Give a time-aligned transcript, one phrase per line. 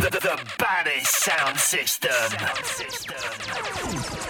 [0.00, 2.10] The, the baddest sound system.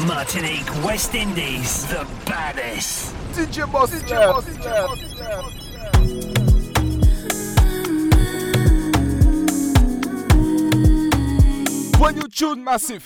[0.07, 3.15] Martinique, West Indies, the baddest.
[3.35, 4.47] DJ Boss, DJ Boss,
[12.01, 13.05] When you tune massive,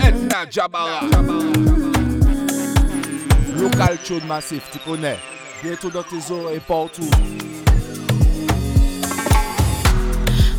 [0.00, 1.00] Edna Djabara.
[3.60, 5.18] Local tune massif, tu connais.
[5.64, 7.10] Bientôt dans tes oreilles partout.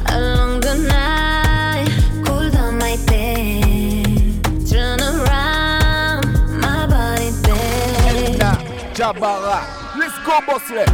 [0.07, 1.14] Along the night,
[8.95, 9.59] Djabara.
[9.99, 10.69] Let's go, boss.
[10.71, 10.89] Left.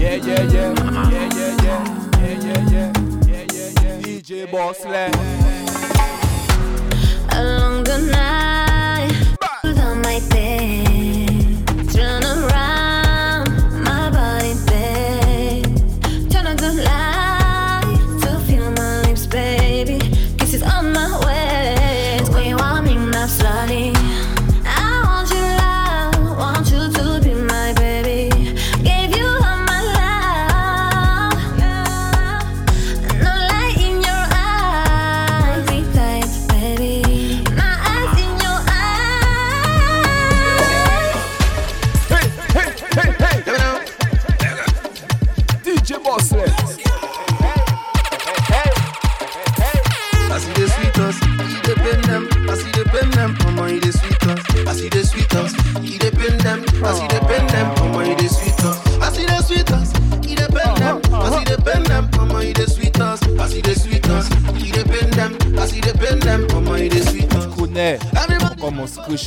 [0.00, 2.92] Yeah, yeah, yeah, yeah, yeah, yeah, yeah, yeah, yeah,
[3.26, 4.00] yeah, yeah, yeah.
[4.00, 5.14] DJ Boss Left.
[7.30, 8.51] Along the night,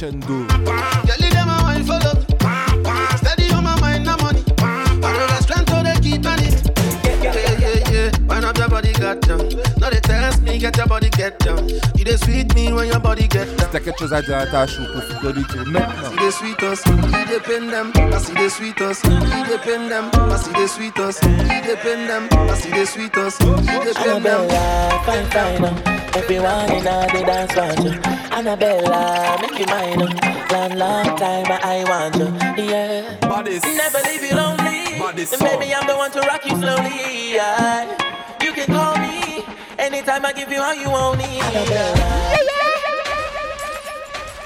[0.05, 0.45] crescendo.
[0.47, 2.25] girl, a wine for love.
[3.17, 4.43] Steady on my mind, no money.
[4.45, 6.71] The strength so they keep on it.
[7.23, 8.11] Yeah, yeah, yeah.
[8.27, 9.49] Wind up your body, got down.
[9.77, 11.67] No, they test me, get your body, get down.
[11.95, 13.69] You dey sweet me when your body get down.
[13.71, 15.65] T'as quelque chose à dire à ta chou pour fidélité maintenant.
[15.65, 15.84] See the sweet us,
[17.45, 17.91] he dey pin them.
[17.95, 19.57] I see the sweet us, he dey
[19.89, 20.09] them.
[20.13, 21.75] I see the sweet us, he dey
[22.07, 22.27] them.
[22.31, 24.49] I see the sweet us, he dey them.
[25.05, 25.91] Fine, fine, uh.
[26.15, 27.91] Everyone in all the dance want you.
[28.35, 30.47] Annabella, make you mine, uh.
[30.51, 33.17] Long, long time I want you, yeah.
[33.21, 33.63] Bodies.
[33.63, 34.99] Never leave you lonely.
[34.99, 37.85] Body And Baby, I'm the one to rock you slowly, yeah.
[38.41, 39.43] You can call me
[39.77, 41.43] anytime I give you all you want it.
[41.43, 42.54] Annabella.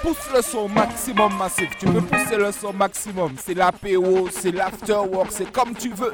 [0.01, 1.69] Pousse le son maximum massif.
[1.77, 3.33] Tu peux pousser le son maximum.
[3.37, 6.13] C'est l'apéro, c'est l'afterwork, c'est comme tu veux.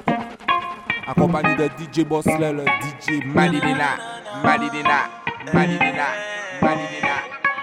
[1.08, 3.98] Accompagné de DJ Bossler, le DJ Malidina.
[4.44, 5.10] Malidina.
[5.54, 6.06] Malidina.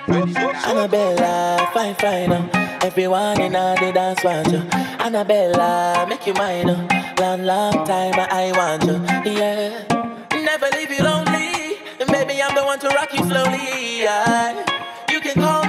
[0.08, 2.32] Annabella, fine, fine.
[2.32, 2.78] Uh.
[2.82, 4.62] Everyone in the dance want you.
[5.00, 6.70] Annabella, make you mine.
[6.70, 7.14] Uh.
[7.18, 9.84] Long, long time I want you, yeah.
[10.32, 11.78] Never leave you lonely.
[12.06, 14.02] Baby, I'm the one to rock you slowly.
[15.10, 15.61] You can call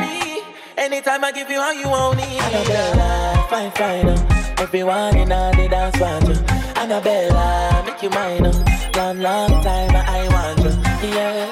[0.83, 2.27] anytime I give you all you want it.
[2.43, 4.09] Annabella, fine, fine.
[4.09, 4.55] Uh.
[4.59, 6.35] Everyone in all the dance want you.
[6.75, 8.45] Annabella, make you mine.
[8.45, 8.51] Uh.
[8.95, 11.47] Long, long time I want you, yeah.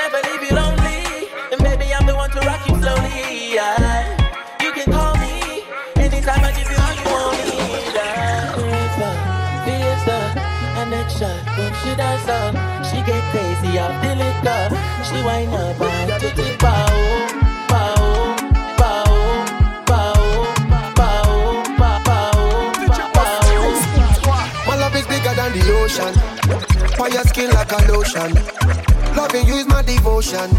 [0.00, 1.30] Never leave you lonely.
[1.52, 3.54] And baby, I'm the one to rock you slowly.
[3.54, 4.18] Yeah.
[4.60, 5.62] You can call me
[5.96, 7.38] anytime I give you all you want.
[7.94, 8.58] Yeah.
[8.58, 9.14] River,
[9.64, 10.18] fiesta,
[10.82, 12.54] and next shot when she dance up,
[12.84, 14.62] she get crazy off the liquor.
[15.06, 16.87] She wind up and to the bow,
[27.70, 28.34] like a lotion.
[29.16, 30.50] Loving you is my devotion.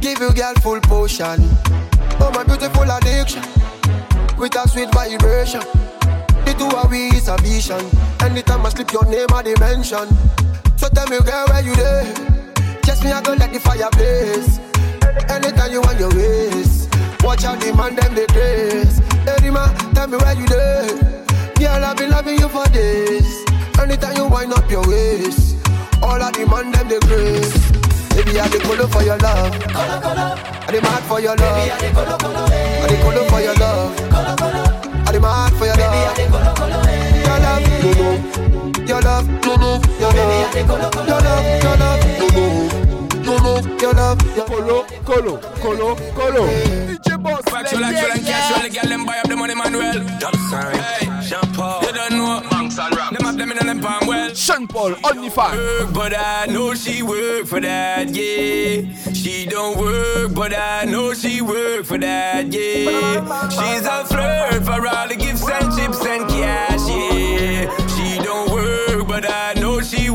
[0.00, 1.40] Give you girl full potion.
[2.20, 3.42] Oh my beautiful addiction.
[4.38, 5.60] With a sweet vibration.
[6.44, 7.84] The two of we is a vision.
[8.20, 10.08] Anytime I slip your name I dimension.
[10.76, 12.04] So tell me girl where you there?
[12.84, 14.58] Just me I go let the fire blaze.
[15.30, 16.88] Anytime you want your ways.
[17.22, 19.00] Watch out the man them the grace.
[19.46, 20.86] Man, tell me where you there?
[21.54, 23.44] Girl I've been loving you for days.
[23.78, 25.55] Anytime you wind up your waist.
[26.02, 27.52] All of the man them the grace.
[28.14, 29.52] Baby, I the color for your love.
[29.60, 30.34] Color, color.
[30.66, 31.56] I the mad for your love.
[31.56, 32.48] Baby, I the color, color.
[32.52, 32.82] Eh.
[32.82, 33.96] I the color for your love.
[34.10, 34.66] Color, color.
[35.06, 35.92] I the mad for your love.
[35.92, 36.82] Baby, I the color, color.
[37.26, 38.08] Your love, no, no.
[38.86, 39.70] Your love, no, no.
[40.00, 42.26] Your love, your love, your love, no,
[42.80, 42.85] no.
[43.46, 43.78] No, no.
[43.78, 46.46] Your love, your Colo, colo, colo, colo.
[46.48, 47.44] DJ Boss.
[47.44, 48.62] Factual, actual, and casual.
[48.62, 50.00] The girl them buy up the money, Manuel.
[50.00, 51.80] Hey, Sean Paul.
[51.82, 52.42] You don't know.
[52.50, 53.12] Banks and rap.
[53.12, 54.34] Them have them in them palm well.
[54.34, 55.56] Sean people, only fan.
[55.56, 59.12] work, but I know she work for that, yeah.
[59.12, 63.48] She don't work, but I know she work for that, yeah.
[63.48, 67.70] She's a flirt for all the gifts and chips and cash, yeah.
[67.94, 69.55] She don't work, but I know she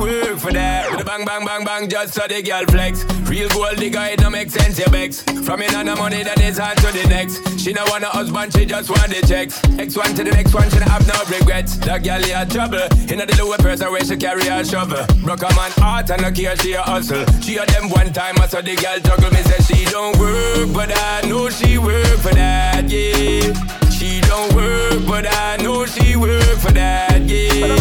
[0.01, 0.89] work for that.
[0.91, 3.05] With a bang, bang, bang, bang, just so the girl flex.
[3.29, 5.21] Real gold digger, it don't make sense, your begs.
[5.45, 7.59] From in on the money that is hard to the next.
[7.59, 9.61] She don't want a husband, she just want the checks.
[9.77, 11.77] X one to the next one, she don't have no regrets.
[11.77, 12.83] That girl had trouble.
[13.11, 15.05] In the lower person where she carry a shovel.
[15.23, 17.25] Broke a man heart and no care, she a hustle.
[17.41, 19.31] She a them one time, I saw the girl juggle.
[19.31, 23.80] Me say she don't work, but I know she work for that, yeah.
[24.01, 27.77] She don't work, but I know she work for that, yeah.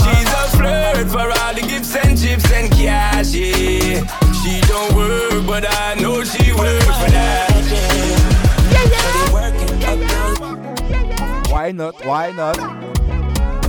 [0.00, 4.00] She's a flirt for all the gifts and chips and cash, yeah.
[4.40, 9.32] She don't work, but I know she work for that, yeah.
[9.34, 12.02] Working uptown, Why not?
[12.02, 12.56] Why not?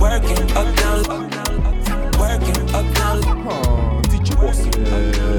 [0.00, 1.02] working uptown,
[2.18, 4.64] working uptown, Oh, DJ Boss.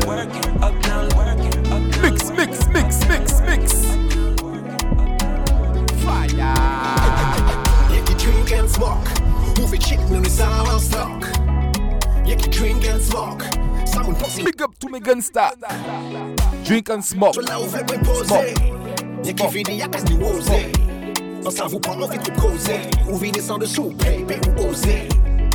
[0.05, 2.01] Working uptown, working uptown.
[2.03, 4.10] mix, mix, mix, mix, mix.
[6.41, 7.95] Fire.
[7.95, 9.07] You can drink and smoke.
[9.57, 11.21] Move it chicken on the sour stock.
[12.25, 13.43] You can drink and smoke.
[13.85, 14.43] Someone pussy.
[14.43, 15.51] Big up to me gangsta.
[16.65, 17.37] Drink and smoke.
[20.21, 20.71] Oser.
[21.43, 22.81] On s'en vous prend, pour causer.
[23.09, 25.09] Ou viner sans dessous, baby, ou oser.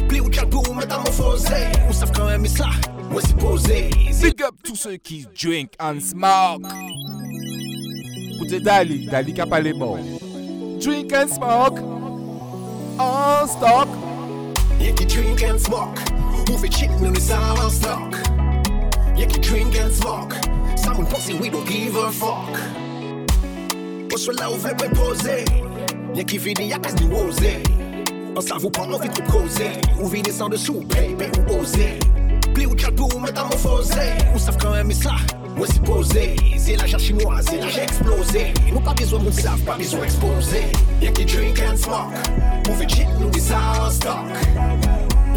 [0.08, 1.70] Pli ou tchal pour métamorphoser.
[1.88, 2.66] Ou savent quand même ça,
[3.10, 3.90] moi c'est posé.
[4.20, 6.62] Big up tous ceux qui drink and smoke.
[8.34, 9.98] Écoutez Dali, Dali qui a pas les mots.
[10.80, 11.78] Drink and smoke.
[12.98, 13.88] On stock.
[14.78, 15.98] You can drink and smoke.
[16.48, 18.12] Move it chicken on the sour stock.
[19.16, 20.34] You can drink and smoke.
[20.76, 22.60] Someone pussy, we don't give a fuck.
[24.12, 25.44] On se l'ouvre et poser.
[26.14, 27.62] Y'a qui finit, y'a qu'à se oser.
[28.36, 29.72] On s'en vous prend, vite pour causer.
[29.98, 31.54] Ou viner sans dessous, baby, ou
[32.66, 34.12] ou pour métamorphoser.
[34.34, 35.16] Ou savent quand ça,
[35.56, 38.42] Mwen si pose, se la jan chinois, se la jan eksplose
[38.74, 40.60] Nou pa bezwen moun sav, pa bezwen expose
[41.00, 42.12] Yè ki drink and smoke,
[42.66, 44.28] mou fe chit nou di sa an stok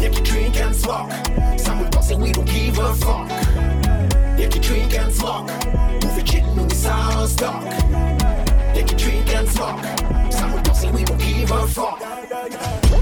[0.02, 1.16] Yè ki drink and smoke,
[1.56, 3.32] sa moun pense we don't give a fuck.
[4.36, 5.48] Yè ki drink and smoke,
[6.04, 7.64] mou fe chit nou di sa an stok
[8.76, 9.88] Yè ki drink and smoke,
[10.28, 12.99] sa moun pense we don't give a fuck.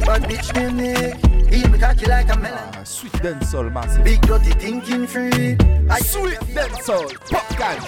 [0.00, 1.52] Bad bitch named Nick.
[1.52, 2.58] Eat me cocky like a melon.
[2.74, 4.04] Ah, Sweet dancehall massive.
[4.04, 5.56] Big dirty thinking free.
[5.90, 7.12] I Sweet dancehall.
[7.30, 7.78] Popcaan.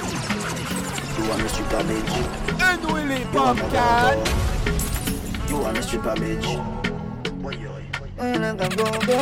[1.19, 2.15] You want me stripper bitch?
[2.61, 4.19] Unwilly Popcaan.
[5.49, 6.47] You want me stripper bitch?
[8.17, 9.19] Why like a go go?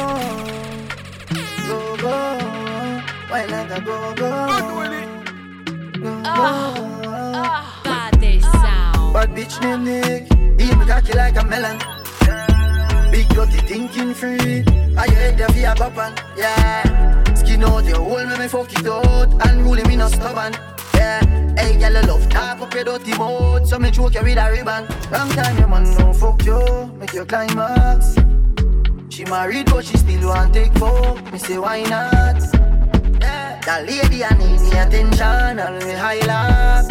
[1.66, 2.16] Go go.
[3.28, 4.28] Why like a go go?
[4.58, 5.04] Unwilly.
[7.84, 9.12] Baddest sound.
[9.14, 10.22] Bad bitch named Nick.
[10.60, 12.01] Eat me cocky like a melon.
[13.12, 14.64] Big dirty thinking free.
[14.96, 17.34] I head there via boppan, yeah.
[17.34, 19.46] Skin out your hole, me me fuck it out.
[19.46, 20.54] And really me no stubborn,
[20.94, 21.20] yeah.
[21.56, 23.68] Hey, girl, I love talk up your dirty mouth.
[23.68, 24.86] So me choke you with a ribbon.
[25.12, 28.16] Long time your man no fuck you, make your climax.
[29.10, 31.30] She married but she still want take fuck.
[31.30, 32.40] Me say why not?
[33.20, 33.60] Yeah.
[33.66, 36.88] That lady I need the attention and me highlight.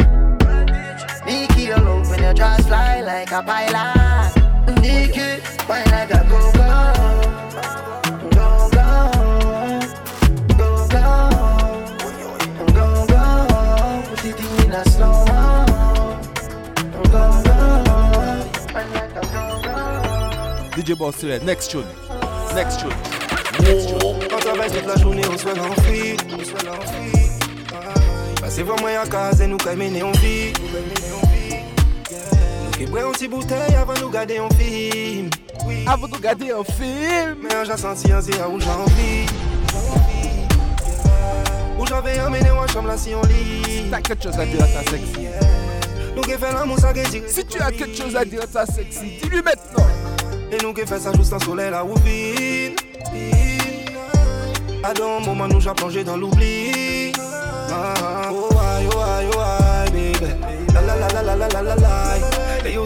[1.26, 4.80] Nikki, your love when your jaws fly like a pilot.
[4.80, 6.68] Nikki, why like a go go,
[8.30, 8.86] go go,
[10.58, 11.06] go go,
[12.72, 13.22] go go.
[14.08, 15.40] Put it in a slow mo,
[16.92, 17.24] go go,
[18.72, 19.74] why like a go go.
[20.76, 21.44] DJ Boss Red.
[21.44, 21.86] Next tune.
[22.54, 22.96] Next tune.
[24.28, 28.40] Quand on travaille toute la journée, on soit en fuite, on soit en fuite.
[28.40, 30.52] Passez moi à casa et nous caminer en vie.
[32.90, 35.30] Nous petit bouteille avant nous garder en film.
[35.86, 37.36] Avant de regarder un film.
[37.42, 39.26] Mais j'ai senti un zéro où j'ai envie.
[41.78, 43.88] Où j'avais emmené en chambre là si on lit.
[43.90, 45.28] T'as quelque chose à dire à ta sexy.
[46.14, 47.22] Nous qui fait l'amour ça qui dit.
[47.26, 49.86] Si tu as quelque chose à dire à ta sexy, dis-lui maintenant.
[50.50, 52.76] Et nous qui fait ça juste en soleil là où vine.
[54.84, 57.12] À dans un moment nous j'ai plongé dans l'oubli.
[57.70, 60.34] Ah, oh aïe, oh aïe, oh aïe, baby.
[60.74, 62.31] La la la la la la la la la.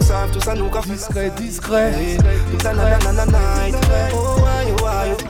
[0.01, 0.81] Savent tout ça nous qu'a.
[0.81, 1.93] Discret, discret.
[2.53, 2.73] Tout ça
[3.27, 3.75] night.
[4.15, 4.37] Oh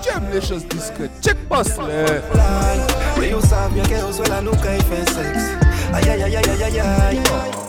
[0.08, 1.10] aimes les choses discrètes.
[1.22, 3.24] Check oh aïe.
[3.24, 5.44] Et you savent bien que soit là nous qu'a fait sexe.
[5.92, 7.65] Aïe aïe aïe aïe aïe aïe.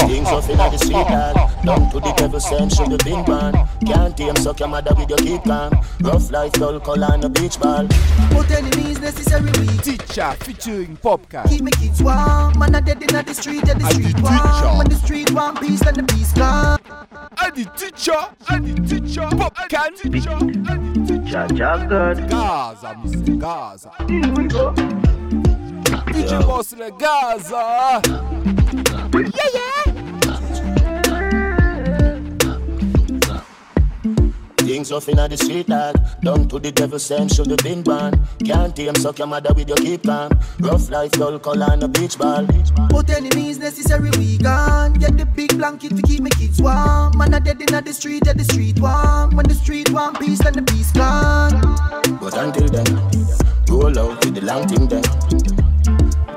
[0.00, 1.34] Things rough inna the street, lad.
[1.64, 3.54] Down to the devil send should the been man.
[3.86, 5.72] Can't tame suck your mother with your kid calm.
[6.00, 7.86] Rough life, dull color and a beach ball.
[8.30, 9.82] Put enemies necessary weak.
[9.82, 11.48] Teacher featuring Popcaan.
[11.48, 14.16] Keep me kids warm, man a dead inna the street, and the And the street
[14.16, 14.64] teacher.
[14.64, 14.78] warm.
[14.78, 16.78] When the street warm, peace and the peace gone.
[16.88, 20.38] And Adi teacher, Adi teacher, pop can teacher,
[21.30, 22.28] Jaja God.
[22.28, 23.90] Gaza, me say Gaza.
[26.12, 28.00] DJ Boss le Gaza.
[29.14, 29.83] Yeah, yeah.
[34.74, 35.94] Things rough inna the street, dog.
[36.20, 38.12] Down to the devil, same should have been born.
[38.44, 40.32] Can't tame, suck your mother with your keep calm.
[40.58, 42.44] Rough life, dull color and a beach ball.
[42.90, 44.94] But enemies necessary, we gone.
[44.94, 47.16] Get the big blanket to keep my kids warm.
[47.16, 49.36] Man, I dead inna the street, at the street warm.
[49.36, 51.52] When the street warm, peace, then the peace gone.
[52.18, 52.98] But until then,
[53.70, 55.63] roll out with the long thing then.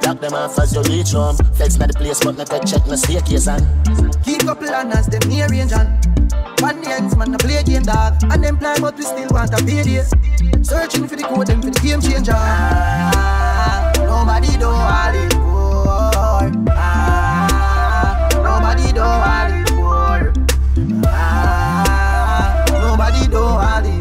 [0.08, 1.36] Block them off as you reach home.
[1.56, 3.60] Flex na the place, but not check no staircase and.
[4.24, 5.90] Keep couple planners, them near range and
[6.62, 9.54] One the ends, man, I play game dog And them plan, but we still want
[9.54, 10.04] a payday
[10.64, 16.72] Searching for the code, them for the game changer ah, Nobody do all it for
[16.72, 20.32] ah, Nobody do all it for
[21.06, 23.97] ah, Nobody do all it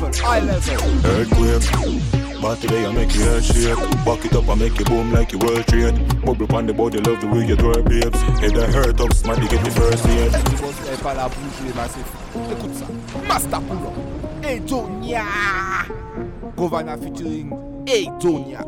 [0.00, 0.74] level, high level.
[1.06, 2.40] Earthquake.
[2.40, 3.76] But today I make you head shake.
[4.04, 5.94] Back it up and make you boom like you world trade.
[6.24, 8.20] Bubble on the body, love the way you twerk, babes.
[8.40, 10.32] Head I hurt up, smarty get the first aid.
[10.32, 12.12] DJ Boss le pas la bouche, les massifs.
[12.50, 12.86] Écoute ça.
[13.26, 15.24] Master Pull Aidonia.
[16.56, 17.50] Govana featuring
[17.86, 18.66] Aidonia.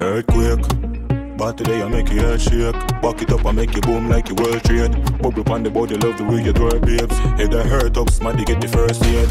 [0.00, 0.95] Earthquake.
[1.36, 2.72] But today I make you head shake.
[3.02, 4.92] Back it up and make you boom like you world trade.
[5.20, 7.16] Bubble on the body, love the way you twerk, babes.
[7.38, 9.28] Head I hurt up, smarty get the first aid.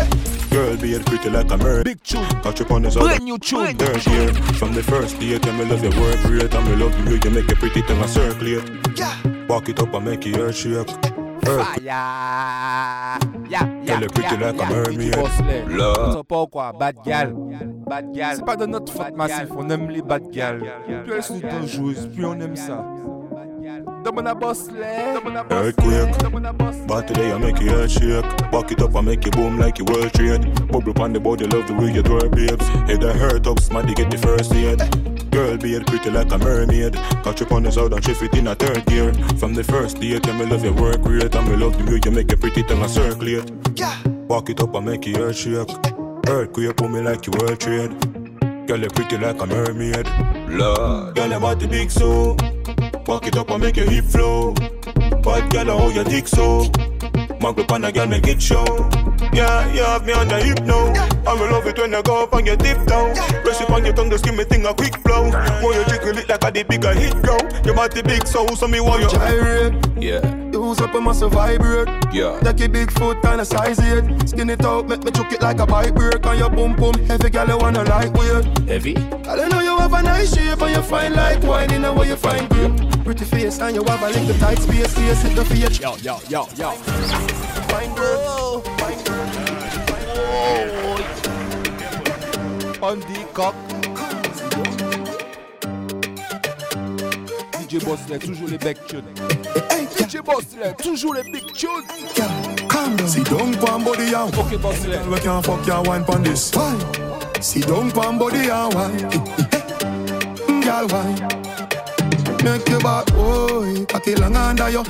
[0.51, 1.85] Girl, be it pretty like a mermaid.
[1.85, 2.23] Big tune.
[2.43, 3.75] Catch up on this Brand new tune.
[3.75, 4.33] Third year.
[4.53, 6.53] From the first date, and me love your work rate.
[6.53, 9.47] And me love the way you make it pretty tongue and circulate.
[9.47, 11.24] Back it up and make you head shake.
[11.45, 11.63] Eh.
[11.63, 11.81] Fire.
[11.85, 14.69] Yeah, yeah, Girl, you pretty yeah, like a yeah.
[14.69, 14.99] mermaid.
[14.99, 15.77] DJ Boss le.
[15.77, 15.97] Love.
[15.99, 17.33] On sait pas quoi, bad gal.
[17.87, 18.35] Bad gal.
[18.37, 20.59] C'est pas de notre faute massif, on aime les bad gal.
[21.03, 22.83] Plus elles sont dangereuses, plus on aime ça.
[24.03, 25.19] Demande à Boss le.
[25.19, 25.93] Demande à eh, Boss le.
[25.93, 26.23] Earthquake.
[26.23, 26.53] Demande à
[26.87, 28.51] But today I make you head shake.
[28.51, 30.45] Back it up and make you boom like you world trade.
[30.67, 32.67] Bubble on the body, love the way you twerk, babes.
[32.87, 35.14] Head I hurt up, smarty get the first aid.
[35.35, 36.93] Girl, be it pretty like a mermaid.
[36.93, 39.13] Catch up on the side and shift it in a third gear.
[39.37, 41.35] From the first date, and me love your work rate.
[41.35, 43.43] And me love the way you make it pretty tongue and circulate.
[44.29, 45.69] Back it up and make you head shake.
[46.29, 47.91] Earthquake, put me like you world trade.
[48.65, 50.07] Girl, you pretty like a mermaid.
[50.47, 51.15] Lord.
[51.15, 52.35] Girl, you body big so.
[52.35, 54.53] Back it up and make your hip flow.
[54.53, 56.71] Bad girl, how you dick so.
[57.41, 58.65] Mag up on a girl, make it show.
[59.33, 60.93] Yeah, you have me on the hip now.
[61.27, 63.15] I will love it when you go up on your tip down.
[63.43, 65.29] Press it on your tongue, just give me thing a quick blow.
[65.61, 67.37] Want you jiggle it like a the bigger hit blow.
[67.63, 69.73] Your body big so, so me want you gyrate.
[69.97, 70.45] Yeah.
[70.51, 71.89] Use up a massive vibrate.
[72.13, 72.39] Yeah.
[72.39, 74.29] Take a big foot and a size it.
[74.29, 76.25] Skin it out, make me chuck it like a bike break.
[76.25, 78.69] On your boom boom, heavy girl, you wanna lightweight.
[78.69, 78.93] Heavy?
[78.93, 81.93] Girl, I know you have a nice shape and you fine like wine in a
[81.93, 82.84] way you find grip.
[83.05, 85.79] Pretty face and you have a little tight space, face it the face.
[85.79, 86.71] Yo, yo, yo, yo.
[87.69, 88.97] Fine girl, fine
[92.81, 93.53] On dit coq.
[97.59, 99.03] DJ Boss le, toujours les big tunes.
[99.99, 101.69] DJ Boss le, toujours les big tunes.
[102.67, 103.07] Calm down.
[103.07, 104.97] Sit down, pan body and Ok, Boss le.
[105.11, 106.51] We can't fuck your wine pon this.
[106.55, 106.75] Why?
[107.39, 108.97] Sit down, pan body and wine.
[110.63, 111.54] Girl, wine.
[112.45, 114.83] Make your back, oi, cocky long under you.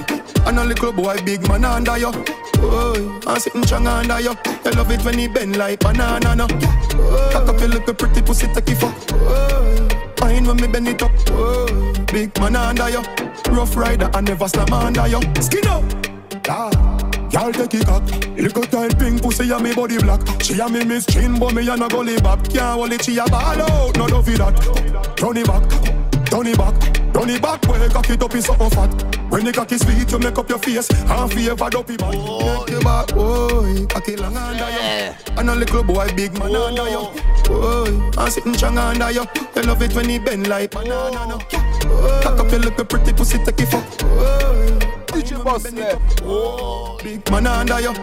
[0.45, 2.12] And a little boy, big man under you.
[2.59, 4.35] Oi, and sitting strong under you.
[4.65, 6.47] You love it when he bend like banana, no.
[6.47, 8.93] Cock up your little pretty pussy, take it fuck.
[9.13, 11.12] Oi, fine when me bend it up.
[11.31, 13.01] Oi, big man under you.
[13.50, 15.21] Rough rider, and never slam under you.
[15.39, 15.83] Skin up.
[16.50, 16.69] Ah.
[17.31, 18.03] Y'all take it cock
[18.38, 21.67] Little tight pink pussy and me body black She and me miss chin but me
[21.67, 25.35] a gully back Can't hold it, she a ball out, no love it that Turn
[25.35, 28.91] it back, turn it back Turn it back, well cock it up in something fat
[29.31, 32.12] When the cock is sweet, you make up your face oh, And favor dopey man
[32.12, 36.53] Make your back, oh, cock it long under you And a little boy, big man
[36.53, 37.07] under you
[37.51, 39.24] Oh, and sitting strong under you
[39.55, 41.38] You love it when he bend like banana no.
[42.22, 44.95] Cock up your little pretty pussy, take it fuck oh.
[45.15, 47.01] DJ Boss le.
[47.01, 47.93] Big man under you,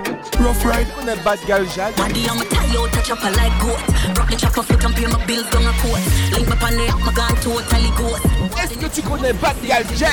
[0.40, 0.86] rough ride.
[0.98, 1.94] On est bad gal Jade.
[1.96, 4.16] Body on my tie out, touch up a like goat.
[4.16, 6.00] Rock the chopper foot and pay my bills down a coat.
[6.32, 8.24] Link my pan it, my gun totally ghost.
[8.62, 10.10] Est-ce que tu connais Bad Gal Jade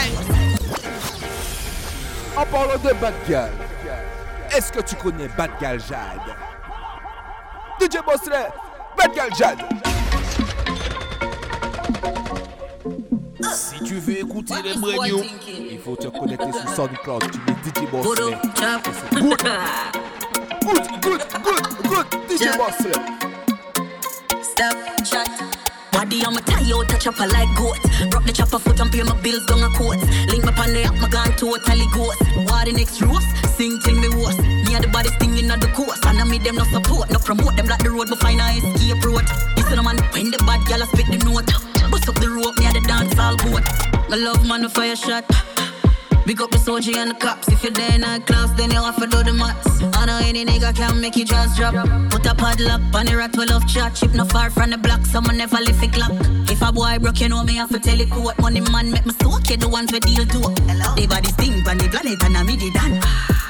[2.35, 3.51] En parlant de Bad Gal,
[4.55, 6.35] est-ce que tu connais Bad Gal Jade
[7.79, 9.59] DJ Boss le, Bad Gal Jade.
[13.53, 15.23] Si tu veux écouter les new,
[15.71, 17.31] il faut te connecter sur SoundCloud.
[17.31, 17.89] Tu mets DJ
[18.59, 18.87] chop.
[20.61, 22.07] Good, good, good, good.
[22.29, 22.91] DJ Boss le.
[24.43, 25.68] Stop, chat.
[25.99, 27.75] Body on my tie out, a chopper like goat.
[28.15, 29.99] Rock the chopper foot and pay my bills down a coat.
[30.31, 32.23] Link my pan app, my gun totally ghost.
[32.47, 33.27] War the next roast,
[33.59, 34.39] sing till me worse.
[34.39, 35.99] Me and the body stinging at the course.
[36.07, 38.47] And I me them no support, no promote them like the road, but find a
[38.47, 39.27] escape road.
[39.59, 41.51] Listen, man, when the bad gal spit the note.
[41.91, 43.67] Bust up the rope, me and the dance all boat.
[44.07, 45.27] I love man, a fire shot.
[46.29, 47.47] Big up the soldier and the cops.
[47.47, 49.81] If you're there in a class, then you have to do the maths.
[49.97, 51.73] I know any nigga can make you just drop.
[52.11, 53.95] Put a paddle up on the rat well of chat.
[53.95, 56.11] Chip no far from the block, someone never lift a clock.
[56.45, 59.07] If a boy broke, you know me have to tell it what money man make
[59.07, 60.39] me soak you the ones we deal to.
[60.93, 63.01] They body sting on the planet and I me the done.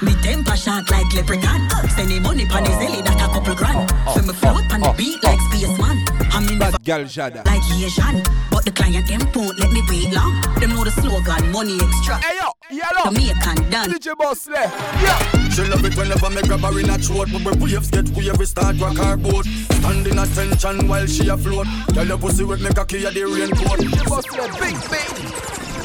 [0.02, 1.68] Me temper shot like leprechaun.
[1.92, 2.80] Send the money pon the oh.
[2.80, 3.92] zelly that a couple grand.
[4.08, 4.16] Oh.
[4.16, 4.94] So me float on the oh.
[4.94, 6.00] beat like spaceman.
[6.08, 6.09] I'm
[6.52, 7.46] in the Gal Jada.
[7.46, 8.24] like Asian.
[8.52, 10.42] But the client them won't let me wait long.
[10.60, 12.18] Them know the slogan, money extra.
[12.18, 13.06] Hey yo, yellow.
[13.06, 13.90] Jamaican done.
[13.92, 14.56] DJ Boss Lay.
[14.56, 15.50] Yeah.
[15.50, 18.38] She love it whenever me grab her in a throat But when waves get wave,
[18.38, 22.70] we start rock her boat Standing attention while she afloat Tell your pussy with me
[22.70, 25.10] cocky at the raincoat Boss Lay, bing, bing.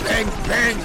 [0.04, 0.76] Bang, bang.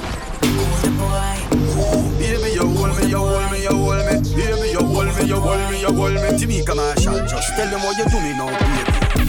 [2.17, 5.35] Baby, you hold me, you hold me, you hold me Baby, you hold me, you
[5.35, 8.47] hold me, you hold me Timeka Marshall, just tell them what you do me now,
[8.47, 9.28] baby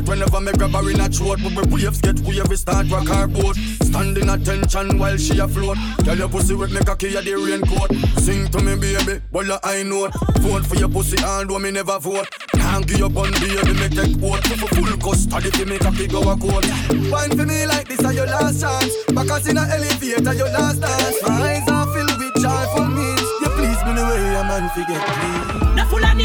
[0.00, 1.38] it whenever me grab her in a throat.
[1.42, 3.56] But when waves get wave, we start rock her boat.
[3.82, 5.76] Standing attention while she afloat.
[6.04, 7.90] Tell your pussy with me cocky at the raincoat.
[8.20, 11.70] Sing to me baby, well I know it Vote for your pussy and do me
[11.70, 12.26] never vote.
[12.54, 16.20] Can't give up on baby, me take vote For full custody fi me cocky go
[16.20, 16.66] a court
[17.10, 18.94] Wine for me like this are your last chance.
[19.12, 21.22] Back in a elevator your last dance.
[21.22, 23.20] My eyes are filled with joyful means.
[23.42, 25.76] You please me the way a man forget me.
[25.76, 26.16] The full of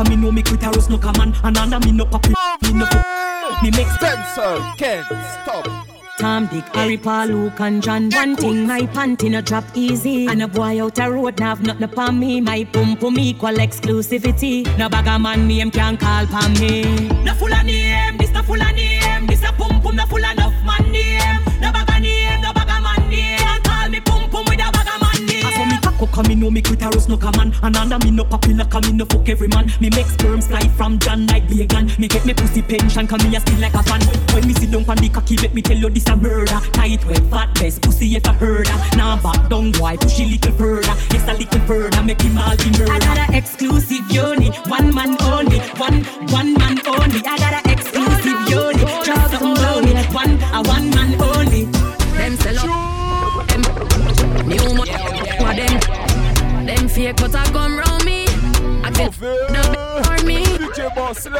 [0.00, 2.72] How me know me quit a no come on And under me no pop me
[2.72, 2.86] no
[3.62, 5.68] Me make Spencer, Ken, stop.
[6.18, 8.08] Tom, Dick, Harry, Paul, Luke and John.
[8.10, 10.26] One thing, my panty no drop easy.
[10.26, 12.40] And a boy out a road, nav nothing upon me.
[12.40, 14.64] My pum pum equal exclusivity.
[14.78, 16.82] No bag a man name can call pon me.
[17.24, 18.99] The full of name, this the full of name.
[26.22, 27.52] Me come me know me quit a rust no come on.
[27.62, 29.70] And under me no popular, come me no fuck every man.
[29.80, 33.36] Me make sperm slide from John like vegan Me get me pussy pension, come me
[33.36, 34.00] a spin like a fan.
[34.34, 36.60] When me sit down on the cocky, make me tell you this a murder.
[36.72, 40.94] Tight wet, fat best, pussy ever heard Now back down, boy, push it little further.
[41.12, 42.92] Yes, a little further, make him all be murder.
[42.92, 47.20] I got a exclusive unit, one man only One, one man only.
[47.24, 51.29] I got a exclusive unit, just something lonely One, a one man only
[57.10, 58.24] fake but I come round me.
[58.84, 59.18] I the best
[60.06, 60.44] for me.
[60.44, 61.24] DJ Boss.
[61.24, 61.30] The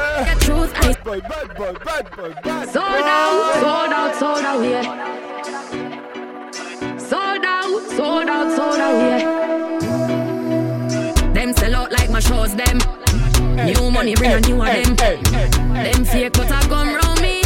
[0.40, 2.72] truth I Bad boy, bad boy, bad boy, bad boy.
[2.72, 4.82] sold out, sold out, sold out here.
[6.98, 9.20] Sold out, sold out, sold out here.
[11.34, 12.54] Them sell out like my shows.
[12.54, 12.78] Them
[13.66, 14.96] new money bring a new of them.
[14.96, 17.42] Them fake but I come round me.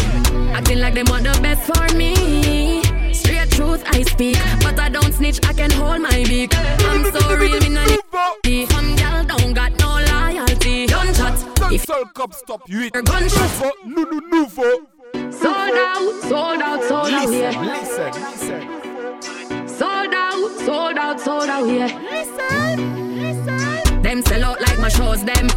[0.53, 2.83] Acting like them want the best for me.
[3.13, 5.41] Straight truth I speak, but I don't snitch.
[5.47, 6.55] I can hold my beak.
[6.55, 8.04] I'm so real, me no
[8.45, 8.71] need.
[8.71, 10.87] Some gal don't got no loyalty.
[10.87, 11.73] Don't chat.
[11.73, 13.45] If Seul cop stop 8 gunshot.
[13.55, 14.95] Nouveau, nou nou nouveau
[15.33, 17.53] sold out, sold out, sold out here.
[17.53, 21.89] Listen, listen Sold out, sold out, sold out here.
[22.11, 24.03] Listen, listen.
[24.03, 25.49] Them sell out like my shows, them.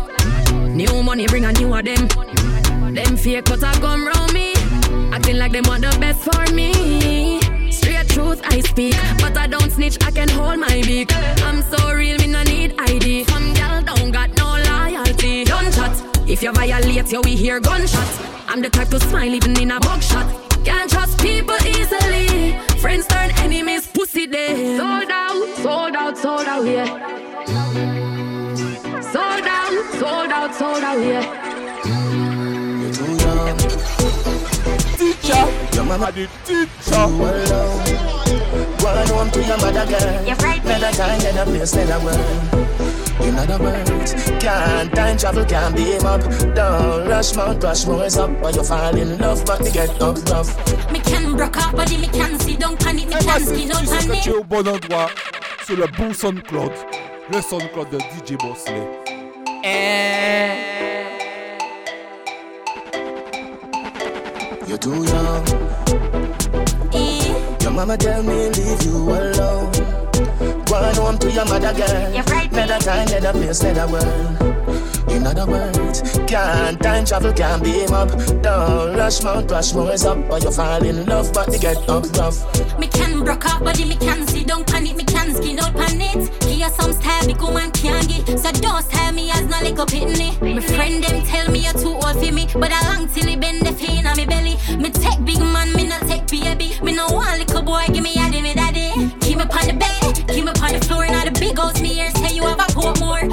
[0.76, 2.08] New money bring a new of them.
[2.94, 4.54] Them fake I come round me.
[5.14, 7.47] Acting like them want the best for me.
[8.18, 11.14] Truth I speak, but I don't snitch, I can hold my beak.
[11.44, 13.26] I'm so real, me no need ID.
[13.26, 15.46] Some gal don't got no loyalty.
[15.46, 16.04] Chat.
[16.28, 18.20] If you violate, you we hear gunshots.
[18.48, 20.66] I'm the type to smile even in a mugshot.
[20.66, 22.58] Can't trust people easily.
[22.82, 24.78] Friends turn enemies, pussy them.
[24.78, 26.88] Sold out, sold out, sold out yeah.
[29.14, 31.48] Sold out, sold out, sold out here.
[35.28, 37.08] Teacher Your mama the teacher
[38.80, 40.26] One home to your mother girl.
[40.26, 42.54] You're right, Another time, another place, another world.
[43.28, 46.22] In other words, can't time travel, can't beam up.
[46.56, 50.92] Don't rush, Mount Rushmore's up, or you fall in love, but you get up rough.
[50.92, 53.86] Me can broke up body, me can it, me can skin on
[54.22, 55.10] Tu es au bon endroit
[55.66, 56.72] Sur le bon SoundCloud
[57.34, 58.88] Le SoundCloud de DJ Boss Lay
[64.68, 65.48] You're too young.
[66.94, 67.58] Eh?
[67.62, 69.72] Your mama tell me leave you alone.
[70.66, 72.14] Go on home to your mother, girl.
[72.14, 74.67] You're right, Better time, better place, better world.
[75.10, 78.10] In other words, can't time travel, can't beam up.
[78.42, 80.18] Don't rush, mount, rush, more is up.
[80.30, 82.38] Or you fall in love, but you get up rough.
[82.80, 86.00] Me can broke up body, me can see don't panic, me can skin out pan
[86.02, 86.44] it.
[86.44, 88.40] Here some style, big woman can get.
[88.40, 90.40] So don't tell me as no a pitney.
[90.42, 93.40] My friend them tell me you're too old for me, but I long till it
[93.40, 94.58] bend the pain on me belly.
[94.78, 96.78] Me take big man, me not take baby.
[96.84, 98.92] Me no want little boy, give me yaddy, me daddy.
[99.22, 101.08] Keep me on the bed, keep me on the floor.
[101.08, 103.24] Now the big house me here say you have a coat more.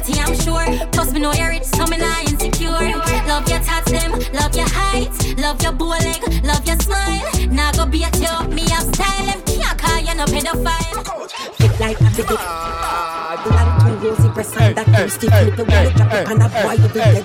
[0.00, 0.64] Pretty, I'm sure.
[0.92, 2.70] Plus me know you're rich, so me not insecure.
[2.70, 7.30] Love your tats them, love your height, love your bow leg, love your smile.
[7.50, 9.26] Now go beat you, me have style.
[9.26, 11.28] Them can't call you no pedophile.
[11.56, 15.84] Fit like a big The land too rosy, press on that too stiff Nipple when
[15.84, 17.24] you drop it on that boy, you be dead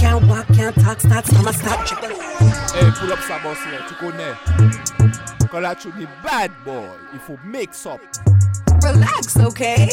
[0.00, 2.16] Can't walk, can't talk, start, summer, start triple
[2.74, 4.34] Hey, pull up sa boss là, tu connais.
[5.50, 8.00] Quand là tu dis bad boy, il faut mix up.
[8.86, 9.88] Relax, okay?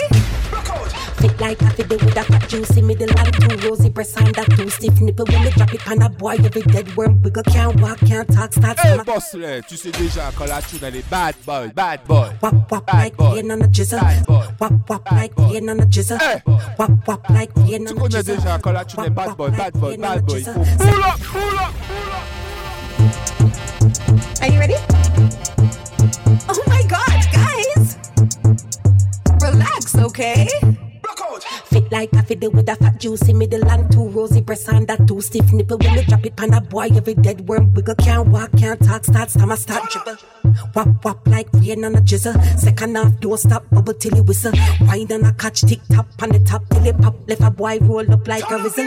[1.18, 4.46] Fit like a fit with a fat juicy middle and too rosy, press on that
[4.56, 7.42] too stiff nipple when you drop it on that boy, you be dead worm wiggle,
[7.44, 10.78] can't walk, can't talk, start, Hey summer boss là, tu sais déjà quand là tu
[10.78, 12.30] dans les bad boy, bad boy.
[12.40, 14.00] Wap wap like rain on a jizzle.
[14.60, 16.20] Wap wap like rain on a jizzle.
[16.78, 19.50] Wap wap like rain Tu on a connais déjà quand là tu dis bad boy,
[19.50, 20.40] bad boy, bad boy.
[20.40, 21.74] Il faut pull up, pull up.
[24.42, 24.76] Are you ready?
[29.54, 30.48] Relax, okay?
[31.74, 35.08] Fit like a fiddle with a fat juicy middle and two rosy breasts and that
[35.08, 35.80] two stiff nipple.
[35.80, 37.96] When you drop it on a boy, every dead worm wiggle.
[37.96, 40.18] Can't walk, can't talk, start, stammer, start dribble.
[40.76, 42.36] Wap wap like rain on a jizzle.
[42.60, 44.54] Second half, don't stop, bubble till you whistle.
[44.82, 47.16] Wind on a catch, tick tap on the top till it pop.
[47.28, 48.86] Left a boy roll up like a whistle.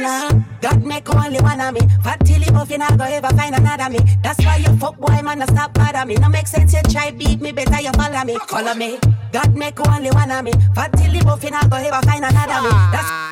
[0.61, 1.81] God make only one of me.
[2.05, 3.99] Fat till it buff, you not go ever find another me.
[4.23, 6.15] That's why you fuck boy man, no stop bother me.
[6.15, 8.39] No make sense you try beat me, better you follow me.
[8.47, 8.99] Follow me.
[9.33, 10.53] God make only one of me.
[10.75, 12.76] Fat till it buff, you not go ever find another me.
[12.93, 13.27] That's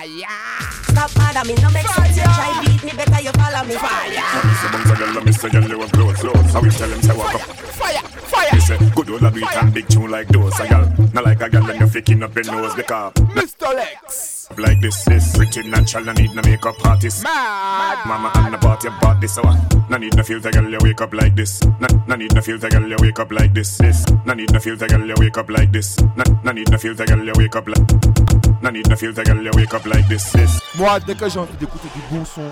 [0.95, 1.55] Stop bother me.
[1.61, 3.75] No make sense try beat me, better you follow me.
[3.75, 4.11] Fire.
[4.11, 6.53] Me say bounce a girl, me say girl you have clothes, clothes.
[6.53, 7.41] How we tell him say walk up.
[7.41, 8.55] Fire, fire.
[8.55, 10.59] Me say good old beat and big tune like those.
[10.61, 13.75] A girl, not like a girl when you faking up your nose because Mr.
[13.75, 14.49] Lex.
[14.57, 16.05] like this, this pretty natural.
[16.05, 17.25] No need no makeup artist.
[17.25, 18.07] Mad.
[18.07, 19.57] Mama and the party bought this hour.
[19.91, 21.65] No need no filter, girl, you wake up like this.
[21.65, 23.79] No, no need no filter, girl, you wake up like this.
[23.79, 24.05] This.
[24.25, 26.01] No need no filter, girl, you wake up like this.
[26.17, 28.34] No, no need no filter, girl, you wake up like.
[28.65, 30.33] No need no filter, girl, you wake up like this.
[30.33, 30.59] This.
[30.79, 32.51] Moi, dès que j'ai envie d'écouter du bon son,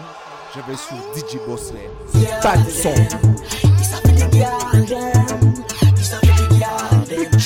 [0.55, 1.39] je vais sur DJ
[2.69, 2.93] son.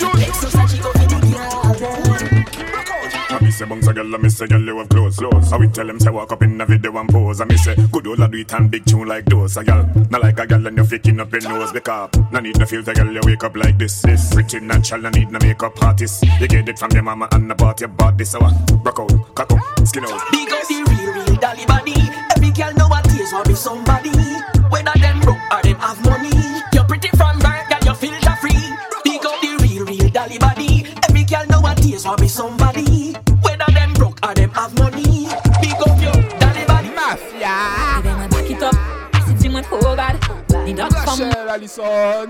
[0.03, 0.26] Me
[3.57, 5.53] say bounce a girl, I me say girl you have clothes, clothes.
[5.53, 7.41] I we tell them say walk up in the video and pose.
[7.41, 9.57] I me say good old do it and big tune like those.
[9.57, 12.59] A girl, not like a girl and you're faking up your nose because no need
[12.59, 14.03] no filter, girl you wake up like this.
[14.03, 16.23] This pretty natural, no need no makeup artist.
[16.41, 18.45] You get it from your mama and the party bought this hour.
[18.45, 20.21] Uh, Rock out, cock up, skin out.
[20.31, 21.97] Big up the real, real dolly body.
[22.37, 24.11] Every girl nowadays want be somebody.
[24.69, 26.61] Whether them broke or them have money.
[26.75, 28.63] You're pretty from birth, girl, you're filter free.
[29.05, 30.85] Big up the real, real dolly body.
[31.09, 32.96] Every girl nowadays want be somebody.
[34.27, 35.29] Whether them broke or them have money.
[35.61, 36.91] Big up your dolly body.
[36.91, 38.03] Mafia.
[38.03, 38.75] Baby, my back it up.
[39.27, 40.17] C'est du moins trop bad.
[40.65, 41.31] Dis donc, femme.
[41.31, 42.27] Rachelle Allison.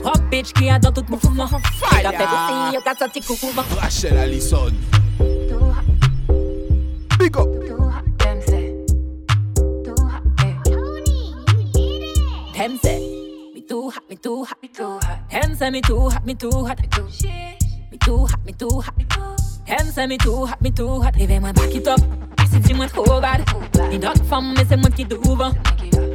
[0.00, 1.46] Trois bitch qui a dans tout mouvement.
[1.46, 2.02] Fire.
[2.02, 3.48] T'as fait aussi, y'a qu'à sortir coucou.
[3.80, 4.72] Rachelle Allison.
[7.18, 7.48] Big up.
[12.54, 13.00] Them say,
[13.54, 15.30] me too hot, me too hot, me too hot.
[15.30, 16.78] Them say me too hot, me too hot.
[17.90, 19.41] Me too hot, me too hot.
[19.72, 21.14] Them say me too hot, me too hot.
[21.16, 21.98] Réveille-moi, back it up.
[22.50, 23.40] C'est du moins trop bad.
[23.90, 25.50] Dis donc, femme, mais c'est moi qui t'ouvre.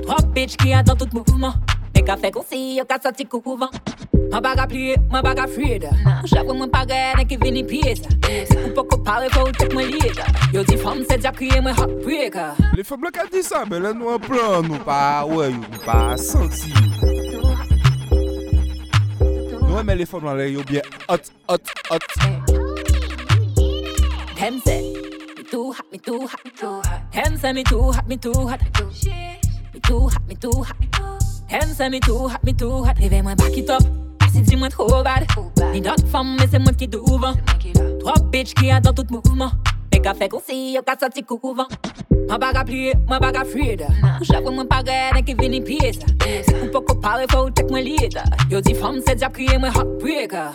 [0.03, 1.55] Trois bitch qui a dans tout mouvement.
[1.95, 3.57] Mais qu'a fait qu'on s'y, y'a qu'à sortir coucou.
[4.31, 5.89] Ma bague à plier, ma bague à frire.
[6.25, 8.03] J'avoue, mon pagaille, qui vient pièce.
[8.23, 10.21] C'est pour qu'on parle, faut check mon lead.
[10.53, 12.53] Yo, dis femme, c'est déjà crié, moi heartbreaker.
[12.75, 15.83] Les femmes qui ont dit ça, mais là nous en plan, nous pas, ouais, nous
[15.83, 16.71] pas senti.
[19.19, 21.15] Nous mais les femmes là, yo bien hot,
[21.47, 21.57] hot,
[21.89, 22.66] hot.
[24.37, 24.93] Them say,
[25.35, 27.11] me too hot, me too hot, me too hot.
[27.11, 28.59] Them say me too hot, me too hot.
[29.73, 30.75] Me too hot, me too hot.
[31.49, 32.97] Them say me too hot, me too hot.
[32.99, 33.81] Réveille-moi, back it up.
[34.31, 35.25] C'est du moins trop bad.
[35.73, 37.33] Dis donc, femme, mais c'est moi qui t'ouvre.
[37.99, 39.51] Trois bitch qui a dans tout mouvement.
[39.91, 41.55] Mais qu'a fait qu'on s'y, y'a qu'à sortir coucou.
[42.29, 43.87] Ma bague à plier, ma bague à frire.
[44.21, 45.97] J'avoue, mon pagaille, qui vient pièce.
[46.45, 48.21] C'est pour qu'on parle, faut check mon lead.
[48.51, 50.53] Yo, dis femme, c'est déjà crié, moi heartbreaker.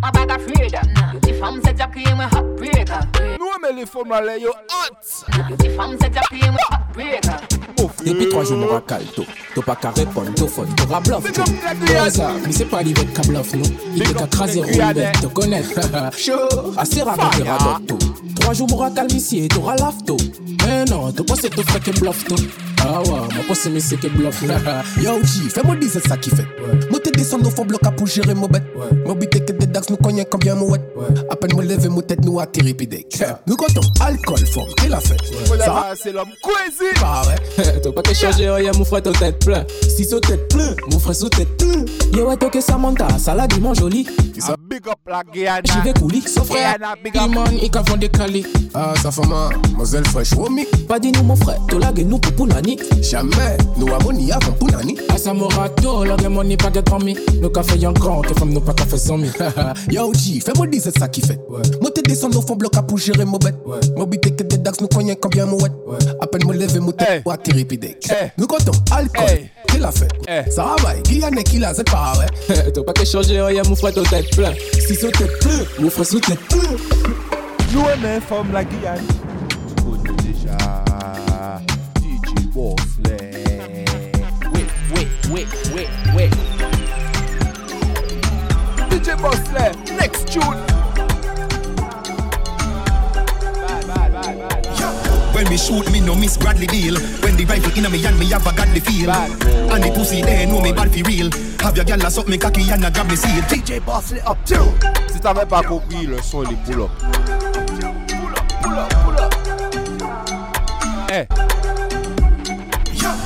[0.00, 0.74] My bag afraid.
[1.12, 3.00] Beauty femme set your cream with heartbreaker.
[3.38, 5.48] Nous aimons les femmes là, yo hot.
[5.48, 7.36] Beauty femme set your cream with heartbreaker.
[8.04, 9.24] Depuis trois jours, mon racal, to.
[9.54, 11.42] To pas qu'à répondre, to phone, to ra bluff, to.
[11.98, 13.64] Rosa, mais c'est pas l'ivette qu'à bluff, nous.
[13.94, 15.68] Il est qu'à craser roulette, te connaître.
[16.16, 17.98] Chaud, assez rapide, te radote, to.
[18.40, 20.16] Trois jours, mon racal, ici, et t'auras laf, to.
[20.66, 22.36] Mais non, to pas c'est to fait que bluff, to.
[22.80, 24.42] Ah ouais, moi pas c'est mais c'est que bluff,
[25.00, 26.46] Yo, G, fais-moi dire c'est ça qui fait.
[26.90, 28.64] Moi te descendre au fond bloc pour gérer mon bête.
[29.04, 30.80] Moi bite que des dax nous cognent combien mon wet.
[31.30, 33.22] À peine me lever, mon tête nous atterrir pidec.
[33.46, 35.20] Nous comptons alcool, forme, et la fête.
[35.58, 36.90] Ça c'est l'homme crazy.
[37.00, 37.80] Bah ouais.
[37.82, 39.64] T'as pas que changer rien, mon frère, ton tête plein.
[39.82, 41.84] Si sous tête plein, mon frère sous tête plein.
[42.12, 44.06] Yo, ouais, toi que ça monte, salade, il mange joli.
[44.46, 45.62] Ah, big up la Guyana.
[45.64, 46.76] J'y vais couler, son frère.
[47.14, 48.46] Iman, il cavent des cali.
[48.74, 50.64] Ah, ça fait mal, mademoiselle fraîche, womi.
[50.86, 52.46] Pas dit nous, mon frère, toi la nous pour
[53.02, 54.96] Jamais, nous avons ni avant Pounani.
[55.14, 57.14] À sa morato, gueule, money pas get me.
[57.40, 59.30] Nous café yon grand, que femme nous pas café sans mi.
[59.90, 61.38] Yo, G, fais-moi dire c'est ça qui fait.
[61.80, 63.56] Moi te descendre au fond bloc pour gérer mon bête.
[63.96, 65.70] Moi bite que des dax nous cognent combien mon wet.
[66.20, 68.08] À peine me lever, mon tête pour atterrir pidec.
[68.36, 69.48] Nous comptons alcool.
[69.68, 70.08] Qui l'a fait?
[70.50, 71.02] Ça va, bye.
[71.02, 72.70] Guyane qui l'a, c'est pas ouais.
[72.74, 74.52] T'as pas que changer rien, mon frère, ton tête plein.
[74.72, 76.60] Si sous tête plein, mon frère sous tête plein.
[77.72, 79.00] Nous aimons femmes la Guyane.
[79.76, 80.87] Tu connais déjà.
[82.58, 82.74] DJ Bosley.
[84.52, 86.30] Oui, oui, oui, oui, oui.
[88.90, 90.42] DJ Bosley, next tune.
[95.32, 96.96] When me shoot, me no miss Bradley deal.
[97.22, 99.10] When the rifle inna me hand, me have a godly feel.
[99.10, 101.30] And the pussy there know me bad for real.
[101.60, 103.42] Have your gal a suck me cocky and a grab me seal.
[103.42, 104.74] DJ Bosley up too.
[105.12, 106.90] Si t'avais pas compris, le son il est pull up.
[111.10, 111.57] Eh.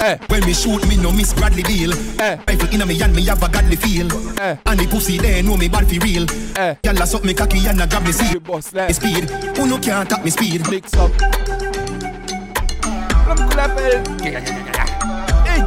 [0.02, 0.18] Eh.
[0.28, 1.92] When me shoot, me no miss Bradley deal.
[2.18, 2.36] Eh.
[2.48, 4.10] Rifle inna me hand, me have a godly feel.
[4.40, 4.56] Eh.
[4.66, 6.26] And the pussy there know me bad for real.
[6.56, 6.74] Eh.
[6.82, 8.40] Gal a suck me cocky and a grab me seal.
[8.40, 8.86] Bosley.
[8.88, 10.68] Me speed, who no can't tap me speed.
[10.68, 11.12] Mix up.
[13.28, 14.02] L'homme qu'on appelle.
[14.22, 15.62] Hey,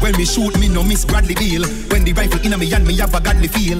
[0.00, 1.64] When me shoot, me no miss Bradley deal.
[1.90, 3.78] When the rifle inna me hand, me have a godly feel.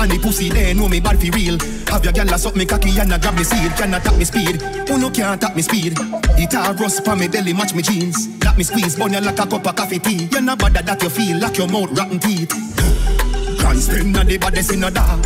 [0.00, 1.58] And the pussy there know me bad for real.
[1.88, 3.70] Have your gal a suck me cocky and a grab me seal.
[3.76, 5.92] Cannot tap me speed, who no can't tap me speed.
[6.40, 8.28] It all rust pa me belly match me jeans.
[8.42, 10.28] Let me squeeze, burn you like a cup of coffee tea.
[10.32, 12.52] You no bother that you feel like your mouth rotten teeth.
[13.80, 15.24] Spend on the baddest in a dog.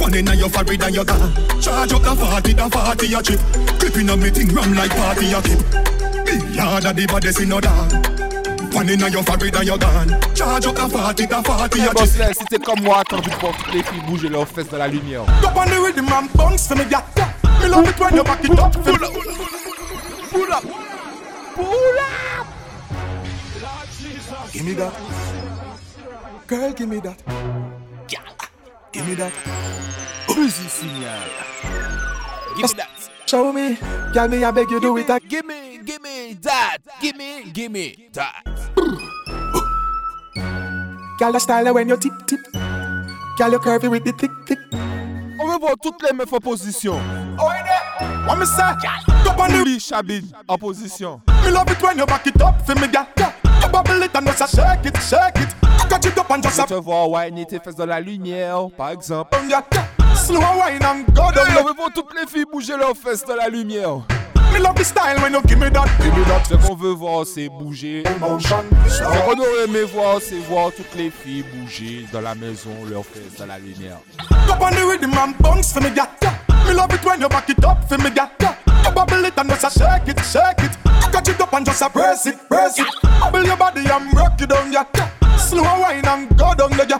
[0.00, 1.18] One inna your forehead and your car.
[1.60, 3.40] Charge up the forty, the forty your chip.
[3.78, 5.58] Clipping on me thing ram like party your kip.
[6.54, 8.13] Yard of the baddest in a dog.
[8.74, 10.20] One inna your forehead and your gun.
[10.34, 11.92] Charge up the forty, the forty Hey.
[11.94, 14.88] Bosley, si t'es comme moi, de voir toutes les filles bouger leurs fesses dans la
[14.88, 15.22] lumière.
[15.22, 17.04] Up on the rhythm and bounce for me, yeah.
[17.62, 18.72] Me love it when you back it up.
[18.72, 19.12] Pull up,
[20.30, 20.64] pull up,
[21.54, 22.46] pull up.
[24.52, 24.92] Give me that,
[26.46, 26.72] girl.
[26.72, 27.22] Give me that.
[28.92, 29.32] Give me that.
[30.36, 31.28] Music signal.
[32.56, 32.93] Give me that.
[33.34, 33.76] Show me,
[34.12, 34.28] girl.
[34.28, 35.08] Me I beg you do it.
[35.28, 36.78] Give me, give me that.
[37.00, 38.44] Give me, give me that.
[41.18, 42.38] Girl, the style when you tip tip.
[42.52, 44.60] Girl, you curvy with the thick thick.
[44.72, 47.00] On veut voir toutes les meufs en position.
[47.36, 48.24] Oh, yeah.
[48.28, 48.62] What me say?
[48.62, 51.20] Up on the en position.
[51.44, 53.08] Me love it when you back it up for me, girl.
[53.60, 56.18] You bubble it and just shake it, shake it.
[56.18, 59.36] Up and just Je te vois whiner tes fesses dans la lumière, par exemple.
[60.24, 61.46] Slow wine and go down.
[61.46, 64.00] Hey, on veut toutes les filles bouger leurs fesses dans la lumière.
[64.52, 66.44] Me love the style when you give me that, give me that.
[66.48, 68.04] Ce qu'on veut voir, c'est bouger.
[68.06, 73.04] Ce qu'on aurait aimé voir, c'est voir toutes les filles bouger dans la maison, leurs
[73.04, 73.98] fesses dans la lumière.
[74.48, 76.06] Up on the rhythm and bounce for me, girl.
[76.66, 78.30] Me love it when you back it up for me, girl.
[78.84, 80.78] You bubble it and just a shake it, shake it.
[81.12, 82.86] Catch it up and just a press it, press it.
[83.20, 84.84] Bubble your body and rock it down, yeah.
[85.36, 86.98] Slow wine and go down, yeah.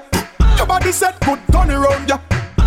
[0.56, 2.18] Your body set good, turn it round, yeah.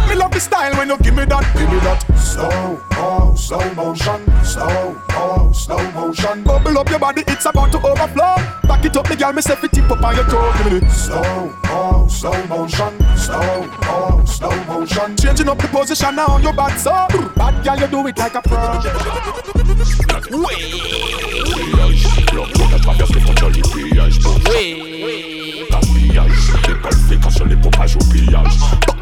[0.07, 1.99] Me love the style when you give me that, give me that.
[2.17, 6.43] Slow, oh, slow motion, slow, oh, slow motion.
[6.43, 8.35] Bubble up your body, it's about to overflow.
[8.63, 10.53] Back it up, me girl, me say fit tip up on your toe.
[10.57, 15.17] Give me the slow, oh, slow motion, slow, oh, slow motion.
[15.17, 17.07] Changing up the position now, your bad so.
[17.35, 18.57] Bad girl, you do it like a pro.
[26.07, 26.61] maquillage.
[26.63, 28.57] T'es pas le fait quand je les propage au pillage.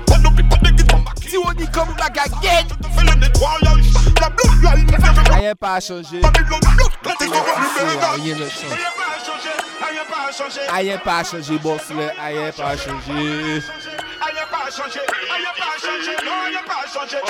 [0.05, 1.29] Pas non plus pas déguise mon maquillage?
[1.29, 3.85] Si on dit comme bagaguette Je te fais le nettoyage.
[4.21, 6.19] La blouse là il ne fait pas Rien pas à changer.
[6.21, 6.45] Pas plus
[8.23, 8.71] Rien ne change.
[10.73, 13.11] Rien pas à changer, boss, rien pas à changer.
[13.11, 16.15] Rien pas à changer, rien pas à changer,
[16.47, 17.21] rien pas à changer.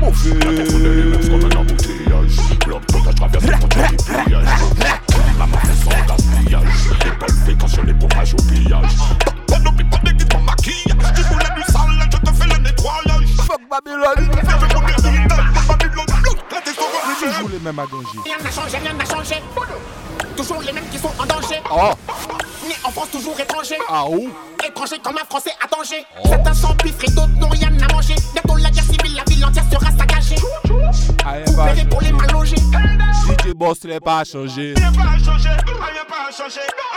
[0.00, 2.36] Mon fils, comme un embouteillage.
[2.66, 4.77] L'homme, quand je traverse, quand je
[17.78, 17.84] À.
[18.24, 19.36] Rien n'a changé, rien n'a changé.
[20.36, 21.62] Toujours les mêmes qui sont en danger.
[21.70, 21.90] Oh.
[22.66, 23.76] Né en France, toujours étranger.
[23.88, 24.30] Ah où?
[24.66, 26.04] Étranger comme un Français à danger.
[26.24, 28.16] Certains sont piffrés, d'autres n'ont rien à manger.
[28.32, 30.36] Bientôt la guerre civile, la ville entière sera saccagée.
[31.24, 32.56] Aïe, Vous paierez pour les mal logés.
[32.56, 34.74] DJ Boss n'est pas changé.
[34.76, 36.87] Rien pas à changer, rien pas à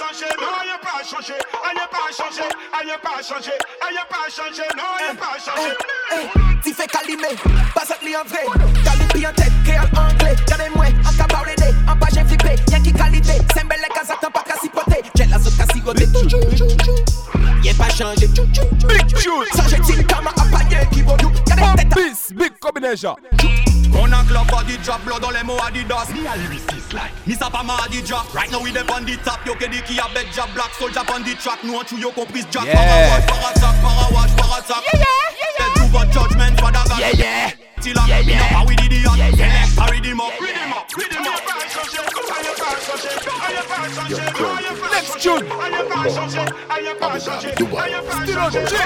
[0.00, 4.04] changer, non, rien pas à changer, rien pas à changer, rien pas à changer, rien
[4.08, 5.76] pas à changer, non, rien pas à changer.
[6.64, 7.28] Tu fais calimé,
[7.74, 8.46] pas ça en vrai.
[8.82, 10.36] Calibi en tête, créole anglais.
[10.46, 12.56] Regardez-moi, en cabaret, en page j'ai flippé.
[12.70, 15.02] Y'a qui qualité, c'est belle les casas, t'as pas qu'à sipoter.
[15.14, 16.06] J'ai la zone cassigoté.
[17.62, 18.26] Y'a pas changé.
[18.26, 19.46] Big Shoot.
[19.54, 21.16] Changé de team, comme un panier qui vaut
[21.60, 21.90] nous.
[21.94, 23.16] Peace, big combination.
[23.92, 26.08] On a club body drop, blood on les mots Adidas.
[26.14, 28.22] Me a lyricist like, me sa pa ma Adidja.
[28.34, 30.72] Right now we dey on the top, yo ke di ki a bed job, black
[30.74, 31.62] soldier on the track.
[31.64, 32.66] Nou an chou yo compris jack.
[32.66, 32.74] Yeah.
[32.74, 34.82] Para wash, para attack, para wash, para attack.
[34.92, 35.74] Yeah, yeah, yeah.
[35.74, 37.00] Get over judgment, father God.
[37.00, 37.69] Yeah, yeah.
[37.80, 38.42] Till I yeah, yeah.
[38.52, 39.64] how we did it, yeah, yeah.
[39.64, 41.40] Select, read him up, read him up, read him up.
[44.92, 45.48] Next tune.
[48.20, 48.76] Still on J.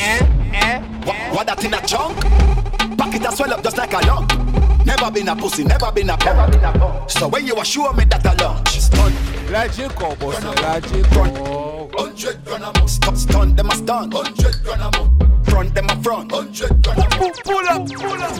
[0.00, 0.18] Eh,
[0.52, 0.80] eh.
[1.04, 2.18] What, what that in a chunk?
[2.98, 4.32] Pack it and swell up just like a lump.
[4.84, 7.08] Never been a pussy, never been a pump.
[7.08, 9.12] So when you assure me that I launch, stun.
[9.48, 11.88] La J Corbo, c'est la J Corbo.
[11.96, 12.90] Hundred grand a month.
[12.90, 14.10] Stop stun, them a stun.
[14.10, 15.29] Hundred grand a month.
[15.50, 16.32] Front them a front.
[16.32, 17.10] Hundred grand.
[17.44, 18.36] Pull up, pull up.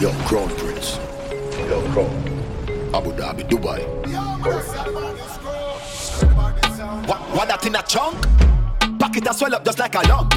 [0.00, 0.98] Yo, Crown Prince.
[1.68, 2.10] Yo, Crown.
[2.92, 3.80] Abu Dhabi, Dubai.
[7.06, 8.18] What, what that in a chunk?
[8.98, 10.34] Pack it and swell up just like a lump.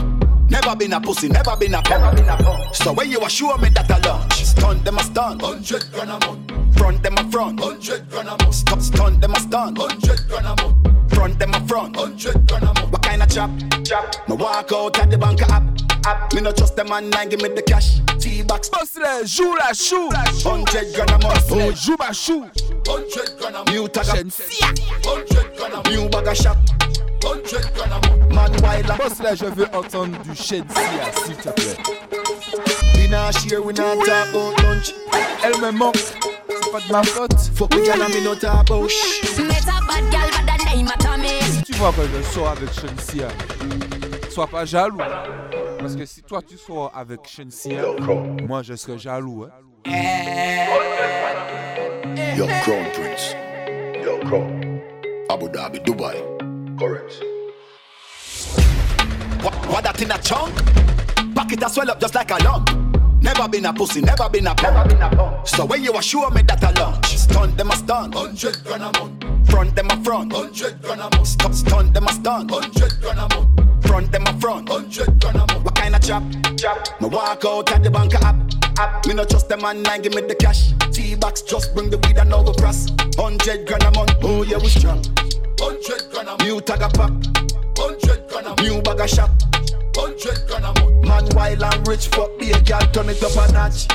[0.50, 2.76] Never been a pussy, never been a pump.
[2.76, 5.40] So when you assure me that I launch, stun them a stun.
[5.40, 6.78] Hundred grand a month.
[6.78, 7.60] Front them a front.
[7.60, 8.54] Hundred grand a month.
[8.54, 9.76] Stop stun them a stun.
[9.76, 10.93] Hundred grand a month.
[11.24, 11.96] Front them a front.
[11.96, 12.92] Hundred grand a month.
[12.92, 13.50] What kind of chop?
[13.86, 14.28] Chop.
[14.28, 15.64] Me walk out at the bank app.
[16.06, 16.34] App.
[16.34, 18.02] Me no trust them man, nine give me the cash.
[18.20, 18.68] T-box.
[18.68, 20.10] Bosley, joue la chou.
[20.44, 21.50] Hundred grand a month.
[21.50, 22.42] Oh, joue ma chou.
[22.86, 23.72] Hundred grand a month.
[23.72, 24.04] New tag.
[24.04, 24.68] Shenseea.
[25.06, 25.90] Hundred grand a month.
[25.92, 26.58] New bag of shot.
[27.24, 28.34] Hundred grand a month.
[28.36, 28.98] Man wild.
[28.98, 31.78] Bosley, je veux entendre du Shenseea, s'il te plaît.
[32.96, 34.92] Dinner share, we not talk about lunch.
[35.42, 35.96] Elle me manque.
[35.96, 37.50] C'est pas de ma faute.
[37.56, 39.40] Fuck me, girl, and me no talk about shh.
[39.40, 40.30] Met a bad gal,
[41.66, 43.28] Si tu vois que je sors avec Shensia,
[44.30, 44.98] sois pas jaloux.
[45.80, 47.84] Parce que si toi tu sors avec Shensia,
[48.46, 49.46] moi je serais jaloux.
[49.46, 49.52] Hein.
[52.36, 53.36] Yo, Crown Prince.
[54.04, 54.82] Yo, Crown.
[55.30, 56.18] Abu Dhabi, Dubai.
[56.78, 57.24] Correct.
[59.42, 60.54] What, what that in a chunk?
[61.34, 62.72] Pack it and swell up just like a lump.
[63.22, 65.48] Never been a pussy, never been a pump.
[65.48, 68.12] So when you assure me that I launch, stun them a stun.
[68.12, 69.33] Hundred grand a month.
[69.54, 70.34] Front them a front.
[70.34, 71.28] Hundred grand a month.
[71.28, 72.50] Stop stun them a stun.
[72.50, 73.86] Hundred grand a month.
[73.86, 74.68] Front them a front.
[74.68, 75.64] Hundred grand a month.
[75.64, 76.24] What kind of chop?
[76.58, 77.00] Chop.
[77.00, 78.36] Me walk out at the bank app.
[78.80, 79.06] App.
[79.06, 80.74] Me no trust them man, nine give me the cash.
[80.92, 82.90] T-box just bring the weed and now go cross.
[83.16, 84.16] Hundred grand a month.
[84.24, 85.04] Oh yeah, we strong.
[85.60, 86.42] Hundred grand a month.
[86.42, 87.14] New tag a pack.
[87.78, 88.62] Hundred grand a month.
[88.64, 89.30] New bag of shot.
[89.96, 91.06] Hundred grand a month.
[91.06, 93.86] Man wild and rich, fuck be a girl, turn it up a notch.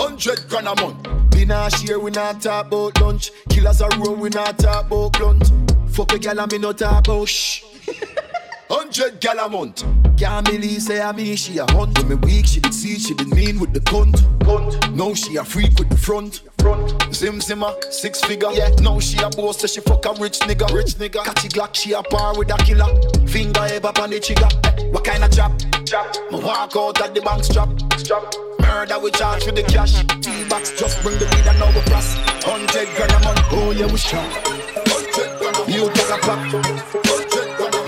[0.00, 1.30] Hundred grand a month.
[1.30, 3.32] Dinner share, we not talk about lunch.
[3.48, 5.52] Killers a roll, we not talk about blunt.
[5.90, 7.64] Fuck a girl and me no talk about shh.
[8.70, 9.82] Hundred gal a month.
[10.16, 11.98] Can't believe say I me she a hunt.
[11.98, 14.14] When me weak, she did see she did mean with the cunt.
[14.40, 14.94] Cunt.
[14.94, 16.42] Now she a freak with the front.
[16.60, 17.12] Front.
[17.14, 18.50] Zim zimmer, six figure.
[18.52, 18.68] Yeah.
[18.80, 20.72] Now she a boss, so she fuck a rich nigga.
[20.72, 21.24] Rich nigga.
[21.24, 22.86] Catchy Glock, she a par with a killer.
[23.26, 24.48] Finger ever on the trigger.
[24.64, 25.52] Eh, What kind of chop?
[25.86, 26.14] Chop.
[26.30, 27.68] Me walk out at the bank strap.
[27.98, 28.34] Strap.
[28.78, 29.90] Murder we charge for the cash.
[30.22, 32.14] T-box just bring the weed and now we cross.
[32.46, 33.42] Hundred grand a month.
[33.50, 35.18] Oh yeah, we month.
[35.66, 36.38] New bag pop.
[36.38, 36.86] A month.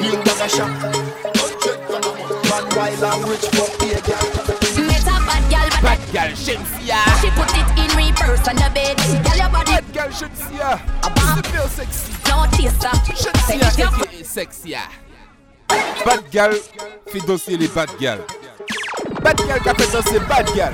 [0.03, 0.67] New bag shop.
[0.67, 1.63] A month.
[2.43, 4.19] Man wild and rich, fuck be a girl.
[4.91, 5.47] Met a bad
[5.79, 6.59] but Bad girl, she
[7.39, 8.99] put it in reverse on the bed.
[9.23, 10.75] Girl, your body Bad girl, Shensia.
[10.75, 12.11] a bomb, feel sexy.
[12.27, 12.91] no chaser.
[13.07, 14.75] If you aka sexy.
[16.05, 16.53] Bad girl,
[17.07, 18.19] fait danser les bad girl.
[19.23, 20.73] Bad girl a fait danser bad girl.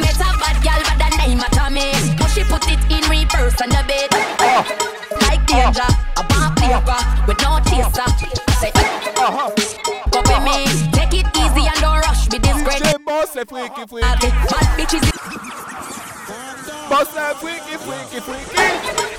[0.00, 1.92] met a bad girl, but the name at me.
[2.16, 4.08] But she put it in reverse on the bed.
[4.40, 4.64] Oh.
[5.20, 5.84] Like danger,
[6.16, 6.60] a bomb oh.
[6.60, 8.08] paper with no chaser.
[8.58, 8.72] Say,
[10.10, 13.04] go with me, take it easy and don't rush me this great.
[13.04, 14.30] Boss, c'est freaky, freaky.
[14.48, 15.04] Bad bitches.
[16.88, 19.09] Boss, c'est freaky, freaky, freaky.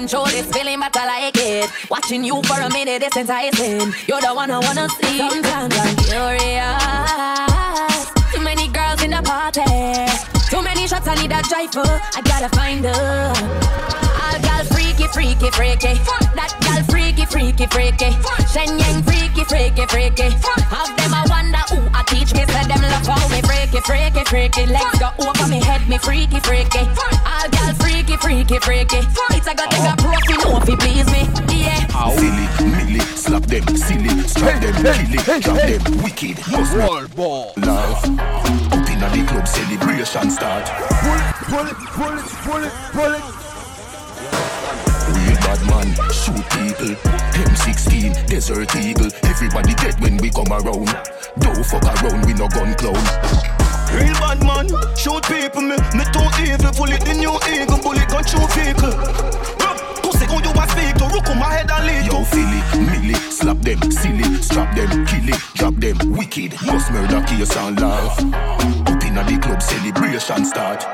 [0.00, 1.70] Control this feeling, but I like it.
[1.90, 3.92] Watching you for a minute is enticing.
[4.08, 5.18] You're the one I wanna see.
[5.18, 6.80] Sometimes I'm curious.
[8.32, 9.60] Too many girls in the party.
[10.48, 11.90] Too many shots, I need a driver.
[12.16, 13.32] I gotta find her.
[14.24, 14.64] All gal
[15.12, 15.92] freaky, freaky, freaky.
[16.34, 18.10] That gal freaky, freaky, freaky.
[18.50, 20.28] Shen Yang freaky, freaky, freaky.
[20.70, 22.46] Have them I wonder who I teach me.
[22.46, 24.66] Say them love how me freaky, freaky, freaky.
[24.66, 26.82] Legs go over me head, me freaky, freaky.
[27.26, 29.00] All gal freaky, freaky, freaky.
[29.34, 31.22] It's a gotta take a profi, no if you please me.
[31.54, 31.80] Yeah.
[32.10, 37.52] Silly, milly, slap them, silly, strap them, kill it, drop them, wicked, must Roll ball.
[37.58, 38.04] Love,
[38.72, 40.66] up inna the club, celebration start.
[41.02, 43.39] Pull it, pull it, pull it, pull it, pull it.
[45.50, 46.94] Bad man, shoot people.
[47.34, 49.10] M16, desert eagle.
[49.24, 50.86] Everybody dead when we come around.
[51.40, 52.94] Don't fuck around, we no gun clown.
[53.90, 55.62] Real bad man, shoot people.
[55.62, 56.70] Me, me too evil.
[56.70, 58.94] Pull it the new eagle, bullet gun shoot people.
[60.06, 61.10] Pussy who you a speak to?
[61.10, 65.34] Rook on my head and lead Yo, Philly, milly, slap them, silly, strap them, kill
[65.34, 66.54] it, drop them, wicked.
[66.64, 68.99] Must murder, case and laugh.
[69.10, 70.86] Up inna the club, celebration start.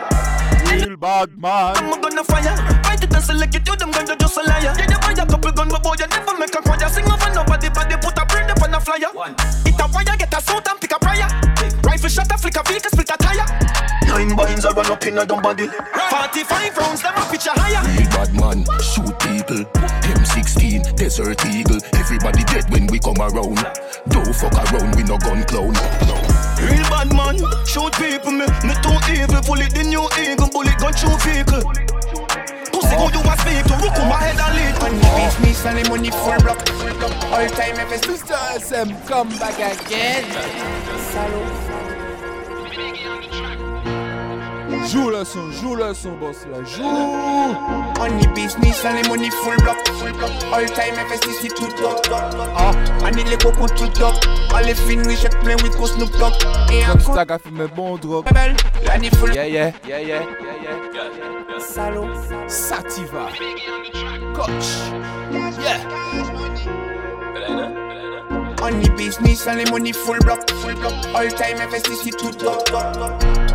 [0.73, 1.77] Real bad man.
[1.77, 2.57] I'm gonna fire.
[2.83, 4.73] Fight it and select it, you them gonna just a liar.
[4.73, 6.89] Yeah, you buy a couple gun, but boy, you never make a choir.
[6.89, 9.13] Sing over nobody, but they put a brain up on a flyer.
[9.69, 11.29] It a wire, get a suit and pick a prior.
[11.85, 13.47] Rifle shot, a flick a vehicle, split a tire.
[14.09, 15.69] Nine binds a run up in a dumb body.
[15.69, 17.85] 45 rounds, them a pitch a higher.
[17.85, 19.61] Real bad man, shoot people.
[20.09, 21.85] M16, desert eagle.
[21.93, 23.61] Everybody dead when we come around.
[24.09, 25.77] Don't fuck around, we no gun clown.
[26.59, 27.37] Real bad man,
[27.67, 29.43] shoot people, me, me too evil.
[29.43, 31.63] Pull it the new eagle, bullet gun shoot vehicle.
[32.73, 34.75] Pussy who you a speak to, rook on my head and lead.
[34.83, 36.61] On the beach, me selling money full block.
[37.33, 38.37] All time, if it's Mr.
[38.61, 40.25] SM, come back again.
[44.85, 46.83] Joue le son, joue le son, boss là, joue.
[46.85, 50.31] On the business and the money full block, full block.
[50.53, 52.07] All time FSTC tout top.
[52.57, 52.73] Ah,
[53.05, 54.15] and the coco tout top.
[54.55, 56.35] All the fin we check play with go Snoop Dogg.
[56.73, 58.33] Et encore, ça qu'a fait mes bons drops.
[58.33, 59.35] belle, l'année full.
[59.35, 61.59] Yeah, yeah, yeah, yeah, yeah, yeah.
[61.59, 62.09] Salaud.
[62.47, 63.29] Sativa.
[64.35, 64.93] Coach.
[65.61, 65.81] Yeah.
[68.67, 70.93] On the business the money full block, full block.
[71.15, 72.67] All time FSTC tout top.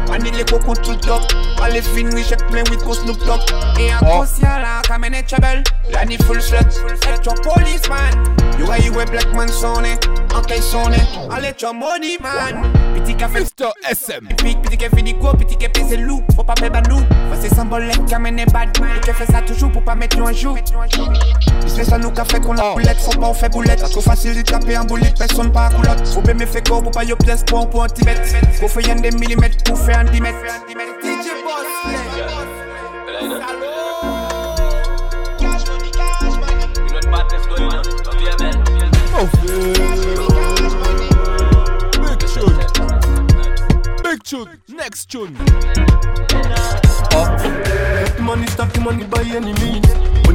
[0.10, 1.28] And the coco tout top.
[1.60, 3.42] All the fin we check play with go Snoop Dogg.
[3.78, 5.64] Et encore, si y'a là, comme un trouble.
[5.92, 6.64] L'année full slut.
[7.10, 8.24] Extra policeman.
[8.58, 9.98] You are you a black man sonné.
[10.34, 10.98] En quel sonné.
[11.30, 12.72] All extra money man.
[12.96, 13.42] Petit café.
[13.42, 13.72] Mr.
[13.90, 14.28] SM.
[14.38, 16.24] Pique, petit café di go, petit café c'est loup.
[16.38, 17.00] Faut pas perdre nous.
[17.00, 18.92] Faut c'est symbolique, comme un bad man.
[18.96, 20.56] Et tu fais ça toujours pour pas mettre nous en joue.
[21.68, 23.00] C'est ça nous fait qu'on a boulette.
[23.00, 23.82] Faut pas on fait boulette.
[23.90, 25.01] Trop facile de taper en boulette.
[25.18, 26.08] Personne pas coulotte.
[26.08, 28.16] Faut bien me faire corps pour pas yo pièce pour un point Tibet.
[28.60, 30.40] Faut faire y'en des millimètres pour faire un dimètre.
[31.04, 31.30] DJ
[42.02, 42.58] Big tune.
[44.04, 44.46] Big tune.
[44.70, 45.36] Next tune.
[48.20, 49.91] Money stop the money by any means.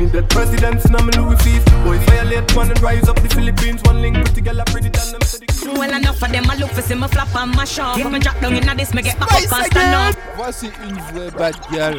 [0.07, 1.65] Money dead presidents and I'm Louis Fees.
[1.85, 3.83] Boys violate one and rise up the Philippines.
[3.85, 5.75] One link pretty girl, I pretty than them.
[5.75, 7.99] Well enough of them, I look for see me flop and mash up.
[7.99, 10.17] If me drop down inna this, me get back up and stand up.
[10.37, 11.97] Voici une vraie bad girl.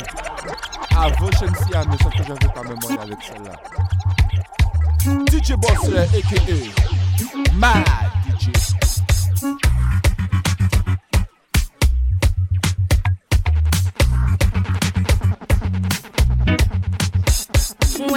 [0.95, 3.53] Avant Shensi à mais sauf que j'avais pas mémoire avec celle-là.
[5.31, 7.53] DJ Boss là, a.k.a.
[7.53, 7.85] Mad
[8.39, 8.86] DJ.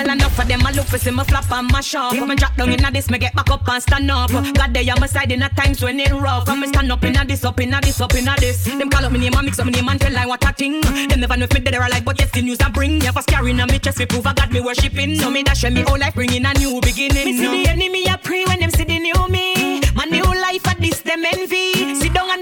[0.00, 2.14] Well enough of them, I look for see me flop and mash up.
[2.14, 4.30] If me drop down inna this, me get back up and stand up.
[4.30, 6.48] God they on my side in a times when it rough.
[6.48, 8.64] And me stand up inna this, up inna this, up inna this.
[8.64, 10.54] Them call up me name and mix up me name and tell like what a
[10.54, 10.80] thing.
[10.80, 12.98] Them never know if me dead or alive, but yes the news I bring.
[13.00, 15.16] Never scaring on me chest, me prove I got me worshipping.
[15.16, 17.26] So me dash me whole life bringing a new beginning.
[17.26, 19.82] Me see the enemy a pray when them see the new me.
[19.94, 21.94] My new life at this them envy.
[21.96, 22.40] Sit down and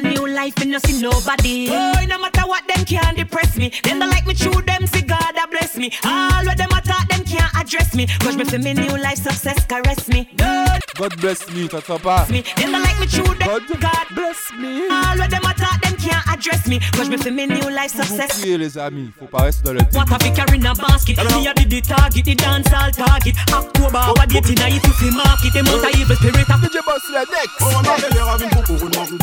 [0.00, 0.10] me.
[0.10, 1.68] Living in my new life and no see nobody.
[1.70, 3.72] Oh, no matter what them can't depress me.
[3.82, 5.90] Them don't like me true, them see God a bless me.
[6.04, 8.06] All what them attack, them can't address me.
[8.20, 10.28] Cause me feel me new life success caress me.
[10.36, 12.42] God God bless me, ça te me.
[12.56, 14.88] Them don't like me true, them God, bless me.
[14.88, 16.80] All what them attack, them can't address me.
[16.92, 18.40] Cause me feel me new life success.
[18.40, 21.16] Priez les amis, faut pas rester dans le What a fi carry in a basket
[21.18, 24.84] Me a did the target, the dance all target October, our date in a it
[24.84, 28.10] if market Them out a evil spirit of DJ Boss là, next Oh, ma belle,
[28.12, 29.16] elle ravine beaucoup, vous demandez.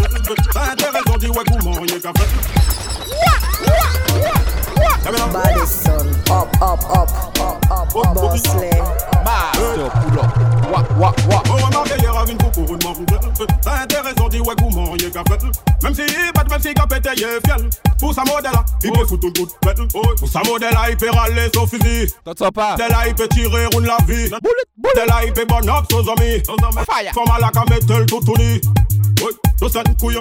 [0.72, 2.28] Intéressant, dis ouais, comment est qu'à faire.
[5.34, 7.10] Body son, up, up, up,
[7.40, 7.94] up, up.
[9.24, 10.30] Master, pull up.
[10.70, 11.40] Wa, wa, wa.
[11.50, 12.40] Oh, ma meilleure avec une.
[13.66, 15.42] Intéressant, dit ouais, gourmand, y'a qu'à fait.
[15.84, 16.02] Même si,
[16.34, 17.70] bat, même si, qu'à péter, y'a fiel.
[18.00, 18.52] Pour sa modèle,
[18.84, 19.80] il peut foutre une goutte pète.
[19.92, 22.08] Pour sa modèle, il peut râler son fusil.
[22.26, 22.76] T'entends pas?
[22.76, 24.30] Tel il peut tirer une la vie.
[24.30, 26.42] Tel il peut bon up, son ami.
[27.14, 28.62] Femme à la camételle, tout tout ni.
[29.24, 30.20] Oui, dos ça couille,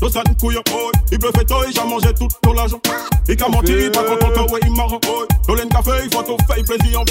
[0.00, 0.90] dos ça couille, oh.
[1.10, 2.80] Il peut faire toi, il a mangé tout ton l'argent.
[3.28, 5.26] Il a menti, il pas content, ouais, il marre, oh.
[5.46, 7.04] Dans le café, il faut tout faire plaisir.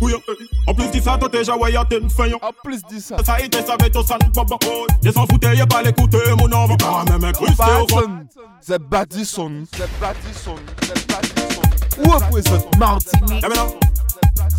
[0.00, 2.82] Couille, couille, en plus de ça, toi déjà, ouais, y'a t'es une fin, En plus
[2.90, 3.16] de ça.
[3.24, 4.86] Ça, il te savait, toi, ça ne va pas, oh.
[5.02, 6.76] Ils s'en foutaient, y'a pas l'écouter, mon homme.
[6.76, 8.26] Pas même incrusté au fond.
[8.60, 9.64] C'est Badison.
[9.76, 10.56] C'est Badison.
[10.82, 11.62] C'est Badison.
[12.04, 13.44] Où représente Martinique?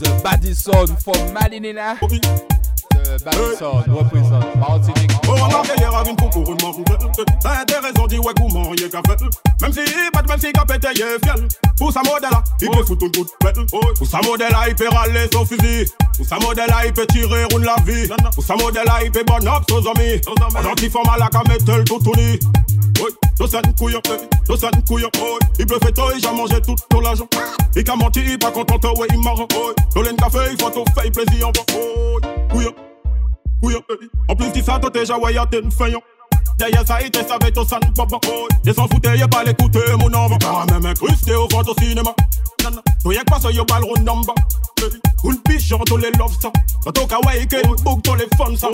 [0.01, 1.95] The Badison from Malinina.
[3.11, 5.11] The Badison représente Martinique.
[5.27, 6.83] Oh, on a fait avec une coucou, une morue.
[7.43, 9.21] Intéressant, dit ouais, gourmand, y'a qu'à fait.
[9.61, 9.81] Même si,
[10.13, 11.47] bat, même si, qu'à péter, y'a fiel.
[11.77, 12.29] Pour sa modèle,
[12.61, 13.31] il peut foutre une goutte.
[13.97, 15.85] Pour sa modèle, il peut râler son fusil.
[16.15, 18.07] Pour sa modèle, il peut tirer une la vie.
[18.33, 20.21] Pour sa modèle, il peut bon up son ami.
[20.53, 22.39] Pendant qu'il forme à la camételle, tout tout ni.
[23.03, 25.39] Oui, dos ça une couille, oh.
[25.59, 27.27] Il peut faire toi, il a mangé tout ton l'argent.
[27.75, 29.73] Il a menti, il pas content, ouais, il marre, oh.
[29.95, 32.19] Dans le café, il faut tout faire plaisir, oh.
[32.49, 32.75] Couille, couille,
[34.27, 35.87] en plus de ça, toi déjà, ouais, y'a t'es une fin,
[36.57, 38.47] Derrière ça, il savait tout ça va pas, oh.
[38.65, 40.37] Ils s'en foutaient, y'a pas l'écouter, mon homme.
[40.37, 42.13] Pas même incrusté au fond au cinéma.
[43.01, 44.35] Toi, y'a que pas ça, y'a pas le rond number.
[45.23, 46.51] Une pigeon, tous les love ça.
[46.83, 48.67] Quand on kawaii, que book, tous les fun ça.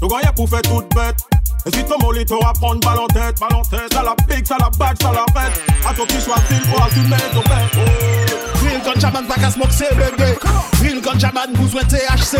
[0.00, 1.16] Donc, y'a pour faire toute bête.
[1.64, 4.46] Et si ton molly t'aura prendre balle en tête, balle en tête, ça la pique,
[4.46, 5.62] ça la batte, ça la pète.
[5.88, 8.32] À toi qui choisis, faut assumer ton bête.
[8.62, 10.38] Real ganjaman pa ka smoke se bebe
[10.82, 12.38] Real ganjaman bouzwen THC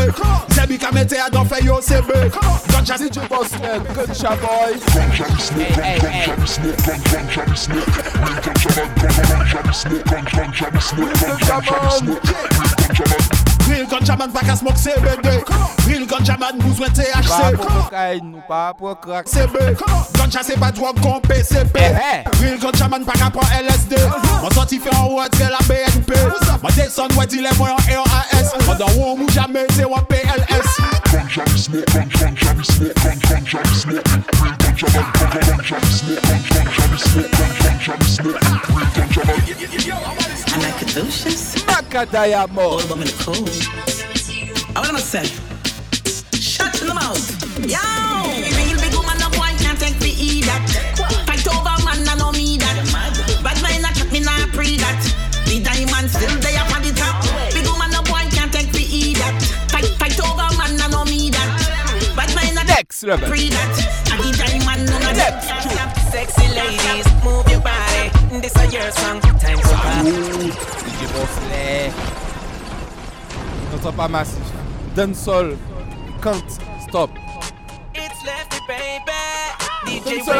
[0.54, 2.30] Zebi ka mette a don fe yo sebe
[2.70, 4.78] Ganja si DJ Boss Man, Gunja Boy.
[4.94, 5.10] Hey,
[5.74, 6.26] hey, hey.
[6.26, 6.38] Real
[8.46, 10.12] ganjaman pa ka smoke se bebe
[13.02, 13.51] Real
[16.12, 19.28] ganjaman bouzwen Pas THC pour cocaïne, nous pas pour crack.
[19.28, 19.76] CB
[20.18, 21.78] Ganja se pa drog kon PCP
[22.40, 23.96] Real ganjaman pa ka pran LSD
[24.42, 26.10] Mwen sorti fe an wad ke la BNP
[26.62, 30.02] Mwen deson wè di le mwen an RAS Mwen dan wou mou jame se wè
[30.10, 30.78] PLS.
[30.82, 30.90] Man.
[31.12, 31.28] Real
[34.62, 34.92] ganja.
[40.54, 41.71] I caduceus.
[41.82, 43.50] Macadaya All of them in the.
[44.74, 45.24] I want say,
[46.38, 47.20] shut in the mouth.
[47.58, 47.78] Yo,
[48.56, 50.62] real big woman, no boy can't take me eat that.
[51.26, 52.76] Fight over man, I know me that.
[53.42, 55.02] Bad I check me not pre that.
[55.44, 57.20] The diamond still there on the top.
[57.52, 59.34] Big woman, no boy can't take me eat that.
[59.68, 61.50] Fight, fight over man, I know me that.
[62.16, 63.28] Bad mind, I Next level.
[63.28, 63.74] pre that.
[64.12, 65.42] And the diamond, none of.
[66.10, 67.41] Sexy ladies, move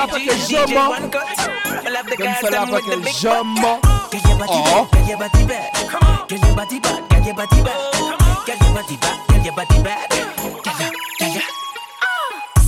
[0.03, 0.77] après YG, que DJ j'aime.
[0.77, 1.21] One Cut.
[1.85, 3.55] I love the guys Dancehall them après with the que big j'aime.
[3.63, 3.81] butt.
[4.13, 4.65] Get your body Oh.
[4.65, 6.29] back, get your body back.
[6.29, 7.83] Get your body back, get your body back.
[8.47, 10.09] Get your body back,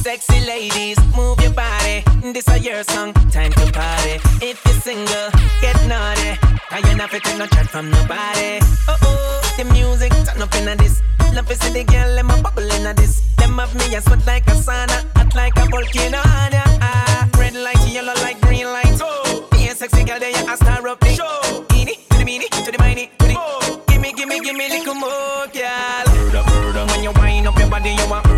[0.05, 2.05] Sexy ladies, move your body.
[2.21, 4.21] This is your song, time to party.
[4.45, 5.31] If you're single,
[5.63, 6.37] get naughty.
[6.69, 8.59] Cause you're not fitting no chat from nobody.
[8.87, 11.01] Oh oh, the music turn up in this.
[11.33, 13.23] Love to see the girl, let my bubble in this.
[13.39, 16.21] Them of me, I sweat like a sauna, hot like a volcano.
[16.23, 19.01] Ah, red light, yellow light, green light.
[19.01, 21.65] Oh, be a sexy girl, then you a star up the show.
[21.73, 23.83] Eeny, to the meeny, to the miny, to the.
[23.89, 26.05] Gimme, gimme, gimme, little more, girl.
[26.13, 26.85] Murder, murder.
[26.93, 28.34] When you wind up your body, you want.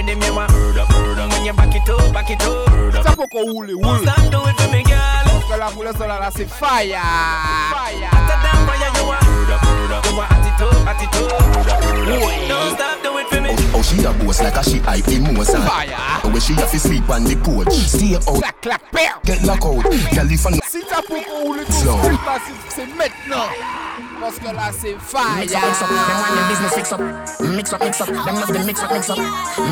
[0.00, 0.52] Rhythm, you want.
[0.52, 2.68] When you back it up, back it up.
[3.04, 4.02] Ça faut qu'on roule, roule.
[4.02, 5.24] Stop do it for me, girl.
[5.24, 6.68] Parce que la roulette là, là, c'est fire.
[6.70, 8.10] Fire.
[8.42, 9.20] Damn, fire, you want.
[10.08, 12.48] You want attitude, attitude.
[12.48, 13.50] Don't stop, do it for me.
[13.50, 15.62] Oh, oh she a boss like a she hype in Mozart.
[15.68, 16.30] Fire.
[16.30, 19.20] When she have to sleep on the porch, stay out, Clac, clac, père.
[19.24, 19.82] get lock out.
[19.82, 21.98] Girl, if I know Si t'as pour qu'on roule tout Slow.
[22.02, 23.46] seul, massif, c'est maintenant.
[24.20, 24.94] Parce que là, c'est
[25.40, 27.00] Mix up, mix up, them want them business fix up.
[27.40, 29.18] Mix up, mix up, them love them mix up, mix up.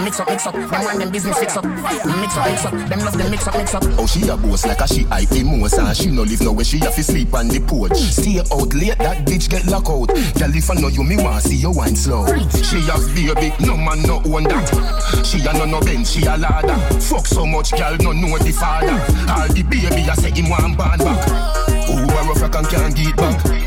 [0.04, 1.64] Mix up, mix up, them want them business fix up.
[1.64, 3.82] Mix up, mix up, them love them mix up, mix up.
[3.98, 5.96] Oh, she a boss like a she hype in Mozart.
[5.96, 7.92] She no live nowhere, she have to sleep on the porch.
[7.92, 10.08] Stay out late, that bitch get lock out.
[10.08, 12.26] Girl, if I know you, me want see you wine slow.
[12.64, 15.26] She have baby, no man no own that.
[15.26, 16.78] She a no no bench, she a ladder.
[17.00, 18.96] Fuck so much, girl, no know the father.
[19.28, 21.68] All the baby, I say him want band back.
[21.88, 23.57] Who a rough rock and can't get back?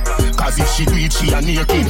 [0.51, 1.87] Cause if she do it, she a naked.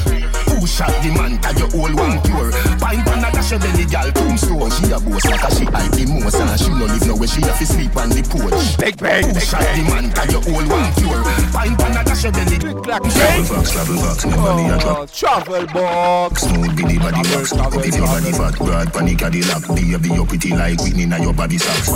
[0.54, 2.54] Who shot the man, tell your old one pure.
[2.78, 4.70] Pine pan a dash your belly, girl, tombstone.
[4.70, 6.46] She a boss like a she hype in Mozart.
[6.46, 8.78] Nah, she no live nowhere, she have to sleep on the porch.
[8.78, 10.14] Big bang, Who shot the man?
[10.14, 11.26] Can you hold one pure?
[11.50, 12.58] Pine pan a dash your belly.
[12.86, 13.10] Travel
[13.50, 14.98] box, travel box, never me a drop.
[15.02, 16.42] Oh, travel box.
[16.46, 17.46] Smooth the body box.
[17.58, 19.66] Up if your body fat, broad panic Cadillac.
[19.74, 21.90] Baby, you pretty like Whitney na your body socks.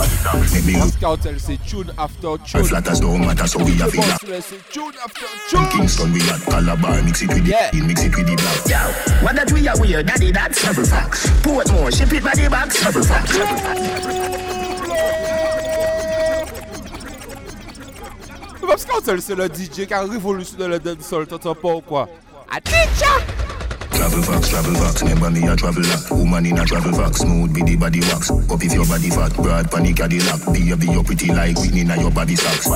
[0.50, 2.66] Make me look Cartel, c'est tune after tune.
[2.66, 4.02] flat as don't matter, so we have it.
[4.74, 5.70] Tune after tune.
[5.70, 7.70] Kingston we at Calabar, mix it with the Yeah.
[7.84, 8.66] mix it with the black.
[8.66, 8.78] Yo,
[9.22, 11.26] what that we are weird, daddy, that's travel facts.
[11.42, 13.36] Portmore, ship it by the box, travel facts.
[18.62, 22.08] Bob Cartel, c'est le DJ qui a révolutionné le dancehall, t'entends pas ou quoi?
[22.50, 23.20] Attention!
[23.96, 26.10] Travel fox, travel fox, never me a travel lock.
[26.10, 28.30] Woman in a travel fox, smooth be the body wax.
[28.30, 30.44] Up if your body fat, broad panic Cadillac.
[30.52, 32.68] Baby, your pretty like Whitney na your body socks.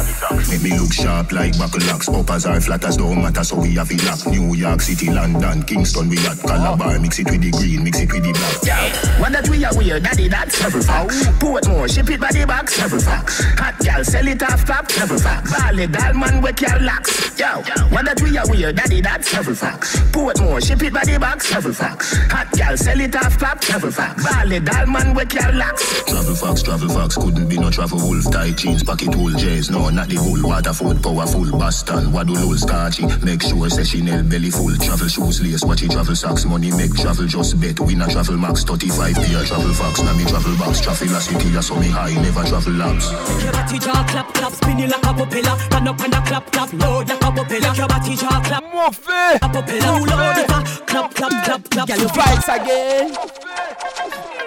[0.49, 2.09] Make me look sharp like buckle locks.
[2.09, 4.27] Up as our flat as don't matter, so we have it lock.
[4.27, 6.99] New York City, London, Kingston, we at Calabar.
[6.99, 8.64] Mix it with the green, mix it with the black.
[8.64, 11.27] Yo, what that we are weird, daddy, that's travel facts.
[11.39, 13.45] Portmore, ship it by the box, travel facts.
[13.61, 15.53] Hot gal, sell it off top, travel facts.
[15.53, 17.39] Bally, doll man, wake your locks.
[17.39, 17.62] Yo,
[17.93, 19.97] what that we are weird, daddy, that's travel facts.
[20.11, 22.16] Portmore, ship it by the box, travel facts.
[22.33, 24.25] Hot gal, sell it off top, travel facts.
[24.25, 26.03] Bally, doll man, wake your locks.
[26.05, 28.31] Travel fox, travel fox, couldn't be no travel wolf.
[28.33, 30.41] Tight jeans, pocket hole, J's, no, not the whole.
[30.43, 33.07] Waterford, powerful, Boston, waddle hole, starchy.
[33.23, 34.75] Make sure say Chanel belly full.
[34.77, 37.79] Travel shoes, lace, watch it, travel socks, money make travel just bet.
[37.81, 40.81] We not travel max, 35 pair, travel fox, now me travel box.
[40.81, 43.11] Traffic city, I saw me high, never travel labs.
[43.43, 45.57] Your body jaw clap clap, spinning like a propeller.
[45.71, 47.75] Turn up and a clap clap, load like a propeller.
[47.77, 49.39] Your body jaw clap, Mauvais!
[49.43, 50.01] a propeller.
[50.01, 50.66] Load it up,
[51.09, 51.86] clap clap clap clap.
[51.88, 53.12] Girl, you Fights again!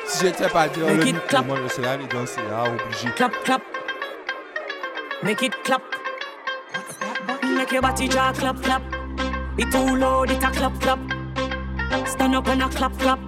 [0.08, 1.46] Si j'étais pas dire le Make it micro, clap.
[1.48, 3.10] moi je serais allé danser là, obligé.
[3.16, 3.62] clap clap,
[5.24, 5.82] make it clap.
[7.44, 8.82] Make your body jaw clap clap.
[9.58, 11.00] It too loud, it a clap clap.
[12.08, 13.20] Stand up and a clap clap.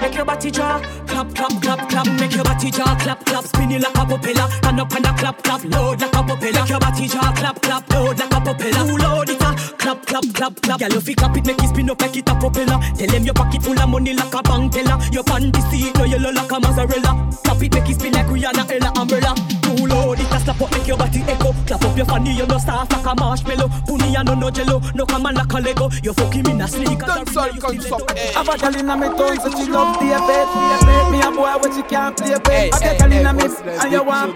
[0.00, 2.06] Make your body jaw clap clap clap clap.
[2.20, 3.44] Make your body jaw clap clap.
[3.44, 4.48] Spinning like a propeller.
[4.50, 5.64] Stand up and a clap clap.
[5.64, 6.60] Load like a propeller.
[6.60, 7.92] Make your body jaw clap clap.
[7.92, 8.86] Load like a propeller.
[8.86, 10.78] Too loud, it a clap clap clap clap.
[10.80, 12.78] Girl, you fi clap it, make it spin up like it a propeller.
[12.96, 14.98] Tell them your pocket full of money like a bank teller.
[15.12, 17.12] Your panty seat no yellow like a mozzarella.
[17.44, 19.34] Clap it, make it spin like Rihanna, Ella, umbrella.
[19.62, 21.52] Too loud, it a slap up, make your body echo.
[21.66, 23.68] Clap up your fanny, you no start like a marshmallow.
[23.86, 25.88] Puni and no no jello, no come on like a Lego.
[26.02, 27.08] You fucking in a sneakers.
[27.08, 28.32] Dancehall concept, eh.
[28.32, 31.10] Have a girl inna me tongue, so she love the bed.
[31.10, 32.46] Me a boy what she can't play with.
[32.46, 34.34] Hey, Have hey, a girl hey, inna me, and you want.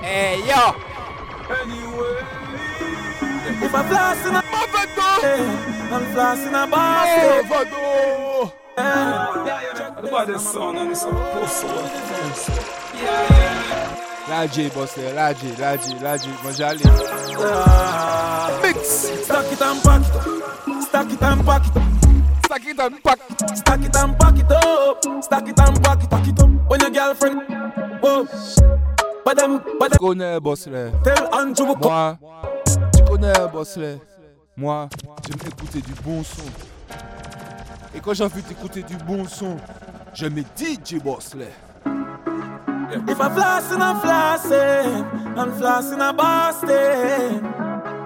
[0.00, 0.74] Hey, yo!
[3.60, 5.24] If I floss in a Overdose!
[5.92, 7.50] I'm flossing a basket.
[7.50, 8.52] Overdose!
[10.02, 11.66] The body sound and some pussy.
[14.28, 16.24] La J, boss, la J, la J, la J.
[18.62, 18.88] Mix!
[19.24, 20.82] Stack it and pack it.
[20.82, 21.97] Stack it and pack it up.
[22.58, 23.18] Stack it and pack
[23.56, 25.22] Stack it and pack it up.
[25.22, 26.50] Stack it and pack it, pack it up.
[26.68, 27.42] When your girlfriend,
[28.02, 28.26] whoa.
[29.24, 29.98] But them, but them.
[30.00, 30.90] connais, boss, là.
[31.04, 32.18] Tell Andrew Moi,
[32.92, 33.98] tu connais, boss, là.
[34.56, 34.88] Moi,
[35.24, 36.42] j'aime écouter du bon son.
[37.94, 39.56] Et quand j'ai envie d'écouter du bon son,
[40.14, 41.46] je mets DJ Boss, là.
[43.06, 45.04] If I flossing, I'm flossing.
[45.36, 47.54] I'm flossing, I'm Boston.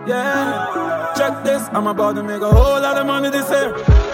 [0.07, 1.14] Yeah.
[1.16, 1.62] Check this.
[1.72, 4.11] I'm about to make a whole lot of money this year.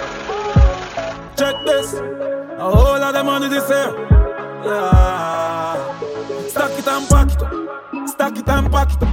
[1.38, 1.94] Check this.
[1.94, 3.94] A whole lot of money this year.
[4.64, 6.00] Yeah.
[6.48, 8.08] Stack it and pack it up.
[8.08, 9.08] Stack it and pack it up.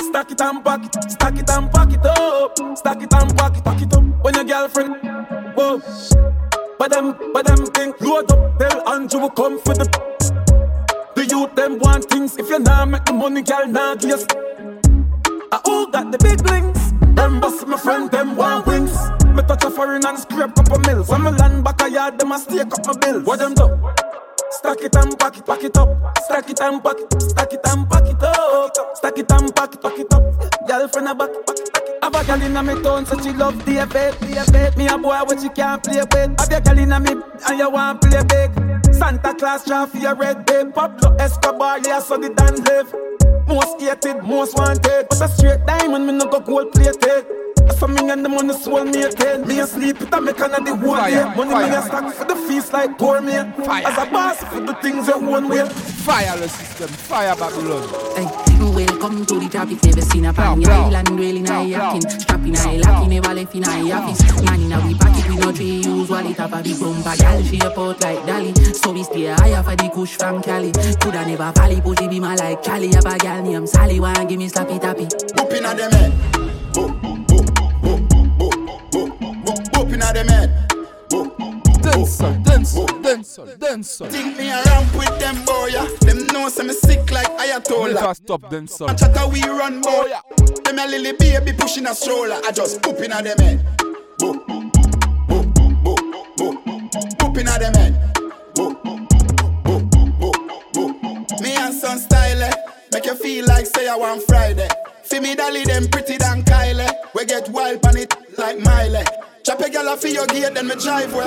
[0.00, 1.10] Stack it and pack it.
[1.10, 2.78] Stack it and pack it up.
[2.78, 3.64] Stack it and pack it.
[3.64, 4.04] Pack it up.
[4.22, 4.94] When your girlfriend.
[5.56, 5.82] Whoa.
[6.78, 8.58] But them, but them think load up.
[8.58, 10.06] Tell Andrew come for the.
[11.28, 12.36] Youth them want things.
[12.38, 14.24] If you not make the money, girl, not give.
[15.50, 16.92] I all got the big links.
[17.16, 18.96] Them boss, my friend, them want wings.
[19.36, 21.08] Me touch a foreign and scrape up a mills.
[21.10, 23.24] When me land back a yard, them a stake up my bills.
[23.26, 23.68] What them do?
[24.50, 26.18] Stack it and pack it, pack it up.
[26.24, 28.72] Stack it and pack it, stack it and pack it up.
[28.96, 30.22] Stack it and pack it, pack it up.
[30.66, 32.02] Girlfriend a back, back, back.
[32.02, 34.76] Have a girl inna me town, so she love the bed, the bed.
[34.78, 36.40] Me a boy what she can't play with.
[36.40, 38.94] Have a girl inna me and you want play big.
[38.94, 40.72] Santa Claus for your red babe.
[40.72, 42.94] Pablo Escobar, yeah, so the Dan live.
[43.46, 45.06] Most hated, most wanted.
[45.10, 47.26] But a straight diamond, me no go gold plated.
[47.74, 49.46] So me and the money soul mated.
[49.46, 51.34] Me a sleep it and me can the whole Fire, day.
[51.36, 51.78] Money me fire.
[51.78, 53.52] a stack for the feast like gourmet.
[53.64, 53.86] Fire.
[53.86, 55.68] As a boss for the things you one way.
[55.68, 57.82] Fire le system, fire Babylon.
[58.16, 59.82] Hey, you welcome to the topic.
[59.82, 62.00] Never seen a pan the island, really nice yakin.
[62.08, 64.42] Strapping I lucky, never left in I office.
[64.42, 66.36] Man in a we pocket, we no tree use wallet.
[66.36, 68.74] Have a big bumper, gal, she a pot like Dali.
[68.76, 70.72] So we stay higher for the kush from Cali.
[71.00, 72.88] Coulda never valley, but she be my like Cali.
[72.94, 75.08] Have a gal named Sally, wanna give me slappy tappy.
[75.36, 77.35] Whoop inna them head.
[80.06, 80.68] Inna them head.
[81.86, 84.10] Dancehall, dancehall, dancehall, dancehall.
[84.10, 85.86] Think me a ramp with them boy, yeah.
[86.00, 87.94] Them know some me sick like Ayatollah.
[87.94, 88.90] Never stop dancehall.
[88.90, 90.20] A chatter we run boy, yeah.
[90.64, 92.40] Them a lily baby pushing a stroller.
[92.44, 93.66] I just poop in a them head.
[94.18, 94.72] Boop, boop,
[95.28, 97.18] boop, boop, boop.
[97.18, 98.14] Poop in a them head.
[98.54, 99.90] Boop, boop, boop,
[100.20, 101.40] boop, boop.
[101.42, 102.52] Me and son style, eh.
[102.92, 104.68] make you feel like say I want Friday.
[105.08, 106.90] Fi me dolly them pretty than Kylie.
[107.14, 109.04] We get wild on it like Miley.
[109.44, 111.26] Chop a gal for your gate, then me drive way.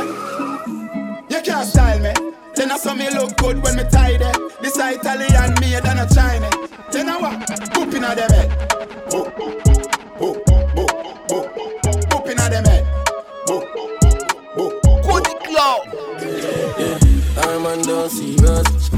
[1.30, 2.13] You can't style me.
[2.55, 4.25] Then I saw me look good when me tidy.
[4.61, 6.69] This a Italian made and a Chinese.
[6.91, 7.73] Then I what?
[7.73, 8.49] Poop in them head.
[9.09, 9.63] Poop, poop,
[10.17, 10.91] poop, poop,
[11.30, 12.09] poop.
[12.09, 12.86] Poop in a them head.
[13.47, 13.63] Poop,
[14.55, 15.03] poop, poop.
[15.03, 15.86] Cody Claw.
[17.38, 18.89] I'm under serious.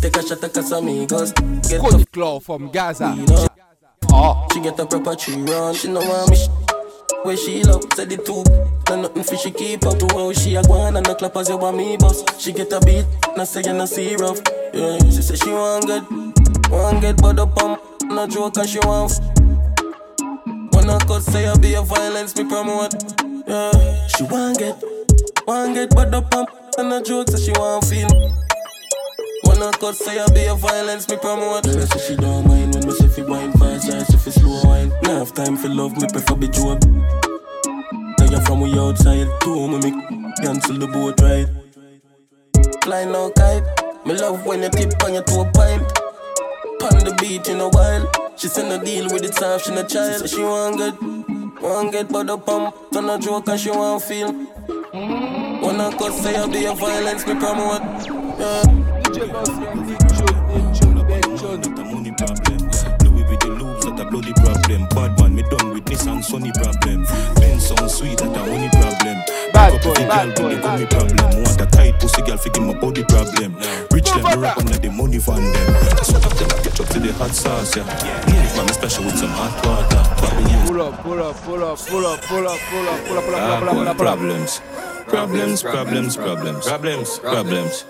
[0.00, 1.68] Take a shot at Casamigos.
[1.68, 3.14] Get Cody Claw from Gaza.
[4.52, 5.74] She get a proper run.
[5.74, 6.36] She know want me.
[6.36, 6.48] Sh-
[7.24, 8.44] where she love, said the two.
[8.90, 11.48] No nothing for she keep up to how she a gone and the clap as
[11.48, 12.22] you want me boss.
[12.38, 13.06] She get a beat,
[13.36, 14.40] no say you no see rough.
[14.74, 16.04] Yeah, she say she want good,
[16.70, 17.80] want get but the pump.
[18.04, 19.12] No joke and she want.
[20.74, 22.92] When I cut say I be a violence me promote.
[23.46, 24.76] Yeah, she want get,
[25.46, 26.50] want get but the pump.
[26.76, 28.08] And no joke so she want feel.
[29.62, 31.62] I cut say I be a violence me promote.
[31.62, 33.51] The rest of she don't mind when me say fi wine
[33.94, 34.92] or say fi slow wine.
[35.02, 36.84] Now have time for love, me prefer be joke.
[36.84, 39.90] Now you from we outside, two me
[40.42, 41.50] cancel the boat ride.
[42.84, 43.64] Fly now kite,
[44.06, 45.82] me love when you tip on your toe pint.
[46.80, 49.84] Pon the beach in a while, she send a deal with it soft, she no
[49.84, 50.28] child.
[50.28, 50.96] She want good,
[51.62, 54.30] want get but the pump, turn a joke and she want feel.
[55.82, 57.82] I cut say I be a violence me promote.
[58.38, 58.82] Yeah.
[64.12, 64.84] Bloody problem.
[64.92, 67.04] Bad man, me done with Nissan Sunny problem.
[67.40, 69.16] Ben sound sweet, that a honey problem.
[69.56, 71.42] Bad boy, bad boy, with the problem.
[71.42, 73.56] Want a tight pussy girl, figure my body problem.
[73.90, 75.68] Rich them, me rap under the money van them.
[76.04, 77.88] Sweat up them, catch up to the hot sauce, yeah.
[78.28, 80.02] Move, man, special with some hot water.
[80.68, 83.48] Pull up, pull up, pull up, pull up, pull up, pull up, pull up, pull
[83.48, 83.96] up, pull up, pull up, pull up, pull up.
[83.96, 84.60] problems.
[85.08, 87.84] Problems, problems, problems, problems,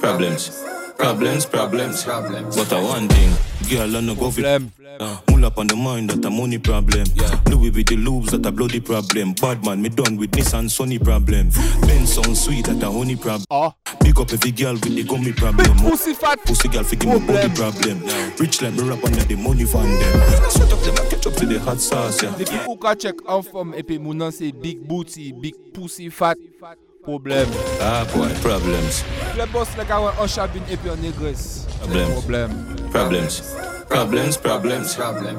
[0.00, 0.64] problems,
[0.96, 2.56] problems, problems, problems.
[2.56, 3.32] But I one thing,
[3.70, 4.44] girl, I no go fit.
[5.00, 7.04] Uh, Mull up on the mind that a money problem.
[7.16, 7.40] Yeah.
[7.46, 9.32] Louis with the loops that a bloody problem.
[9.34, 11.50] Bad man, me done with Nissan Sunny problem.
[11.80, 13.44] Ben sound sweet that a honey problem.
[14.02, 15.66] Big up every girl with the gummy problem.
[15.76, 18.02] Big Pussy fat, pussy girl figure my body problem.
[18.38, 20.50] Rich like me rap under the money van them.
[20.50, 22.30] Sweat up them, I catch up to the hot sauce, yeah.
[22.38, 26.08] Depuis ou ka check en forme et puis mon nom c'est Big Booty, Big Pussy
[26.08, 26.36] Fat.
[27.04, 27.48] Problème.
[27.82, 29.04] Ah boy, problems.
[29.36, 31.66] Le boss le gars en chabine et puis en négresse.
[31.80, 32.54] Problems.
[32.90, 33.42] Problems.
[33.90, 34.96] Problems, problems.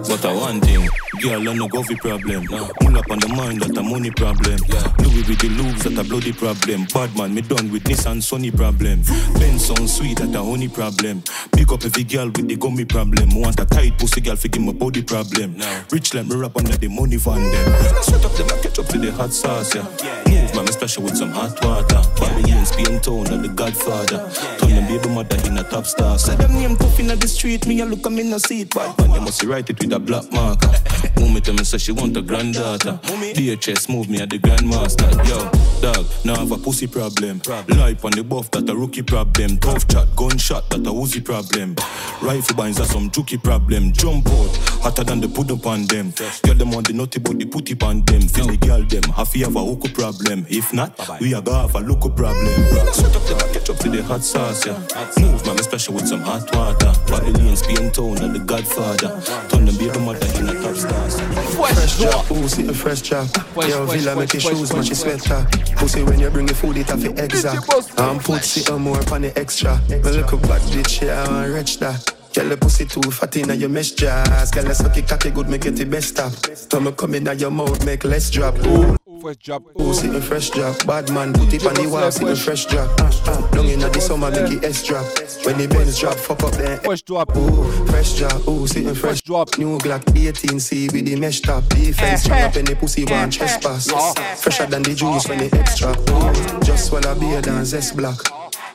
[0.07, 0.87] But I one thing,
[1.19, 2.45] girl, I no go fi problem.
[2.45, 4.59] Mull up on the mind that a money problem.
[4.99, 6.85] Louis with the loops that a bloody problem.
[6.93, 9.01] Bad man, me done with Nissan Sunny problem.
[9.39, 11.23] Ben sound sweet that a honey problem.
[11.53, 13.29] Pick up every girl with the gummy problem.
[13.33, 15.55] Want a tight pussy girl fi give my body problem.
[15.91, 18.03] Rich like me rap under the money van them.
[18.03, 19.83] Sweat up them, I catch up to the hot sauce, yeah.
[20.29, 22.01] Move, man, me special with some hot water.
[22.19, 24.29] Babylon, Spain town, and the Godfather.
[24.59, 26.17] Turn them baby mother in a top star.
[26.17, 28.73] Say them name tough in the street, me a look 'em in a seat.
[28.73, 30.71] Bad man, you must write it with a black marker.
[31.19, 32.99] Mommy tell me say she want a granddaughter.
[33.35, 35.09] DHS move me at the grandmaster.
[35.27, 35.37] Yo,
[35.81, 37.41] dog, now have a pussy problem.
[37.67, 39.57] Life on the buff that a rookie problem.
[39.57, 41.75] Tough chat, gunshot that a woozy problem.
[42.21, 43.91] Rifle binds are some jukey problem.
[43.91, 46.13] Jump out, hotter than the put up on them.
[46.43, 48.21] Girl them on the naughty but the putty on them.
[48.21, 49.03] Feel the girl them,
[49.33, 50.45] you have a hook problem.
[50.49, 52.47] If not, we a go have a look problem.
[52.91, 54.77] Sweat up them, catch up to the hot sauce, yeah.
[55.21, 56.91] Move, man, special with some hot water.
[57.07, 59.21] Babylon, Spain town, and the Godfather.
[59.49, 61.21] Turn them baby mother in a top stars.
[61.55, 63.27] Fresh drop, pussy a fresh drop.
[63.55, 65.47] Yo, villa make your shoes match your sweater.
[65.77, 67.69] Pussy when you bring the food, it have to exact.
[67.99, 69.79] And pussy a more pan the extra.
[69.87, 72.24] Me look up bad bitch, yeah, I want rich that.
[72.35, 74.51] Girl, the pussy too fat in your mesh jazz.
[74.51, 76.33] Girl, let's suck it cocky good, make it the best stop.
[76.69, 78.55] Time come in your mouth, make less drop.
[78.65, 78.97] Ooh.
[79.21, 79.63] Fresh drop.
[79.77, 80.85] Pussy a fresh drop.
[80.85, 82.89] Bad man, put it on the wall, see the fresh drop.
[82.99, 83.49] Uh, uh.
[83.55, 85.05] Long in the summer, make it S drop.
[85.45, 86.77] When the Benz drop, fuck up then.
[86.79, 87.35] Fresh drop.
[87.37, 88.47] Ooh, fresh drop.
[88.49, 89.57] Ooh, see a fresh drop.
[89.57, 91.63] New Glock 18C with the mesh top.
[91.69, 92.45] Defense eh, strong eh.
[92.47, 93.89] up in the pussy eh, one trespass.
[93.93, 94.13] Ah.
[94.35, 95.89] Fresher than the juice when the extra.
[95.89, 98.21] Ooh, just swallow beer than zest block.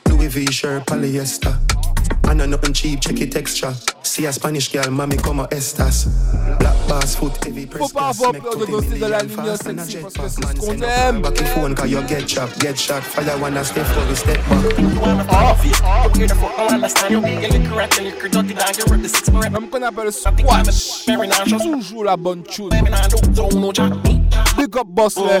[0.07, 1.70] Louis V shirt polyester.
[2.27, 3.73] And I nothing cheap, check it extra.
[4.03, 6.07] See a Spanish girl, mommy come a estas.
[6.59, 9.97] Black bass foot, heavy press Faut pas avoir peur de bosser dans la ligne sexy
[9.97, 11.21] parce que c'est ce qu'on aime.
[11.21, 13.01] Back your phone, cause you get chop, get shot.
[13.01, 14.81] Fire one a step for the step back.
[19.51, 21.05] Même qu'on appelle squash.
[21.59, 22.69] Toujours la bonne tune.
[24.57, 25.39] Big up boss là.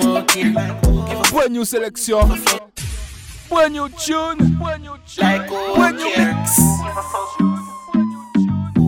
[1.31, 2.19] Brand new sélection.
[3.51, 4.55] Brand new tune.
[4.59, 5.25] Brand new tune.
[5.25, 6.57] Like Brand new mix.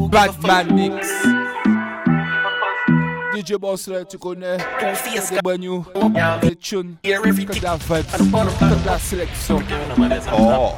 [0.09, 1.09] Batman mix.
[3.36, 4.57] DJ Boss là, tu connais.
[5.22, 5.84] C'est brand new.
[6.41, 6.95] Les tunes.
[7.03, 8.05] Que de la vibe.
[8.05, 9.61] Que de la sélection.
[10.32, 10.76] Oh.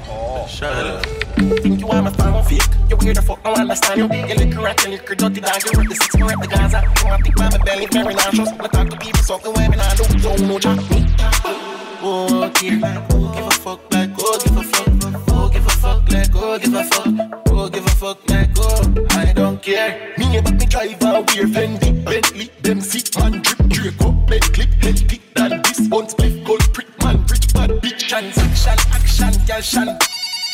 [1.62, 4.64] Think you are my fan fake You weird the fuck, don't understand you You little
[4.64, 7.26] rat, you little dirty dog You rip the six, you rip the Gaza You want
[7.26, 9.98] to think my belly very nauseous I talk to people, suck the way me not
[9.98, 11.65] do Don't know jack me
[12.08, 14.88] Oh, dear, oh, give a fuck, like, oh, give a fuck.
[15.30, 17.42] Oh, give a fuck, like, oh, give a fuck.
[17.48, 20.14] Oh, give a fuck, like, oh, I don't care.
[20.20, 24.70] Me about me drive and wear Fendi Bentley, them sick man, drip, Draco Bed clip,
[24.84, 29.98] head this One split, gold prick, man, rich, bad bitch Transaction, action, gal, shan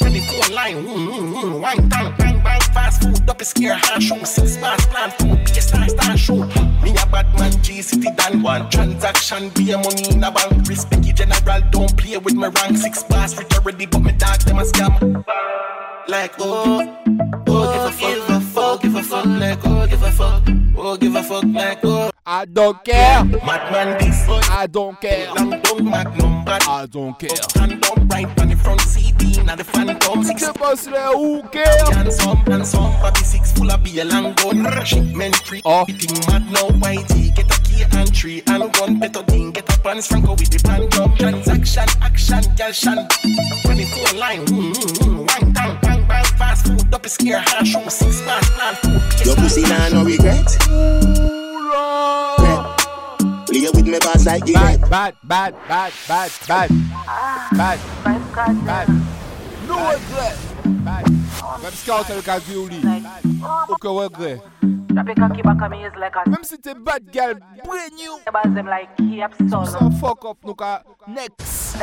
[0.02, 3.46] Ready for a line, mm, mm, mm, wine down, bang, bang, fast food, up a
[3.46, 6.46] scare, hand show, six bars, plan food, be a star, star show.
[6.82, 10.68] Me a bad man, G City Dan, one transaction, be a money in a bank,
[10.68, 14.40] respect you general, don't play with my rank, six bars, rich already, but me dog,
[14.42, 15.26] them a scam.
[16.08, 16.82] Like, oh,
[17.48, 20.44] oh, give a fuck, give a fuck, like, oh, give a fuck,
[20.78, 22.11] oh, give a fuck, like, oh.
[22.26, 23.24] I don't care.
[23.26, 25.34] Madman this I don't care.
[25.34, 26.44] Long dog magnum.
[26.48, 27.36] I don't care.
[27.36, 30.46] Stand up right on the front CD, now the phantom six.
[30.46, 31.66] The boss there, who care?
[31.94, 34.86] And some and some papi six full of beer and gun.
[34.86, 35.64] Shipment free.
[35.66, 35.84] Oh.
[35.88, 37.36] Eating mad now whitey.
[37.36, 39.52] Get a key and tree and one better thing.
[39.52, 41.16] Get a pants Franco with the phantom.
[41.18, 43.08] Transaction, action, girl shan.
[43.64, 45.42] 24 line, mm, mm, mm.
[45.42, 46.94] One down, bang, bang, fast food.
[46.94, 49.26] Up a scare, hand show, six bars, plan food.
[49.26, 51.51] Your pussy nah no regret.
[53.48, 56.70] Play with me boss like you Bad, bad, bad, bad, bad, bad.
[57.58, 57.80] Bad.
[58.66, 58.88] Bad.
[59.68, 60.38] No regret.
[60.86, 61.10] Bad.
[61.62, 62.82] Même scout avec un violi.
[63.70, 64.40] Aucun regret.
[64.94, 68.20] Même si t'es bad girl, brand new.
[69.50, 71.78] Some fuck up, nou ka next.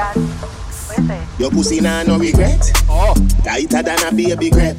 [1.39, 2.72] Your pussy nah no regret.
[2.91, 3.14] Oh.
[3.45, 4.78] Tighter than a baby grape.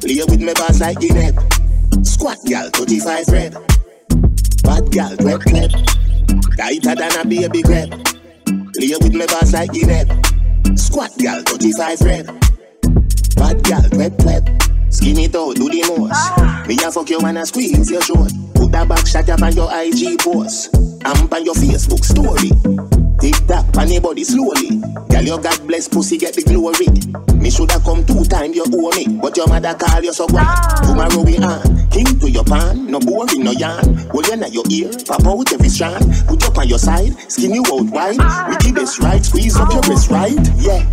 [0.00, 1.32] Play with me boss like Guinea.
[2.02, 3.77] Squat gal, 35 red.
[4.68, 5.70] Bad gal, red clap.
[6.58, 7.88] Tighter than a baby grape.
[8.74, 10.04] Play with me boss like Guinea.
[10.76, 12.26] Squat gal, 35 red.
[13.34, 14.44] Bad gal, red clap.
[14.92, 16.68] Skin it out, do the most.
[16.68, 18.30] Me a fuck you and a squeeze your short.
[18.54, 20.74] Put that back shot up on your IG post.
[21.02, 22.97] Amp on your Facebook story.
[23.20, 24.78] Tick tock your body slowly.
[25.10, 26.86] Girl, your God bless pussy get the glory.
[27.38, 30.46] Me shoulda come two times you owe me, but your mother call you so grand.
[30.48, 30.80] Ah.
[30.86, 31.88] Tomorrow we on.
[31.90, 33.96] King to your pan, no boring, no yarn.
[34.10, 36.04] Hold you your ear, pop out every strand.
[36.28, 38.18] Put you on your side, skin you out wide.
[38.50, 40.38] Wickedest right, squeeze up your wrist right.
[40.58, 40.86] Yeah.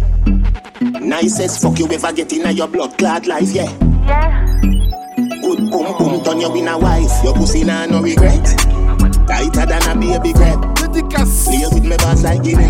[0.99, 3.71] Nicest fuck you ever get in your blood clad life, yeah.
[5.41, 7.23] Good boom boom, turn you in a wife.
[7.23, 8.84] Your pussy nah no regret.
[9.27, 10.75] Tighter than a baby crab.
[10.75, 11.45] Dédicace.
[11.45, 12.69] Play with me boss like Guinea.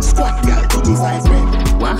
[0.00, 1.58] Squat girl, 35 red.
[1.80, 1.98] What?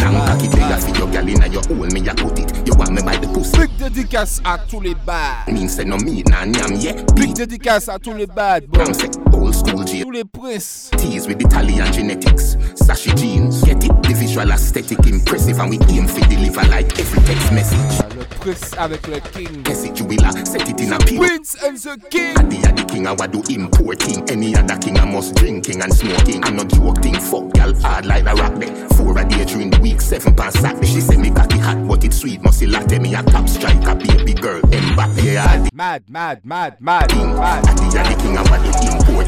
[0.00, 2.66] Long cocky player for your gal inna your hole, me a put it.
[2.66, 3.58] You want me by the pussy?
[3.58, 5.48] Big dédicace à tous les bad.
[5.48, 7.02] Mean say no me nah nyam yeah.
[7.14, 8.84] Big dédicace à tous les bad, bro.
[9.32, 10.02] Old school G.
[10.02, 10.90] Tous les princes.
[10.96, 13.62] Tease with Italian genetics, sashi jeans.
[13.62, 14.02] Get it?
[14.02, 18.00] The visual aesthetic impressive, and we aim for deliver like every text message.
[18.00, 19.62] Ah, le prince avec le king.
[19.66, 21.26] Message you will set it in a pure.
[21.26, 22.36] Prince and the king.
[22.38, 24.28] Adi the king, I do importing.
[24.30, 26.44] Any other king, I must drinking and smoking.
[26.44, 28.72] I no joke thing, fuck gal hard like a rock day.
[28.96, 30.86] Four a day during the week, seven past Saturday.
[30.86, 32.42] She say me cocky hot, but it sweet.
[32.42, 33.86] Must see latte me a top strike.
[33.86, 34.60] A baby girl.
[34.62, 35.68] Mbappe, yeah.
[35.72, 37.66] Mad, mad, mad, mad, King, mad.
[37.68, 39.24] Adi the king, I do I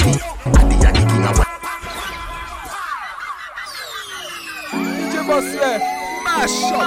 [1.37, 1.49] what.
[5.01, 5.79] DJ Boss là,
[6.25, 6.81] mash up.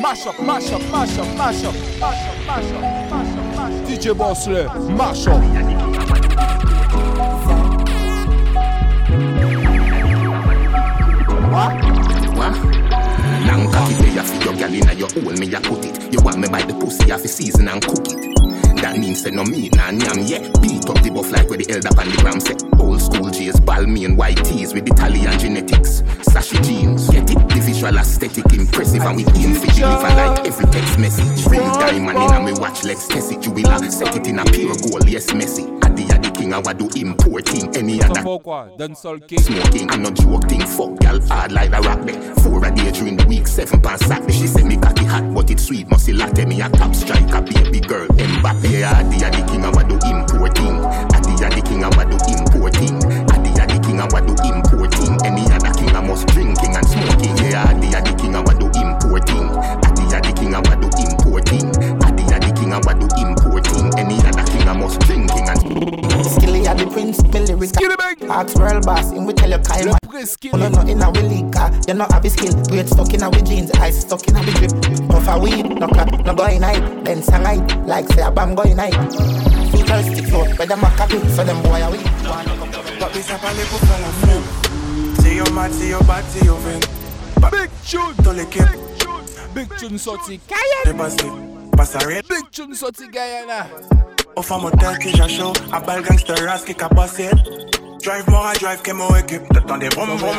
[0.00, 3.74] Mash up, mash up, mash up, mash up, mash up, mash up, mash up, mash
[3.74, 3.88] up.
[3.88, 5.42] DJ Boss là, mash up.
[11.50, 11.72] What?
[13.46, 16.12] Long cocky player for your gal inna your hole, me a put it.
[16.12, 18.63] You want me by the pussy off the season and cook it.
[18.84, 20.40] That means say no me nah nyam yeah.
[20.60, 22.52] Beat up the buff like where the elder pan the gram say.
[22.78, 26.02] Old school J's, Balmy and white tees with Italian genetics.
[26.28, 27.48] Sashi jeans, get it?
[27.48, 31.46] The visual aesthetic impressive and we aim for deliver like every text message.
[31.46, 33.42] Ring diamond in and me watch, let's test it.
[33.46, 35.64] You will a set it in a pure gold, yes messy.
[36.52, 37.74] A the king, I what do importing.
[37.76, 38.68] Any other Faut quoi?
[38.76, 39.40] King.
[39.40, 40.60] Smoking, I'm not joke thing.
[40.60, 42.18] Fuck, gal hard like a rock day.
[42.42, 44.32] Four a day during the week, seven past Saturday.
[44.32, 45.88] She say me cocky hot, but it's sweet.
[45.88, 48.08] Must latte me a top striker, baby girl.
[48.08, 50.84] Mbappe, Adi a the king, I what do importing.
[51.16, 52.96] Adi a the king, I what do importing.
[53.32, 55.16] Adi a the king, I what do importing.
[55.24, 57.36] Any other king, I must drinking and smoking.
[57.40, 59.48] Yeah, Adi a the king, I what do importing.
[59.80, 61.68] Adi a the king, I what do importing.
[62.04, 63.43] Adi a the king, I what do importing.
[64.64, 67.70] Any other king, I must drinking and Skilly at the prince, Billy Rick.
[67.70, 68.30] Skillibeng.
[68.30, 69.92] Ask world boss, him we tell you Kyle.
[69.92, 71.12] Le prince Oh, no, no, in a
[71.86, 74.70] You know have a skill, weight stuck in our jeans, eyes stuck in our drip.
[75.08, 77.04] Puff a weed, no crap, no going night.
[77.04, 78.94] Then sang I like say a bam going night.
[79.70, 82.04] Futuristic stick flow, but them a copy, so them boy a weed.
[82.98, 84.42] Pas des sapalés pour faire la flemme.
[85.20, 86.80] C'est yo mat, c'est yo bat, c'est yo ven.
[87.50, 88.62] Big tune, dans l'équipe.
[89.54, 90.84] Big tune sorti Guyana.
[90.86, 91.30] Dépassé,
[91.76, 92.20] passe à rien.
[92.28, 93.66] Big tune sorti Guyana.
[94.36, 97.30] Au fond motel qui j'ai chaud, à bal gangster ras qui capassé.
[98.02, 99.42] Drive more, I drive que mon équipe.
[99.52, 100.36] T'attends des vroom vroom.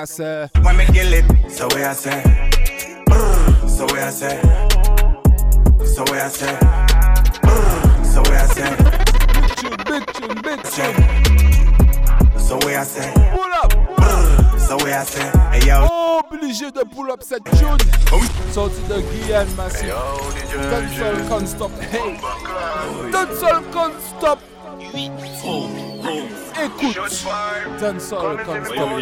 [0.62, 2.22] Moi me get lit, so way I say.
[3.08, 4.40] Brr, so way I say.
[5.86, 6.58] So way I say.
[7.42, 8.70] Brr, so way I say.
[9.86, 10.66] Big tune, big.
[12.38, 13.45] So way I say.
[14.78, 14.84] Pull up.
[14.84, 15.32] Brr, so way I say.
[15.52, 15.88] Hey yo.
[16.20, 17.78] Obligé de pull up cette tune.
[18.52, 19.94] Sorti de Guyane Massif.
[20.70, 21.72] Dancehall can't stop.
[21.82, 22.18] Hey.
[23.12, 24.40] Dancehall can't stop.
[26.64, 26.96] Écoute.
[27.80, 28.96] Dancehall can't stop.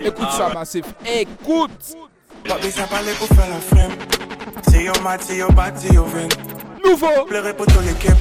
[0.00, 0.84] Écoute ça Massif.
[1.06, 1.96] Écoute.
[2.48, 3.92] Pas besoin parler pour faire la flemme.
[4.68, 6.28] C'est yo mat, c'est yo bat, c'est yo ven.
[6.84, 7.24] Nouveau.
[7.26, 8.16] Pleurer pour toute l'équipe.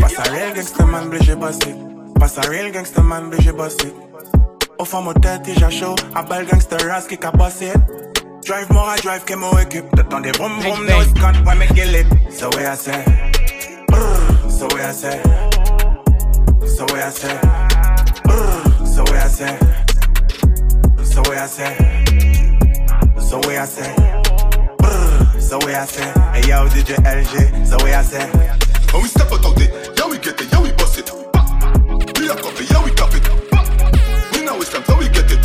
[0.00, 1.85] Passe à real gangster man, blé j'ai bossé.
[2.18, 3.94] Passe à real gangster man, blé j'ai bossé.
[4.78, 5.94] Au fond mon tête, j'ai chaud.
[6.14, 7.72] À bal gangster ras qui a bossé.
[8.46, 9.84] Drive more, I drive que mon équipe.
[9.94, 12.06] T'attends des vroom vroom, no scunt, ouais, mais get lit.
[12.30, 13.04] So way I say.
[13.88, 15.20] Brr, so way I say.
[16.66, 17.38] So way I say.
[18.24, 19.58] Brr, so way I say.
[21.04, 21.76] So way I say.
[23.18, 23.94] So way I say.
[24.78, 26.12] Brr, so way I say.
[26.32, 28.26] Hey yo, DJ LG, so way I say.
[28.92, 31.10] When we step out of it, yeah we get it, yeah we bust it.
[32.36, 33.24] We a copy, yeah we top it.
[34.32, 35.40] We know it's time, so we get it.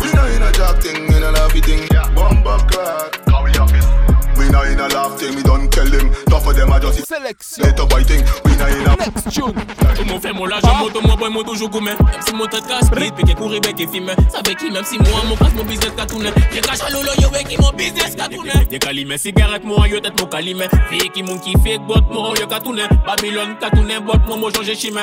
[0.00, 1.88] We know in a job thing, in a laughy thing.
[2.14, 4.38] Bomba clock, how we have it.
[4.38, 6.14] We know in a laugh thing, we don't tell them.
[6.26, 7.64] Tough for them, I just Selection.
[7.64, 9.52] Later boy thing, we know in a Next tune.
[9.96, 11.96] Tout mon fait mon l'argent, mon ton, mon boy, mon toujours gourmet.
[11.98, 14.14] Même si mon tête casse, split, piqué, courir, bec et filmer.
[14.30, 16.30] Ça fait qui, même si moi, mon passe, mon business qu'a tourné.
[16.52, 18.52] J'ai caché à lolo, yo, qui mon business qu'a tourné.
[18.70, 20.68] J'ai calimé, cigarette, moi, yo, tête, mon calimé.
[20.88, 22.82] Fille qui mon qui fait, bot, moi, yo, qu'a tourné.
[23.04, 25.00] Babylone, qu'a tourné, bot, moi, moi, changé chimé.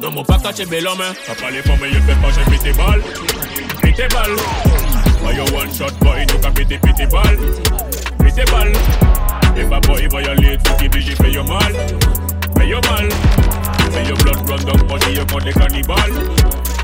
[0.00, 0.98] Non, mon pas caché, bel homme.
[1.26, 3.02] Papa, les femmes, yo, fait pas, j'ai pété balle.
[3.82, 4.36] Pété balle.
[5.34, 7.38] You one shot boy, you can pété, pété balle.
[8.18, 8.72] Pété balle.
[9.56, 11.72] If a boy violate, faut qu'il j'ai fait yo mal.
[12.56, 13.08] Fait yo mal.
[13.90, 15.96] Fait yo blood run down body, you got the cannibal.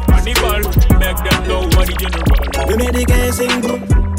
[0.07, 0.63] Cannibal,
[0.99, 2.69] make them know what the general.
[2.69, 4.12] We made the guy sing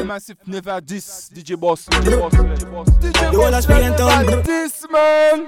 [0.00, 0.14] bro.
[0.14, 1.86] Massif never this DJ Boss.
[1.86, 2.32] DJ Boss.
[2.34, 2.88] DJ Boss.
[2.90, 3.64] DJ You wanna Boss.
[3.64, 5.46] spend time, never this man.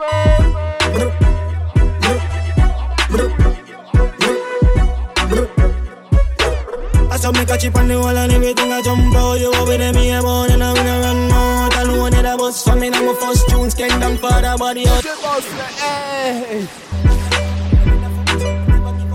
[7.10, 9.38] I saw me catch it on the wall and everything I jump out.
[9.38, 11.76] You over there, me a born and I'm gonna run out.
[11.76, 14.56] I know that I was for me, now my first tunes came down for the
[14.58, 15.02] body out.
[15.02, 15.44] DJ Boss.
[15.80, 16.66] Hey.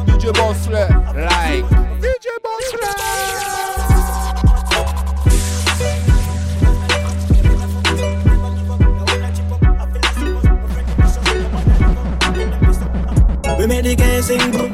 [0.06, 0.68] DJ Boss.
[0.68, 1.66] Like.
[2.02, 3.67] DJ Boss.
[13.58, 14.68] We made the guy sing bro.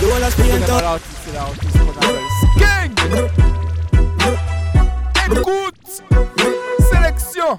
[0.00, 0.80] You wanna spend C'est time?
[0.82, 2.20] l'artiste, c'est l'artiste qu'on appelle
[2.56, 2.92] Skeng.
[5.32, 5.86] Écoute.
[6.92, 7.58] Sélection.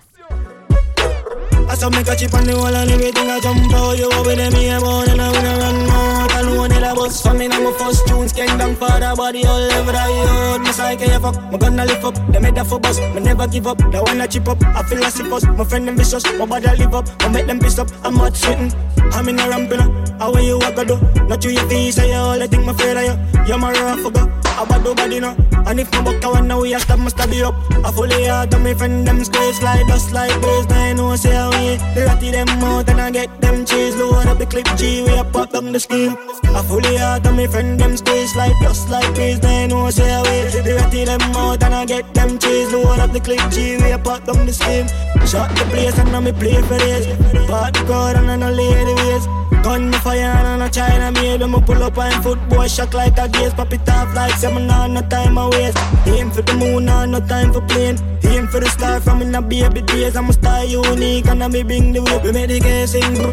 [1.67, 3.97] I saw me catch it on the wall and everything I jump out.
[3.97, 6.31] You over there, me a born and I'm gonna run out.
[6.31, 9.13] I know that I was for me, now my first tunes came down for the
[9.17, 10.61] body all over the yard.
[10.61, 12.15] My psyche, you fuck, my gonna lift up.
[12.31, 13.77] They made that for bust, me never give up.
[13.91, 15.45] They wanna chip up, I feel like us.
[15.45, 17.07] My friend them vicious, my body live up.
[17.19, 18.71] I make them piss up, I'm not sweating.
[19.11, 19.91] I'm in a ramping up.
[20.19, 20.99] How you walk do?
[21.27, 23.45] Not you your face, I all I think my afraid of you.
[23.47, 24.05] You're my rough.
[24.05, 25.54] I bad nobody know.
[25.67, 27.55] And if my buck I want now we a stop, must stab you up.
[27.83, 30.67] I fully out of my friend them squares like dust like birds.
[30.69, 33.95] Now I know say how they ratty them out and I get them cheese.
[33.95, 36.15] Load up the clip G, we a pop down the scheme.
[36.43, 39.41] I fully out of my friend them squares like dust like birds.
[39.41, 42.71] Now I know say how they ratty them out and I get them cheese.
[42.71, 44.87] Load up the clip G, we a pop down the scheme.
[45.25, 47.07] Shot the place and now me play for this.
[47.49, 49.25] Part the crowd and I no lady ways.
[49.63, 53.27] Gun me fire and I China made them pull up and football shock like a
[53.27, 53.53] gaze.
[53.53, 55.77] Pop it off like seven on no time I waste.
[56.07, 57.97] Aim for the moon on no time for plane.
[58.23, 60.15] Aim for the star from in the baby days.
[60.15, 62.23] I'm a star unique and I me bring the whip.
[62.23, 63.13] We make the guy sing.
[63.15, 63.31] Bro.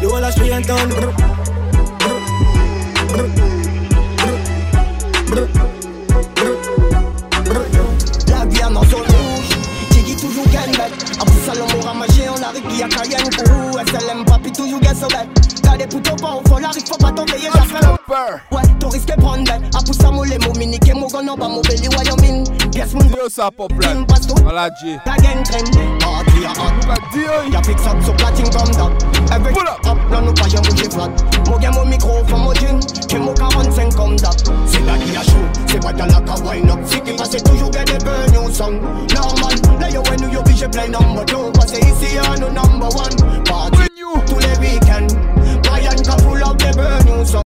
[0.00, 0.88] You all a straight and down.
[0.88, 1.12] Bro.
[8.28, 9.52] La vie en zone rouge,
[9.90, 10.92] Tiggy toujours gagne back.
[11.20, 14.24] En plus, salon mon ramagé, on arrive, qui a Cayenne pour SLM,
[14.58, 15.47] papi, you get so bad.
[15.68, 18.40] T'as des poutons pas au fond, arrive, faut pas tomber, j'ai fait Rapper.
[18.50, 19.60] Ouais, to risque prendre bête.
[19.76, 22.42] A poussa mo le mo minike mo gono ba mo beli wa yo min.
[22.72, 23.06] Yes mun.
[23.06, 24.06] Dio sa pop plan.
[24.42, 24.98] Voilà J.
[25.04, 25.68] Ta gang trend.
[26.00, 26.72] Party a hot.
[27.12, 27.52] Dio.
[27.52, 29.30] Ya fix up so platine comme that.
[29.30, 29.84] Every pull up.
[29.84, 31.10] Up là nous pas jamais bouger flat.
[31.50, 32.80] Mo gen mo micro from mo jean.
[33.06, 34.38] Que mo 45 comme that.
[34.66, 35.44] C'est là qui a chaud.
[35.66, 36.78] C'est pas dans la ka wine up.
[36.86, 38.80] Si qui passe toujours get the burn new song.
[39.14, 39.80] Normal.
[39.80, 41.52] Là yo when you obligé play number two.
[41.52, 43.44] Parce que ici y'a nous number one.
[43.44, 43.90] Party
[44.26, 45.37] tous les week-ends.
[46.78, 47.42] Brian ka pull up the burn new song.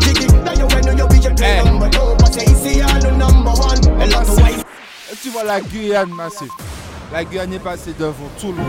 [0.00, 2.16] Jiggy, là yo when you obligé play number two.
[2.18, 4.00] Parce que ici y'a nous number one.
[4.00, 4.64] Et là to wife.
[5.12, 6.50] Et tu vois la Guyane massif.
[7.12, 8.66] La Guyane est passée devant tout le monde.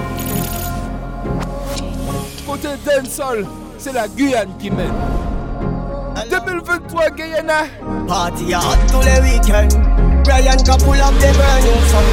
[2.48, 3.46] Côté dancehall,
[3.78, 4.94] c'est la Guyane qui mène.
[6.30, 7.64] 2023 Guyana.
[8.08, 9.78] Party hot tous les week-ends.
[10.24, 12.08] Brian ka pull up the burn new song.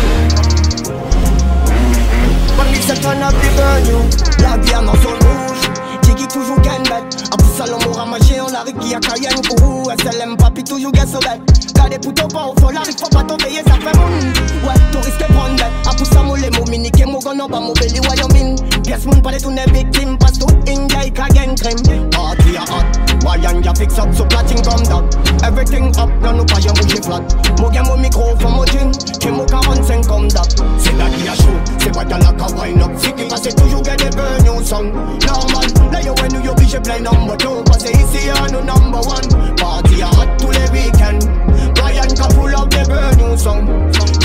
[2.56, 4.00] But me say turn up the burn new.
[4.42, 5.87] La vie en zone rouge.
[6.18, 7.24] Jiggy toujours gagne bête.
[7.30, 11.18] A poussa l'homme ramagé, on arrive qui a Cayenne pour SLM papi toujours gagne so
[11.20, 11.40] bête.
[11.74, 14.32] Gardez pour ton pas au fond, l'arrive faut pas tomber, ça fait moun.
[14.66, 15.66] Ouais, tu risques prendre bête.
[15.86, 18.56] A poussa mo le mo minike mo gono ba mo belly Wyoming.
[18.84, 20.18] Yes, moun pas de tout n'est victime.
[20.18, 22.10] Passe tout India, Cayenne crème.
[22.10, 22.84] Party a hot.
[23.24, 25.46] Wyan ya fix up so platine comme that.
[25.46, 27.22] Everything up, là nous pas jamais bouger flat.
[27.60, 28.90] Mo gagne mon micro, faut mon jean.
[29.20, 30.48] Que mo 45 comme that.
[30.78, 32.90] C'est là qui a chaud, c'est pas dans la ka wine up.
[32.96, 34.92] Si qui passe toujours get the burn new song.
[35.26, 35.66] Normal,
[36.08, 37.62] là yo when you obligé play number two.
[37.64, 39.56] Parce que ici y'a nous number one.
[39.56, 41.26] Party a hot tous les week-ends.
[41.74, 44.17] Brian ka pull up the burn new song.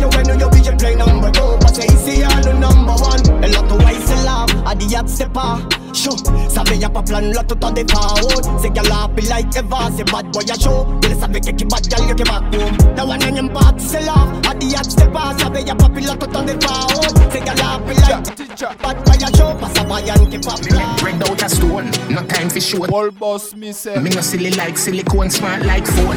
[0.00, 1.58] yo when you obligé play number two.
[1.60, 3.44] Parce que ici y'a nous number one.
[3.44, 5.58] Et là to why c'est là, à the yacht c'est pas
[5.92, 6.16] chaud.
[6.48, 8.16] Ça veut y'a pas plan là tout en départ.
[8.60, 10.86] C'est qu'elle a be like Eva, c'est bad boy a show.
[11.02, 12.76] Il savait que qui bat gal yo qui back home.
[12.96, 14.14] The one in your party c'est là,
[14.48, 15.34] à the yacht c'est pas.
[15.38, 16.88] Ça veut y'a pas plan tout en départ.
[17.30, 19.54] C'est qu'elle a be like bad boy a show.
[19.60, 20.80] Passe à Brian qui pas plan.
[21.00, 22.86] Bread out a stone, no time for show.
[22.92, 23.98] All boss me say.
[24.00, 26.16] Me no silly like silicone, smart like phone.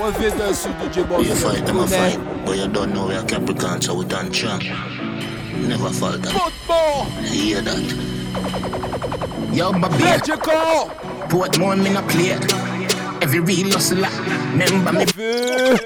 [0.00, 1.26] What video sur DJ Boss?
[1.26, 4.62] You fight them a fight, but you don't know where Capricorn, so we done champ.
[5.68, 6.30] Never falter.
[6.30, 7.04] Football.
[7.20, 7.84] Hear that?
[9.52, 10.90] Yo, my Let you go.
[11.28, 12.38] Put more in a play.
[13.22, 14.08] Every real hustler,
[14.52, 15.04] remember me.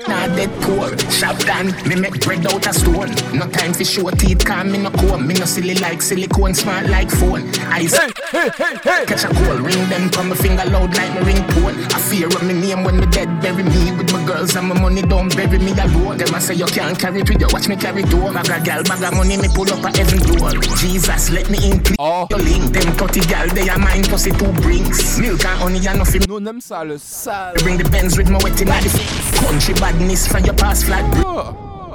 [0.07, 0.97] Nah, dead poor.
[1.11, 3.11] Shop down, me make bread out of stone.
[3.37, 5.26] No time for show teeth, calm me no comb.
[5.26, 7.43] Me no silly like silicone, smart like phone.
[7.74, 9.05] I hey, hey, hey, hey.
[9.07, 11.74] catch a call, ring them from my finger loud like my ringtone.
[11.93, 14.80] I fear of me name when the dead bury me with my girls and my
[14.80, 16.18] money don't bury me alone.
[16.18, 18.32] Them I say you can't carry it with you, watch me carry door.
[18.32, 20.53] Bag a gal, bag of money, me pull up a heaven door.
[20.78, 21.82] Jesus, let me in.
[21.99, 22.28] Oh.
[22.30, 25.18] Your link, them 30 gal, they are mine, pussy two brings.
[25.18, 26.22] Milk and honey, and nothing.
[26.28, 27.55] Nous on aime ça le sale.
[27.59, 29.41] Bring the Benz with my wet in the face.
[29.41, 31.05] Country badness for your past flat.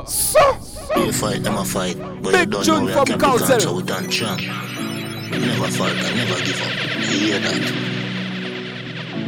[0.07, 0.39] So.
[0.95, 3.59] You fight them a fight, but Big you don't June know where from Capricorn, Council.
[3.59, 4.41] so we done champ.
[4.41, 6.73] Never falter, never give up.
[6.97, 7.61] You hear that?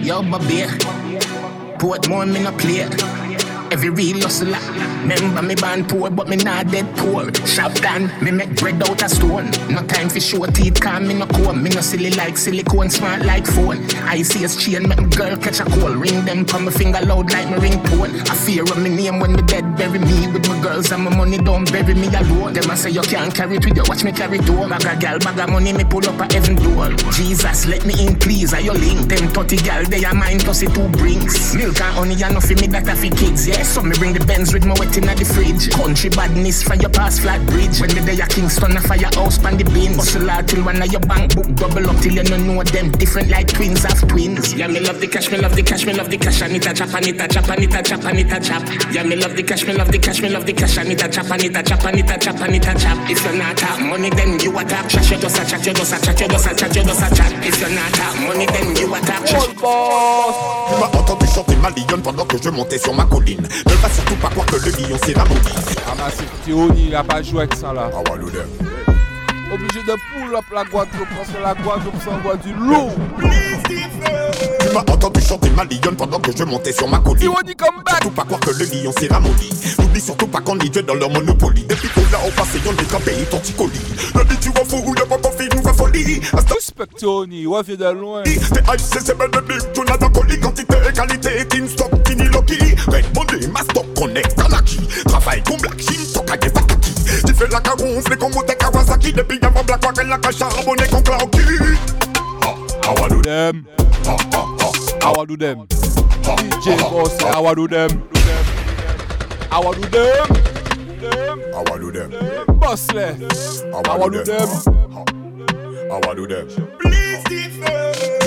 [0.03, 0.69] Yo, my beer.
[1.77, 2.81] Put more me no play.
[3.71, 4.57] Every real hustler.
[5.01, 7.33] Remember me born poor, but me not dead poor.
[7.45, 9.49] Shop down, me make bread out of stone.
[9.69, 11.63] No time for show teeth, calm me no comb.
[11.63, 13.83] Me no silly like silicone, smart like phone.
[14.05, 15.93] I see a chain, make me girl catch a call.
[15.95, 18.13] Ring them from my finger loud like my ringtone.
[18.29, 21.15] I fear of me name when the dead bury me with my girls and my
[21.15, 22.53] money don't bury me alone.
[22.53, 24.69] Them I say you can't carry it with you, watch me carry it door.
[24.69, 26.89] Bag a gal, bag of money, me pull up a heaven door.
[27.11, 28.53] Jesus, let me in, please.
[28.53, 31.55] I your link them 30 gal, they are mine, plus it two brings.
[31.55, 33.63] Milk and honey, and nothing me that I fi kids, yeah.
[33.63, 35.69] So me bring the Benz with my wet in the fridge.
[35.71, 37.79] Country badness for your past flat bridge.
[37.79, 39.97] When me there, Kingston, a firehouse pan the bins.
[39.97, 42.91] Hustle hard till one of your bank book double up till you no know them.
[42.91, 44.53] Different like twins have twins.
[44.53, 46.41] Yeah, me love the cash, me love the cash, me love the cash.
[46.41, 48.39] I need a chop, I need a chop, I need a chop, I need a
[48.39, 48.63] chop.
[48.91, 50.77] Yeah, me love the cash, me love the cash, me love the cash.
[50.77, 52.73] I need a chop, I need a chop, I need a chop, I need a
[52.75, 52.97] chop.
[53.09, 54.89] If you're not have money, then you attack.
[54.89, 57.01] Trash, you just a chat, you just a chat, you just a chat, you just
[57.01, 57.31] a chat.
[57.45, 59.25] If you're not have money, then you attack.
[59.25, 59.47] Trash.
[59.47, 63.41] Tu m'as entendu chanter ma lionne pendant que je montais sur ma colline.
[63.41, 65.79] Ne va surtout pas croire que le lion c'est la maudite.
[65.87, 67.89] Ah bah c'est Théoni, il a pas joué avec ça là.
[67.93, 68.45] Ah ouais, l'odeur.
[69.53, 72.91] Obligé de pull up la Guadeloupe parce que la Guadeloupe s'envoie du lourd.
[74.59, 77.29] Tu m'as entendu chanter ma lionne pendant que je montais sur ma colline.
[77.89, 79.49] Surtout pas croire que le lion c'est ramolli.
[79.79, 81.65] N'oublie surtout pas qu'on est Dieu dans leur monopoly.
[81.65, 83.81] Depuis qu'on l'a au passé, on est un pays torticolis.
[84.15, 86.21] Le dit tu vas fou, y'a pas qu'on fait nous va folie.
[86.31, 88.23] Respect Théoni, ouais, fait de loin.
[88.23, 90.39] THC, belle de big, tu n'as pas colis.
[90.39, 92.57] Quantité et qualité, Team Stock, Tini Loki.
[92.87, 94.79] Red Money, Mastock, Connect, Kanaki.
[95.05, 96.93] Travail comme Black Shin, Tokage, Fakaki.
[97.23, 99.13] Tu fais la caroufle, comme Mote Kawasaki.
[99.13, 101.39] Depuis avant Black Wagon, la cache charbonné qu'on Clarky.
[102.83, 103.65] How I do them?
[105.03, 105.67] How I do them?
[106.23, 108.01] DJ Boss, how I do them?
[109.51, 110.27] How I do them?
[111.53, 112.09] How I do them?
[112.59, 113.17] Bossle,
[113.85, 114.49] how I do them?
[115.91, 116.47] How I do them?
[116.47, 116.89] Tu
[117.29, 117.80] Tu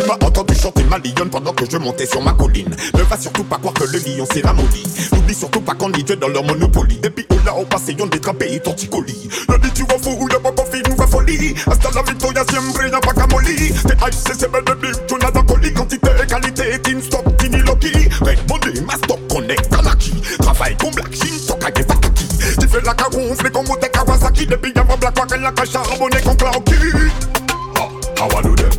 [0.06, 2.74] m'as entendu chanter ma lionne pendant que je montais sur ma colline.
[2.94, 4.84] Ne va surtout pas croire que le lion s'est ramolli.
[5.12, 6.98] N'oublie surtout pas qu'on y dans leur monopoly.
[7.02, 9.28] Depuis où là au passé, on détrapé et torticolis.
[9.48, 11.54] Le dit tu vas fou ou y'a pas confie, nous va folie.
[11.66, 13.72] Hasta la victoria siempre, y'a pas molly.
[13.72, 13.94] T'es
[14.38, 15.72] c'est belle de bif, tu n'as d'un colis.
[15.72, 17.92] Quantité qualité, team stop, tini loki.
[18.20, 20.12] Red money, ma stop, connect, kanaki.
[20.38, 22.26] Travail comme black, shin, toka, get fataki.
[22.60, 24.46] Tu fais la caroufle, comme au Kawasaki.
[24.46, 26.74] Depuis y'a pas black, qu'elle la cache à rabonner con Clarky.
[27.76, 27.88] Ha,
[28.20, 28.70] how I do them?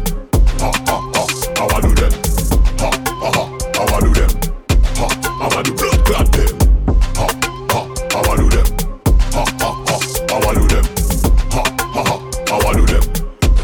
[0.61, 1.14] Ha, ha,
[1.57, 2.11] how I do them?
[2.79, 2.89] Ha,
[3.21, 3.43] ha, ha,
[3.75, 4.29] how I do them?
[4.95, 5.07] Ha,
[5.39, 6.51] how I do blood clot them?
[7.15, 7.27] Ha,
[7.71, 7.79] ha,
[8.11, 8.67] how I do them?
[9.33, 9.95] Ha, ha, ha,
[10.29, 10.85] how I do them?
[11.51, 11.63] Ha,
[11.93, 12.15] ha, ha,
[12.49, 13.03] how I do them?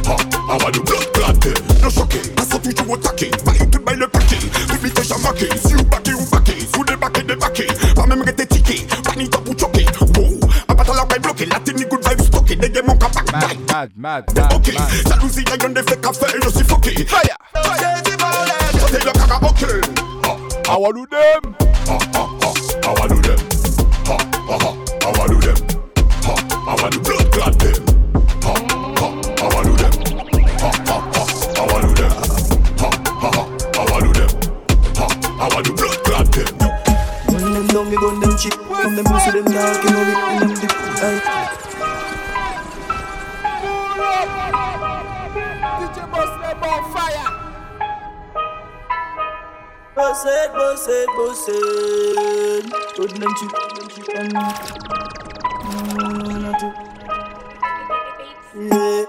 [0.06, 0.16] Ha,
[0.48, 1.54] how I do blood clot them?
[1.82, 3.32] No choqué, pas sans toujours attaquer.
[3.46, 4.40] Vaille te baille le paquet,
[4.70, 5.50] public t'es jamaqué.
[5.66, 7.68] Si ou baqué ou baqué, sous des baquets, des baquets.
[7.96, 9.86] Pas même rester tiqué, pas ni top ou choqué.
[10.18, 10.40] Wow,
[10.70, 12.56] un bâton la paille bloqué, la tenue good vibe stocké.
[12.56, 12.91] Des games en capac,
[13.32, 14.90] Mad, mad, mad, mad, Ok, mad.
[15.08, 17.06] jalousie, y'a y'en des faits café, je suis foqué.
[17.06, 17.38] Fire!
[18.90, 19.82] C'est le karaoke.
[20.68, 21.56] How I do them?
[21.88, 22.54] Ha, ha, ha,
[22.84, 23.40] how I do them?
[24.06, 24.18] Ha,
[24.48, 24.72] ha, ha,
[25.02, 25.56] how I do them?
[26.24, 26.36] Ha,
[26.66, 27.84] how I do blood clot them?
[28.44, 28.54] Ha,
[29.00, 29.08] ha,
[29.40, 29.94] how I do them?
[30.60, 31.24] Ha, ha, ha,
[31.56, 32.12] how I do them?
[32.80, 33.44] Ha, ha, ha,
[33.76, 34.32] how I do them?
[34.98, 35.06] Ha,
[35.40, 36.52] how I do blood clot them?
[37.30, 38.54] Run them down, me gun them cheap.
[38.54, 41.51] From them pussy them dark, you know it, and them dip.
[52.98, 54.34] Run them cheap, them cheap, and
[55.64, 56.76] mm, not to-
[58.54, 59.06] Yeah,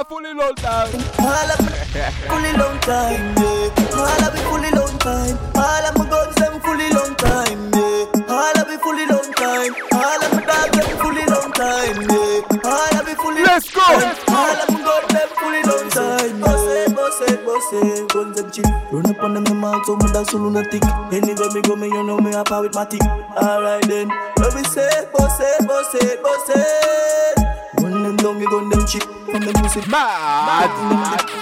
[0.00, 0.88] Fire, fully low down.
[1.20, 1.76] all of me
[2.24, 3.68] fully long time, yeah.
[3.92, 5.36] All of me fully long time.
[5.54, 8.32] All of my guns them fully long time, yeah.
[8.32, 9.74] All of me fully long time.
[9.92, 12.64] All of my dogs them fully long time, yeah.
[12.64, 13.82] All of me fully Let's go.
[13.84, 16.40] All of my guns them fully long time.
[16.40, 18.08] Boss it, boss it, boss it.
[18.08, 18.92] Guns them cheap.
[18.92, 20.82] Run up on them, them out, so my dogs so lunatic.
[21.12, 23.02] Anywhere me go, me you know me a power with my tick.
[23.02, 27.09] Alright then, what we say, boss it, boss it, boss it.
[28.10, 29.04] Them down, me gun them cheap.
[29.04, 30.68] From them music mad.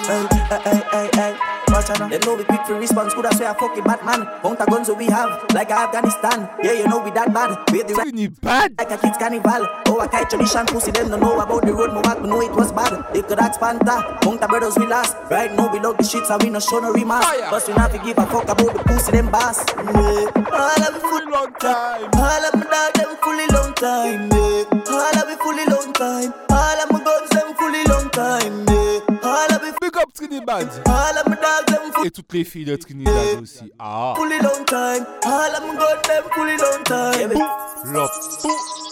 [0.07, 1.57] Hey, hey, hey, hey, hey.
[1.86, 3.14] Them know we quick for response.
[3.14, 4.26] Could I say a fucking Batman?
[4.42, 6.48] Mount a guns we have, like Afghanistan.
[6.62, 7.55] Yeah, you know we that bad.
[7.70, 8.74] We the right bad.
[8.78, 9.66] Like a kid's carnival.
[9.86, 10.90] Oh, a kite tradition pussy.
[10.90, 11.92] Them don't know about the road.
[11.94, 13.05] No we know it was bad.
[13.14, 14.18] They could ask Panther.
[14.24, 15.16] Mount a brothers we last.
[15.30, 17.26] Right now we love the shits and we no show no remarks.
[17.50, 19.12] But we not to give a fuck about the pussy.
[19.12, 19.62] Them boss.
[19.78, 20.34] Yeah.
[20.50, 22.10] All of me fully long time.
[22.18, 24.30] All of me dog them fully long time.
[24.34, 24.66] Yeah.
[24.90, 26.34] All of me fully long time.
[26.50, 28.66] All of my guns them fully long time.
[28.66, 29.22] Yeah.
[29.22, 30.68] All of me Big up Trinidad.
[30.88, 31.68] all of them fully
[32.05, 33.12] Et toutes les filles de Trinidad
[33.43, 33.73] aussi.
[33.78, 34.15] Ah.
[34.16, 35.05] fully long time.
[35.24, 37.31] All of my guns them fully long time.
[37.31, 38.11] Pull up,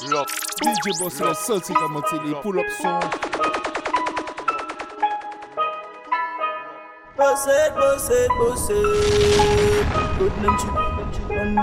[0.00, 0.26] pull up.
[0.62, 2.40] DJ Boss le senti comment il est.
[2.42, 3.00] Pull up son.
[7.16, 8.76] Boss it, boss it, boss it.
[10.18, 10.74] Good them chip,
[11.12, 11.56] chip on.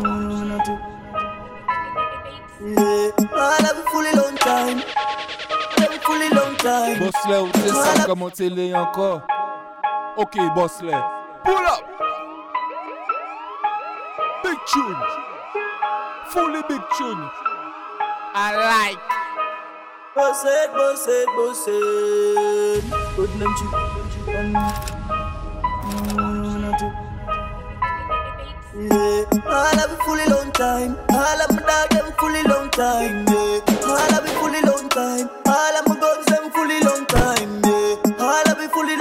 [0.00, 0.80] Mm, not to-
[2.62, 4.78] Yeah, all of me fully long time.
[5.76, 6.98] Them fully long time.
[6.98, 9.22] Boss le, ou te sent comment il est encore.
[10.16, 10.92] Ok, boss le.
[11.44, 11.82] Pull up.
[14.42, 14.96] Big tune.
[16.30, 17.30] Fully big tune.
[18.34, 18.98] I like.
[20.14, 22.84] Boss it, boss it, boss it.
[23.16, 24.80] Good to-
[28.72, 30.96] Yeah, all of me fully long time.
[31.10, 33.26] All of my dog them fully long time.
[33.28, 35.28] Yeah, all of me fully long time.
[35.46, 37.60] All of my guns them fully long time.
[37.64, 38.96] Yeah, all of me fully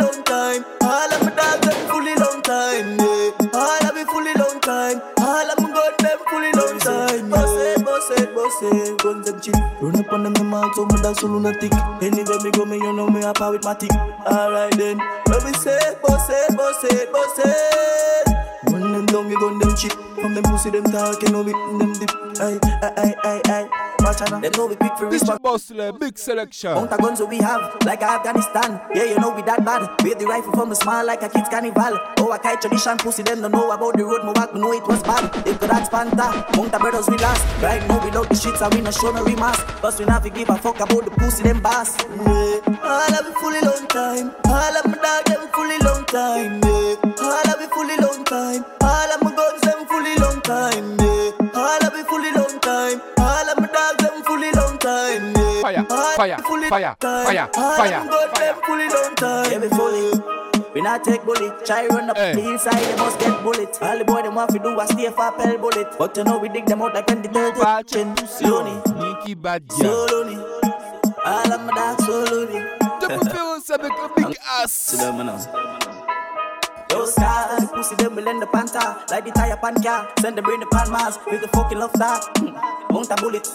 [8.61, 8.97] it.
[8.99, 9.55] Guns them cheap.
[9.81, 11.73] Run up on them them out so dogs so lunatic.
[12.01, 13.91] Anywhere me go, me you know me a power with my tick.
[14.25, 18.58] Alright then, when we say boss it, boss it, boss it.
[18.67, 19.91] Run them down, we gun them cheap.
[19.91, 22.09] From them pussy, them talk, you know we them dip.
[22.41, 23.69] Aye, aye, aye, aye, aye.
[24.01, 24.39] Watch out now.
[24.39, 25.39] Them know we quick for response.
[25.39, 26.73] Boss le, big selection.
[26.73, 28.79] Mount a guns we have, like Afghanistan.
[28.93, 29.89] Yeah, you know we that bad.
[30.03, 31.99] We the rifle from the small, like a kid's carnival.
[32.17, 34.23] Oh, a kite tradition, pussy, them don't know about the road.
[34.23, 35.33] My walk, we know it was bad.
[35.45, 36.31] They could ask Panther.
[36.55, 37.43] Mount a brothers we last.
[37.61, 39.63] Right now we love the shits and we not show no remarks.
[39.81, 41.97] But we not to give a fuck about the pussy, them boss.
[42.03, 44.31] Yeah, all of me fully long time.
[44.47, 46.61] All of my dog, them fully long time.
[46.63, 46.95] Yeah,
[47.29, 48.65] all of me fully long time.
[48.81, 50.97] All of my guns, them fully long time.
[50.99, 53.01] Yeah, all of me fully long time.
[53.19, 55.33] All of my dogs, them fully long time.
[55.35, 55.61] Yeah.
[55.61, 55.85] Fire,
[56.15, 58.55] fire, fire, fire, fire, fire.
[58.65, 59.51] fully long time.
[59.51, 60.21] Yeah, we fully.
[60.73, 62.35] We not take bullet, try run up Hey.
[62.35, 63.75] the hillside, they must get bullet.
[63.81, 65.87] All the boy them want to do is stay for pell bullet.
[65.97, 68.15] But you know we dig them out like when the dirt chin.
[68.27, 69.77] Slowly, Nicky Badia.
[69.77, 70.37] so lonely.
[71.25, 72.61] All of my dogs so lonely.
[73.01, 74.71] préférence avec le big ass.
[74.71, 75.37] C'est là maintenant.
[76.89, 80.43] Those guys, pussy them will end the panta Like the tire pan car, send them
[80.43, 82.19] bring the pan mass With the fucking love star,
[82.91, 83.47] mount a bullet.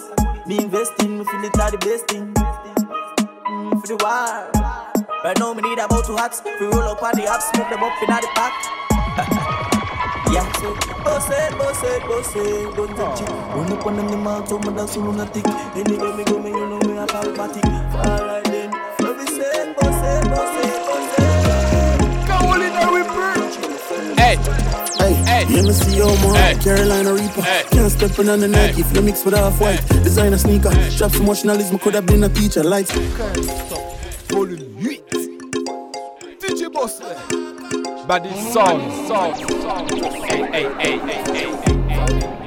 [0.47, 4.65] Me investing, me feel it like the best thing mm, For the war.
[5.23, 6.41] Right now me need about two hats.
[6.59, 9.51] We roll up on the apps, smoke them up in the pack.
[10.31, 13.29] Yeah, so boss it, boss it, boss it, don't touch it.
[13.29, 15.45] Run up on them, the mouth, so me dance lunatic
[15.75, 17.63] Anywhere me go, me you know me a palmatic
[17.93, 20.84] Alright then, it, boss boss
[22.95, 24.37] Hey
[24.97, 26.63] Hey, hey, you me see your man, hey.
[26.63, 27.41] Carolina Reaper.
[27.41, 27.63] Hey.
[27.69, 29.01] Can't step in on the Nike, hey.
[29.01, 29.79] mix with half white.
[29.81, 30.03] Hey.
[30.03, 30.89] Designer sneaker, hey.
[30.89, 31.43] shop so much
[31.77, 32.63] could have been a teacher.
[32.63, 32.91] Lights.
[34.29, 35.09] Volume 8.
[36.39, 37.01] DJ Boss.
[38.07, 39.87] Body song, song, song.
[40.27, 41.55] Hey, hey, hey, hey, hey,
[41.89, 42.44] hey, hey.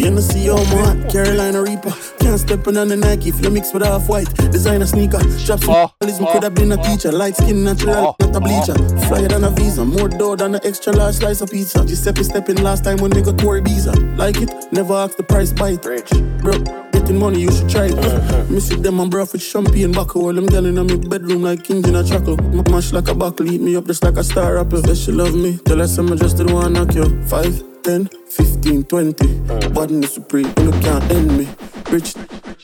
[0.00, 1.92] You know see your man, Carolina Reaper.
[2.20, 4.28] Can't step in on the Nike, if you mix with half white.
[4.50, 5.92] Designer sneaker, shop some ah.
[6.00, 6.82] oh, oh, could have been a ah.
[6.82, 7.12] teacher.
[7.12, 8.74] Light skin, natural, oh, not a bleacher.
[9.08, 11.84] Flyer than a visa, more dough than an extra large slice of pizza.
[11.84, 13.92] Giuseppe stepping last time when they got Tory Visa.
[14.16, 15.84] Like it, never ask the price, bite.
[15.84, 16.10] Rich.
[16.38, 16.58] Bro,
[16.92, 17.98] getting money, you should try it.
[17.98, 18.44] Uh-huh.
[18.44, 21.64] Me see them and bruv with champagne back all them girl in my bedroom like
[21.64, 22.36] kings in a chuckle.
[22.36, 24.80] My mash like a buckle, eat me up just like a star rapper.
[24.82, 27.22] Say she love me, tell her some just the one knock you.
[27.26, 27.69] Five.
[27.82, 29.26] 10, 15, 20.
[29.26, 29.74] Mm.
[29.74, 31.48] Body supreme, you can't end me.
[31.90, 32.14] Rich,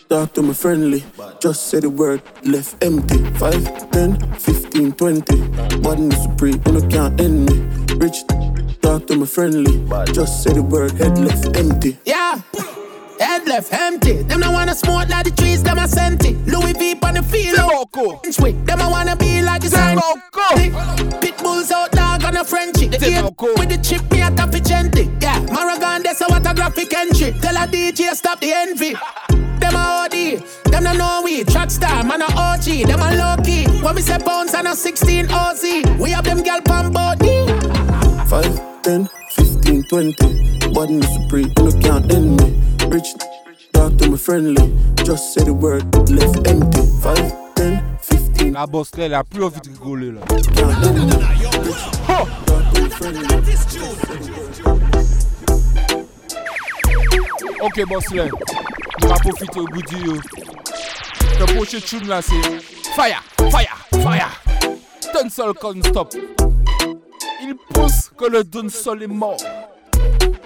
[0.09, 1.05] talk to me friendly.
[1.41, 3.19] Just say the word, left empty.
[3.39, 5.37] 5, 10, 15, 20.
[5.37, 5.83] Mm.
[5.83, 7.97] Body supreme, you can't end me.
[7.97, 8.25] Rich,
[8.83, 9.85] talk to me friendly.
[10.13, 11.99] Just say the word, head left empty.
[12.05, 12.41] Yeah.
[13.21, 14.23] Head left empty.
[14.23, 16.37] Them don't wanna smoke like the trees, them a sent it.
[16.47, 17.57] Louis V on the field.
[18.31, 18.67] Sweet.
[18.67, 19.99] Them a wanna be like the sign.
[21.21, 22.89] Pit bulls out dog on a Frenchie.
[22.89, 23.23] The ear
[23.57, 25.11] with the chip, me a taffy gently.
[25.21, 27.33] Yeah, Maragon, that's a what a graphic entry.
[27.41, 28.95] Tell a DJ stop the envy.
[29.61, 33.43] Them a OD, them no know we Track star, man a OG, them a low
[33.43, 35.63] key When we say pounds and a 16 OZ
[35.99, 37.47] We have them gal pan body
[38.29, 39.09] 5, 10,
[39.67, 42.57] 15, 20 Body supreme, you can't end me
[42.89, 43.15] Rich,
[43.73, 44.73] talk to me friendly.
[45.03, 46.83] Just say the word, left empty.
[47.03, 47.83] 5, 10,
[48.39, 48.53] 15.
[48.53, 50.21] La bosse là, elle a plus envie de rigoler là.
[57.61, 58.25] Ok, boss là.
[59.03, 59.97] On va profiter au bout du.
[61.41, 62.41] Le prochain tune là, c'est
[62.95, 64.43] Fire, Fire, Fire.
[65.13, 66.15] Dunsol stop.
[67.43, 69.37] Il pense que le Dunsol est mort.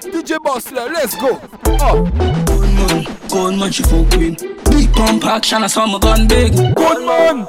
[0.03, 1.39] DJ Bossler, let's go.
[1.67, 2.05] Oh.
[2.47, 4.43] Good man, good man, she fuck with.
[4.71, 6.53] Big pump action, I saw my gun big.
[6.53, 7.47] Good man.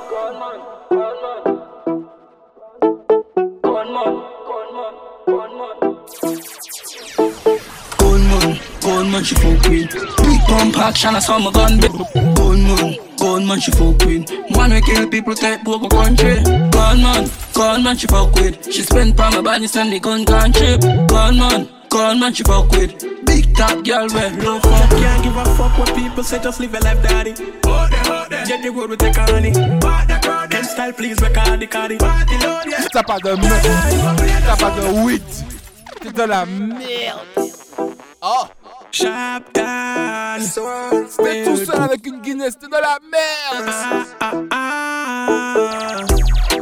[8.81, 11.91] Gunman she fuck with Big pump action, I saw my gun big
[12.35, 14.29] Gunman, gunman she fuck with.
[14.51, 16.41] Man we kill people, take over country.
[16.71, 18.71] Gunman, gunman she fuck with.
[18.71, 20.81] She spend pa my body, send the gun gun trip.
[21.07, 23.03] Gunman Call man she fuck with.
[23.25, 26.71] Big top girl where low fuck Can't give a fuck what people say Just live
[26.71, 27.31] your life daddy.
[27.65, 29.51] Hold them, hold them Get the road with the honey.
[29.81, 32.87] Part the crowd Them style please record the cardi Party load yeah.
[32.93, 35.21] T'as pas de meuf T'as pas de weed
[35.99, 37.19] T'es de la merde
[38.21, 38.47] Oh
[38.99, 40.41] Down
[41.23, 46.05] T'es tout seul avec une Guinness T'es de la merde ah, ah, ah.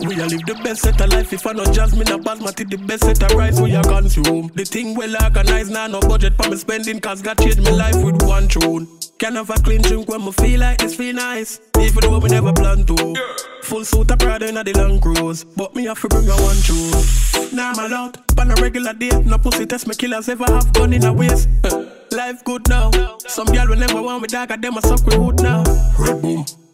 [0.01, 1.33] We a live the best set of life.
[1.33, 4.49] If I not jazz, me not basmati the best set of rice we a consume.
[4.55, 7.71] The thing well organized, now nah, no budget for me spending, cause God changed my
[7.71, 8.87] life with one tune.
[9.19, 11.59] Can have a clean drink when me feel like this feel nice.
[11.77, 13.15] Even though we never plan to.
[13.63, 15.43] Full suit of Prada in the long cruise.
[15.43, 17.53] But me have to bring a one tune.
[17.53, 19.09] Now I'm allowed, on a regular day.
[19.25, 21.49] No pussy test me killers ever have gun in a waist.
[22.11, 22.91] Life good now.
[23.27, 25.63] Some girl will never want me dog, them a suck with wood now.
[25.99, 26.23] Red.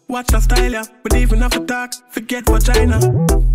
[0.06, 0.84] Watch the style, yeah.
[1.02, 3.00] We even have to talk, forget vagina.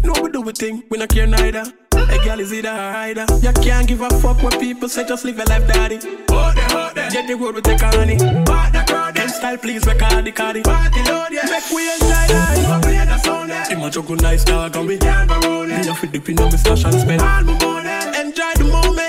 [0.03, 1.63] No, we do we thing, we not care neither.
[2.11, 3.25] A girl is either a rider.
[3.41, 5.99] You can't give a fuck what people say, just live your life, daddy.
[6.29, 7.11] Hold them, hold them.
[7.11, 8.17] Get the road, take a honey.
[8.45, 10.61] Part the crowd, them style, please, record the cardi.
[10.61, 11.45] Party load, yeah.
[11.49, 12.67] Make we enjoy life.
[12.67, 13.71] Go play the sound, yeah.
[13.71, 15.81] Imagine good nice dog, and we can't go roll, yeah.
[15.81, 18.19] Me a fit dip in on me stash and spend all my money.
[18.19, 19.00] Enjoy the moment,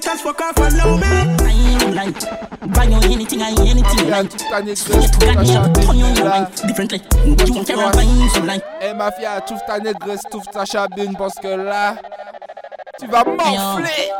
[0.00, 0.40] puff off the load, yeah.
[0.40, 1.36] That's fuck off and low, man.
[1.94, 2.20] Like,
[2.74, 4.10] buy you anything, I anything.
[4.10, 4.74] Like, turn you
[6.66, 7.00] differently.
[7.24, 8.64] You want to find some like.
[8.80, 11.96] Eh ma fille, trouve ta négresse, trouve ta chabine parce que là,
[12.98, 14.10] tu vas m'enfler.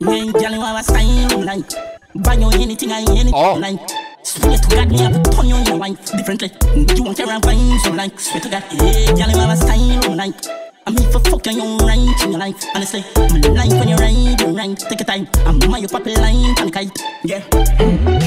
[0.00, 1.72] Yeah, girl, you have a style like.
[2.14, 3.54] Buy you anything, I anything oh.
[3.54, 3.78] like.
[4.24, 6.50] Swear to God, me have to turn you your wife differently.
[6.96, 8.18] You want to find some like.
[8.18, 10.71] Swear to God, yeah, girl, you have a style like.
[10.84, 12.56] I'm here for fucking you right in your life.
[12.74, 14.78] Honestly, I'm like when you ride, you ride.
[14.78, 15.28] Take your time.
[15.46, 16.98] I'm my you pop line on the kite.
[17.24, 17.42] Yeah.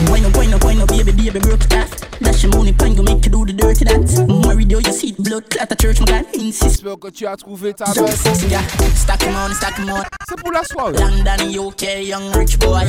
[0.07, 2.19] Bueno, bueno, bueno, baby, baby, broke it off.
[2.19, 4.19] Dash your money pan, you make you do the dirty dance.
[4.19, 6.25] More radio, you see blood clot at church, my God.
[6.33, 6.81] Insist.
[6.81, 8.05] J'espère que tu as trouvé ta belle.
[8.49, 8.61] Yeah.
[8.95, 10.03] Stack him on, stack him on.
[10.27, 10.93] C'est pour la soirée.
[10.93, 12.85] London, UK, young rich boy.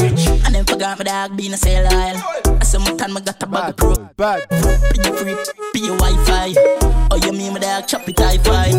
[0.46, 1.88] And then forgot my dog being a sailor.
[1.90, 3.94] I said my time, I got a bag of pro.
[4.16, 4.48] Bad.
[4.48, 5.36] Pay your free,
[5.74, 6.54] pay your Wi-Fi.
[7.10, 8.72] Oh, you mean my dog chop it high five.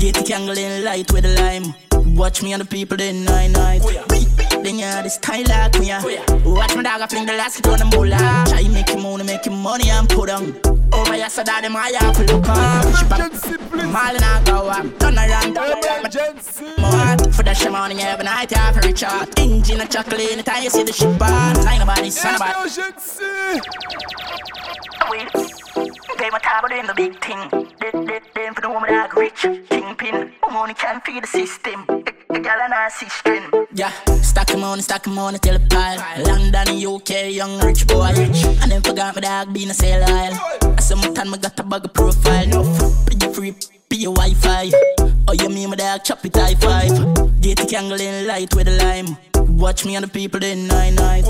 [0.00, 1.74] Get the candle light with the lime.
[2.16, 3.82] Watch me and the people oh, then nine night.
[4.62, 5.90] Then yeah, this style like me.
[5.92, 6.24] Oh, yeah.
[6.44, 8.44] Watch my dog, I fling the last hit on the moolah.
[8.46, 10.54] Try make him money, make him money and put on.
[10.92, 12.86] Over here, so that them I have to look up.
[12.96, 14.86] She pop, mile and I go up.
[15.00, 15.54] Turn around,
[16.78, 19.36] more for that shit morning every night, yeah, for reach out.
[19.36, 21.64] Engine and chocolate, the time you see the ship on.
[21.64, 22.70] Line nobody, son about.
[26.18, 27.50] Pay my time, but in the big thing.
[27.80, 29.69] Dead, dead, dead for the woman that rich.
[30.00, 31.84] Kingpin, money can't feed the system.
[32.28, 33.44] The gal and see string.
[33.74, 33.90] Yeah,
[34.22, 36.24] stack him on, stack him on, tell a pile.
[36.24, 38.12] London, UK, young rich boy.
[38.62, 40.06] And then forgot my dog being a sailor.
[40.08, 42.46] I said my time, I got a bag of profile.
[42.46, 42.62] No,
[43.04, 43.54] pretty free,
[43.88, 44.70] be your Wi-Fi.
[45.28, 47.40] Oh, you mean my dog chop it high five.
[47.40, 49.16] Get the candle in light with the lime.
[49.58, 51.24] Watch me and the people then nine night.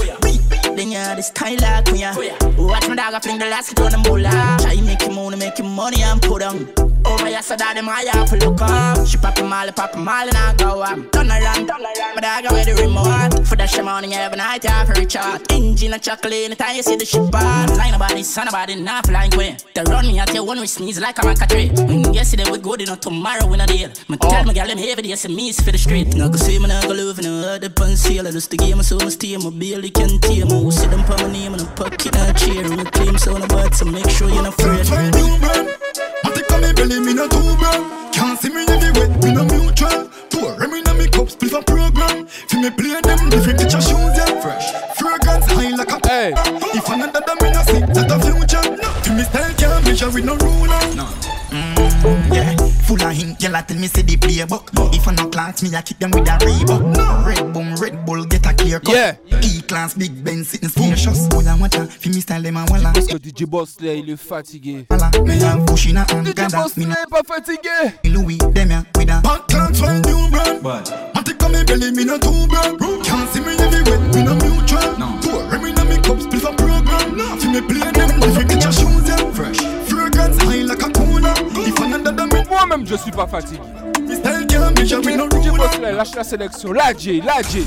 [0.76, 2.01] Then yeah, this style like me.
[2.01, 2.14] yeah.
[2.56, 4.59] Watch my dog, I fling the last hit on the moolah.
[4.60, 6.89] Try make him money, make him money and put on.
[7.05, 9.06] Over here, so that them I have look up.
[9.06, 11.12] She pop a molly, pop a molly, and I go up.
[11.12, 12.24] Turn around, turn around.
[12.24, 13.47] I wear the remote.
[13.47, 15.51] For that shit morning, every night, I have reach out.
[15.52, 17.77] Engine and chocolate, the time you see the ship on.
[17.77, 19.56] Line about it, son about it, not flying queen.
[19.74, 21.68] They run me out here when we sneeze like I'm a tree.
[21.68, 23.90] Mm, yesterday we good enough, tomorrow we not deal.
[24.09, 26.14] Me tell me, girl, them heavy, they say me for the street.
[26.14, 28.27] Now go see me, now go live in a other pencil.
[28.27, 30.47] I just the game, so much steam, my barely can tear.
[30.47, 32.68] Who see them put my name in a pocket and cheer.
[32.68, 34.86] Me claim so on the bud, so make sure you're not afraid.
[34.93, 35.89] I I'm
[36.81, 38.12] a belly, me not too brown.
[38.12, 40.09] Can't see me everywhere, me no mutual.
[40.31, 42.27] Pour me na me cups, split a program.
[42.27, 44.40] Fi me play them different teacher shoes, yeah.
[44.40, 46.32] Fresh, fragrance high like a hey.
[46.74, 48.77] If another them me no see that a future.
[48.77, 50.81] No, fi me style can't measure with no ruler.
[50.94, 51.07] No.
[51.51, 52.57] Mm, yeah,
[52.90, 54.70] full of him, girl, I tell me say the playbook.
[54.94, 56.96] If I no class me, I kick them with a Reebok.
[56.96, 57.24] No.
[57.24, 58.94] Red boom, Red Bull, get a clear cut.
[58.94, 59.40] Yeah.
[59.42, 61.28] E-class, Big Ben, sitting spacious.
[61.28, 62.92] Boy, I watch her, fi me style them a walla.
[62.92, 64.86] Parce que DJ Boss là, il est fatigué.
[64.90, 66.52] Walla, me a pushing a hand, DJ.
[66.52, 67.94] Boss Me là, il est pas fatigué.
[68.04, 70.60] Louis, them ya, with a Hot clans from new brand.
[71.14, 72.76] I think I'm belly, me no too brown.
[73.04, 74.98] Can't see me everywhere, me no mutual.
[74.98, 75.18] No.
[75.22, 77.16] Pour me na me cups, split a program.
[77.16, 77.36] No.
[77.36, 79.30] Fi me play them different teacher shoes, yeah.
[79.30, 81.34] Fresh, fragrance high like a cooler.
[82.61, 83.59] Moi-même, je suis pas fatigué.
[84.77, 84.95] DJ
[85.81, 86.73] lâche la sélection.
[86.73, 87.65] La J, la J.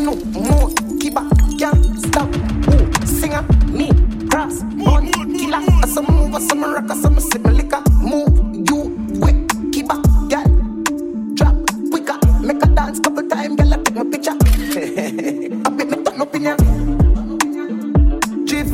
[0.00, 0.70] no more.
[0.98, 1.24] Keep up,
[1.58, 2.28] can't stop.
[2.68, 3.90] Ooh, singer, me,
[4.30, 5.58] cross, on, killer.
[5.82, 7.82] I some move, I some rock, I some sip my liquor.
[8.00, 9.36] Move, you, wet,
[9.72, 10.44] keep up, girl.
[11.34, 11.54] Drop,
[11.90, 13.74] quicker, make a dance couple time, girl.
[13.74, 14.32] I take my picture.
[15.66, 16.56] I bet me turn up in ya.
[18.46, 18.72] Jiff,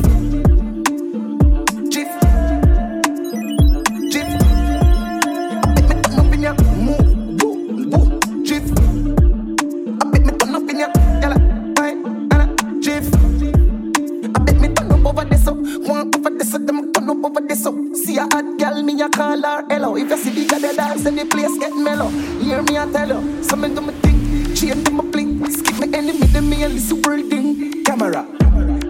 [16.29, 17.75] This up, them turn up over this up.
[17.93, 19.95] See a hot girl, me a call her hello.
[19.95, 22.09] If you see the girl dance, then the place get mellow.
[22.09, 23.43] Hear me, I tell you.
[23.43, 25.47] Some do me think, change to my blink.
[25.49, 27.83] Skip me enemy, then me and the super thing.
[27.83, 28.25] Camera,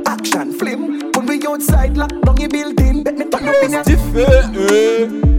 [0.06, 1.12] action, film.
[1.12, 3.03] When we outside, lock down your building.
[3.03, 5.31] Bet me turn up in ya.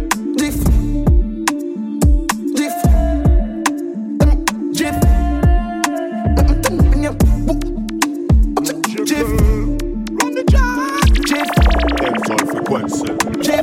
[12.73, 13.61] Jiff.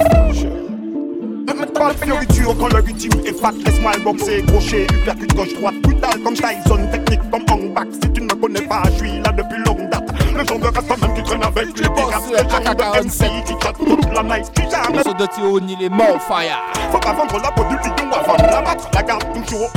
[1.73, 3.53] Pas de fioriture quand le rythme est fat.
[3.65, 8.21] Laisse mal boxer, crochet, uppercut gauche-droite Brutal comme Tyson, technique comme Hong Bak Si tu
[8.21, 10.03] ne me connais pas, je suis là depuis longue date.
[10.35, 13.85] Le genre de rasta même qui traîne avec les pirates Le genre de MC qui
[13.85, 14.51] toute la night.
[14.53, 16.59] Qui jamais Le de Théoni, il est mort fire.
[16.91, 18.89] Faut pas vendre la peau du lion avant de la battre.
[18.93, 19.71] La garde toujours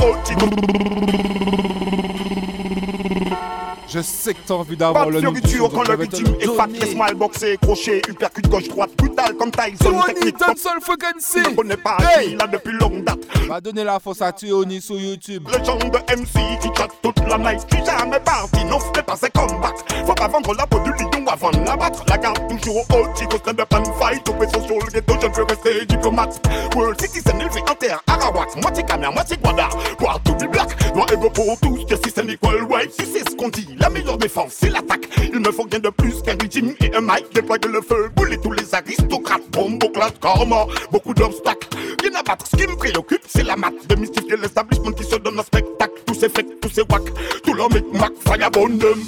[3.87, 6.67] Je sais que t'as envie d'avoir de le jour, quand le je le est fat.
[6.67, 11.43] Laisse mal boxer, crochet, uppercut gauche-droite Brutal comme Tyson, comme Dancehall Frequency.
[11.43, 13.19] Tu ne connais pas, je suis là depuis longue date.
[13.47, 15.47] Va donner la force à Théoni sur YouTube.
[15.51, 19.15] Le genre de MC qui chatte toute la night Qui jamais parti, non ferait pas
[19.15, 19.73] ses combats
[20.05, 22.03] Faut pas vendre la peau du lion avant de la battre.
[22.07, 24.23] La garde toujours au chico, stand up and fight.
[24.23, 26.41] Topé sur le ghetto, je ne veux rester diplomate.
[26.75, 28.55] World citizen élevé en terre, Arawak.
[28.61, 29.69] Moitié caméra, moitié guada
[29.99, 33.29] Voir tout du black, noir et beau pour tous Justice and equal white, si c'est
[33.29, 36.35] ce qu'on dit La meilleure défense, c'est l'attaque Il me faut rien de plus qu'un
[36.39, 41.13] régime et un mic Déployer le feu, bouler tous les aristocrates Bombo, classe, karma, beaucoup
[41.13, 41.67] d'obstacles
[42.03, 42.45] Rien à abattre.
[42.47, 43.73] Ce qui me préoccupe, c'est la mat.
[43.87, 45.93] Démystifier l'establishment qui se donne un spectacle.
[46.05, 47.13] Tous ces faits, tous ces wacks,
[47.43, 49.03] tout leur micmac, vagabondum.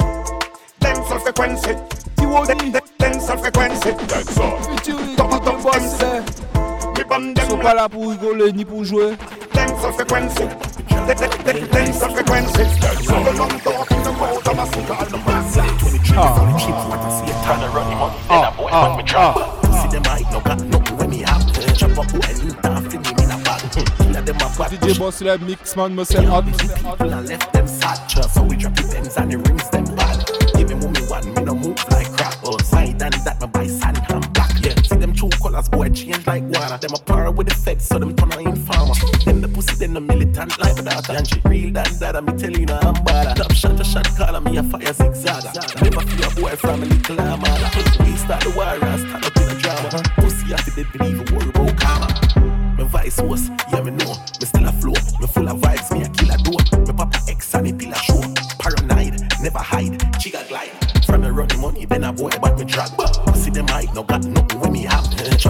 [0.79, 1.75] Dancehall frequency.
[2.17, 3.89] Dancehall frequency.
[4.07, 5.15] Dancehall.
[5.17, 6.44] Top boss.
[7.17, 9.15] Ils sont pas là pour rigoler ni pour jouer.
[9.53, 10.43] Dancehall frequency.
[10.89, 12.61] Dancehall frequency.
[16.17, 16.53] Ah.
[18.29, 19.61] Ah, ah.
[19.81, 22.55] See them right now got nothing when me have Chop up who I need
[23.03, 23.61] me in a bag
[23.97, 27.53] Killer them a bad DJ Boss Lab mix man me say hot People and left
[27.53, 27.97] them sad
[28.31, 30.25] So we drop the Benz and the rings them bad
[30.55, 33.67] Give me mommy one me no move like crap Outside and that me buy
[35.29, 36.77] true colors boy change like water.
[36.77, 38.93] Them a par with the feds so them turn a informer
[39.25, 41.13] Them the pussy them the militant like a daughter.
[41.13, 44.07] And she real than that I me tell you I'm bad Top shot to shot
[44.17, 45.43] call me a fire zigzag
[45.81, 47.71] Never feel a boy from a little armada.
[47.99, 50.03] We start the war and stand up in a drama.
[50.15, 52.25] Pussy I fi dead believe a worry about karma
[52.77, 54.13] my vice was, yeah me know.
[54.39, 57.19] Me still a flow, me full of vibes Me a kill a door, me papa
[57.29, 58.21] X and me pillar show.
[58.59, 60.69] Paranoid, never hide, chigga glide.
[61.05, 62.91] From me run the money, then a boy but me drag.
[62.99, 64.85] I See them hide, no got nothing when me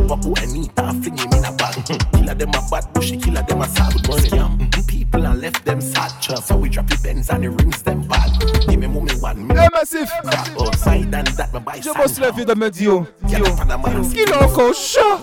[0.06, 1.84] Who I need, fling him in a bag
[2.14, 5.82] Killer them a bad bushy, killer them a sad money scam People and left them
[5.82, 6.12] sad.
[6.22, 8.32] Chop So we drop the Benz and the rings them bad.
[8.68, 10.10] Give me mommy one, me Eh massif.
[10.22, 14.44] Crap outside and that me buy Je bosse la vie de me dio Qu'il est
[14.44, 15.18] encore chaud?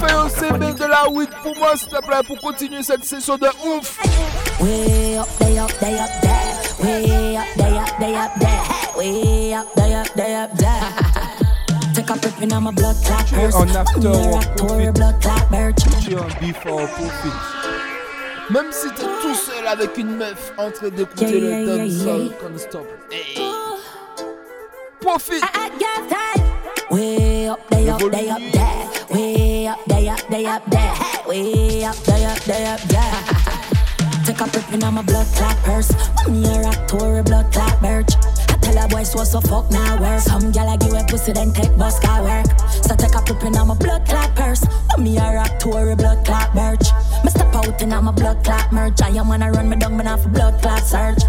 [0.00, 3.36] Fais un CB de la weed pour moi s'il te plaît Pour continuer cette session
[3.36, 3.98] de ouf.
[4.60, 6.52] Way up, day up, day up there.
[6.82, 8.62] Way up, day up, day up there.
[8.96, 11.28] Way up, day up, day up there.
[12.02, 13.54] Take a trip in my blood clot purse.
[13.54, 14.56] After work
[16.40, 17.32] before profit
[18.50, 21.76] Même si t'es tout seul avec une meuf En train d'écouter Yeah, le yeah, yeah,
[21.76, 22.48] dancehall yeah.
[22.48, 23.38] non-stop Hey.
[25.00, 25.42] Profit
[26.90, 29.16] Way up, day up, day up there.
[29.16, 30.92] Way up, day up, day up there.
[31.28, 33.42] Way up, day up, day up there.
[34.26, 35.92] Take a in my blood clot purse.
[36.28, 38.41] Year rock tour, blood clot birch.
[38.62, 40.20] I tell a boy so so fuck now work.
[40.20, 42.46] Some gyal a give a pussy then take bus car work.
[42.70, 44.64] So take a trip in on my blood clot purse.
[44.98, 46.86] Me year rock tour, a blood clot birch.
[47.24, 49.02] Me step out in on my blood clot merch.
[49.02, 51.22] I am wanna run me down, me not for blood clot search.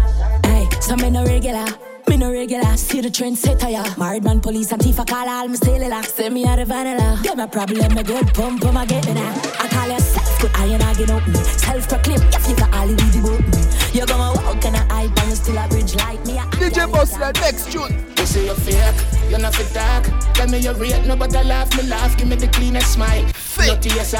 [0.44, 1.66] Hey, so me no regular.
[2.06, 3.82] Me no regular, see the trend setter ya.
[3.96, 6.02] Married man, police and thief, I call all me still la.
[6.02, 7.18] Send me out the vanilla.
[7.22, 9.32] Get my problem, me good pump, pump, I get now.
[9.58, 11.34] I call yourself good, I ain't I get up me.
[11.42, 13.83] Self proclaim, you figure all the boat me.
[13.94, 16.34] You gonna walk and I hype and you still a bridge like me.
[16.58, 20.04] DJ Boss la next tune You say you're fake, you're not fit dark.
[20.34, 23.24] Tell me you real, no but I laugh, me laugh, give me the cleanest smile.
[23.28, 23.68] Fake.
[23.68, 24.14] Not yes,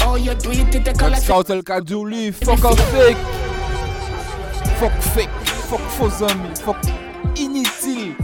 [0.00, 1.46] Oh, you do it, it take a Max lot.
[1.46, 3.16] Kartel qu'a dit lui Fuck un fake
[4.80, 5.30] Fuck fake
[5.70, 6.78] Fuck faux amis Fuck
[7.36, 8.16] inutile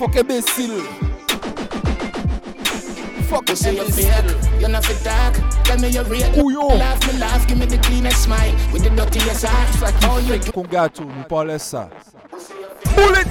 [0.00, 0.82] Fuck imbécile
[3.28, 5.34] Fuck You say you're fake, you're not fit dark.
[5.64, 6.02] Tell me you?
[6.04, 8.54] Rate, laugh, me laugh, give me the cleanest smile.
[8.72, 10.22] With the dirtiest heart.
[10.26, 10.38] You.
[10.38, 11.90] Do Qu'on gâteau, nous parlait ça
[12.94, 13.26] Bullet!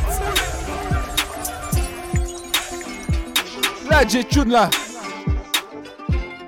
[3.89, 4.69] Là, j'ai tune là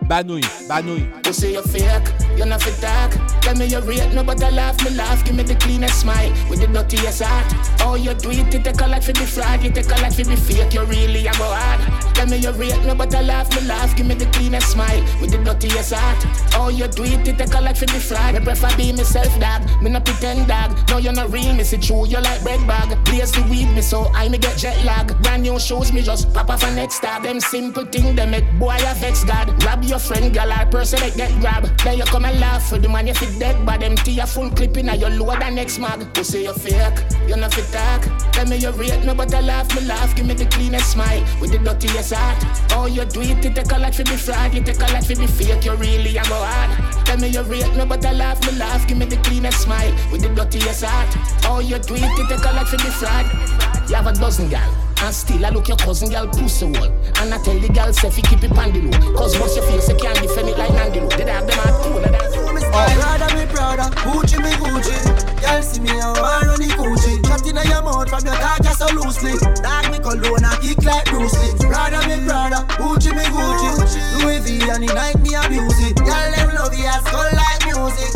[0.07, 2.07] Banouille, banouille You say you're fake,
[2.37, 3.11] you're not fit dark.
[3.41, 6.31] Tell me you real, no but I laugh, me laugh, give me the cleanest smile
[6.49, 7.45] with the dirtiest heart.
[7.81, 10.13] Oh, you do it, you take a lot for the fraud, you take a lot
[10.13, 12.15] for the fake, you really a go hard.
[12.15, 15.01] Tell me you real, no but I laugh, me laugh, give me the cleanest smile
[15.19, 16.23] with the dirtiest heart.
[16.55, 18.33] Oh, you do it, you take a lot for the fraud.
[18.35, 19.63] Me prefer be myself, dog.
[19.81, 20.77] Me no pretend, dog.
[20.89, 22.97] No, you're not real, me see true, you like bread bag.
[23.03, 25.21] Blaze the weed, me so I me get jet lag.
[25.21, 27.21] Brand new shoes, me just pop off a next star.
[27.21, 29.47] Them simple thing, they make boy a vex God.
[29.59, 31.63] Grab your friend, girl, or person that get grab.
[31.83, 34.77] Then you come and laugh for the you fit dead, but tea a full clip
[34.77, 36.05] in your lower than next mag.
[36.17, 38.03] You say you fake, you not fit talk.
[38.33, 41.23] Tell me you rate, no but I laugh, me laugh, give me the cleanest smile
[41.41, 42.37] with the dirtiest heart.
[42.71, 45.03] Oh, you do it, you take a lot for the fraud, you take a lot
[45.03, 47.05] for the fake, you really am a hard.
[47.05, 49.93] Tell me you rate, no but I laugh, me laugh, give me the cleanest smile
[50.11, 51.09] with the dirtiest heart.
[51.45, 53.89] Oh, you do it, you take a lot for the fraud.
[53.89, 54.86] You have a dozen gal.
[55.03, 56.91] And still I look your cousin girl pussy wall
[57.21, 59.95] And I tell the girl say fi keep it low Cause once your face you
[59.95, 62.27] can't defend it like Nandy They have them at two that
[62.71, 64.97] My brother, me brother, Gucci me Gucci.
[65.41, 67.23] Girl see me and want run the Gucci.
[67.23, 69.33] Trapped in your mouth from your talk just so loosely.
[69.61, 71.69] Dog me cologne and kick like Bruce Lee.
[71.69, 74.01] Brother, me brother, Gucci me Gucci.
[74.21, 75.97] Louis V and the night me abuse it.
[75.97, 78.13] Girl them love you as skull like music,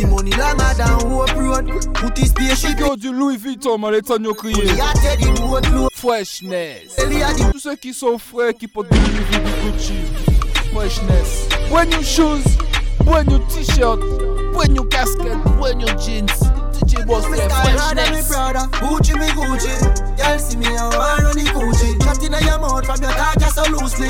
[0.00, 1.94] Me money longer than Hope Road.
[1.94, 4.68] Put his spaceship Yo du Louis Vuitton, man, les tonnes crié.
[5.92, 6.96] Freshness.
[7.52, 9.94] Tous ceux qui sont frais, qui portent du Louis Vuitton, Gucci.
[10.72, 11.48] Freshness.
[11.68, 12.44] Brand new shoes,
[13.04, 14.00] brand new t-shirt,
[14.52, 16.32] brand new casket, brand new jeans.
[16.72, 18.28] DJ Boss, style harder, me freshness.
[18.28, 18.68] brother.
[18.80, 20.16] Gucci me Gucci.
[20.16, 22.00] Girl see me want run the Gucci.
[22.00, 24.08] Trapped in your mouth from your talk just so loosely.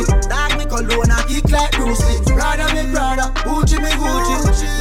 [0.70, 2.34] Dog me cologne Bruce Lee.
[2.34, 4.36] Prada me Prada, Gucci me Gucci.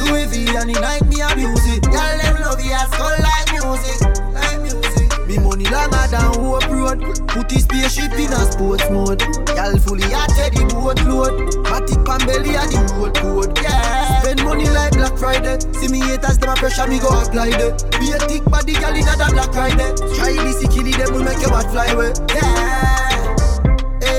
[0.06, 1.84] Louis V and the Nike me abuse it.
[1.90, 2.62] Y'all them love
[2.94, 3.98] skull like music,
[4.30, 5.10] like music.
[5.26, 7.28] Me money longer than Hope Road.
[7.28, 9.20] Put his spaceship in a sports mode.
[9.58, 11.50] Y'all fully hearted the boat load.
[11.66, 13.58] Matic pan belly and the road code.
[13.58, 14.22] Yeah.
[14.22, 15.58] Spend money like Black Friday.
[15.74, 17.74] See me haters, them a pressure me go apply the.
[17.98, 19.90] Be a thick body girl in a Black Friday.
[20.14, 22.12] Try this, killy them will make your heart fly away.
[22.30, 23.39] Yeah.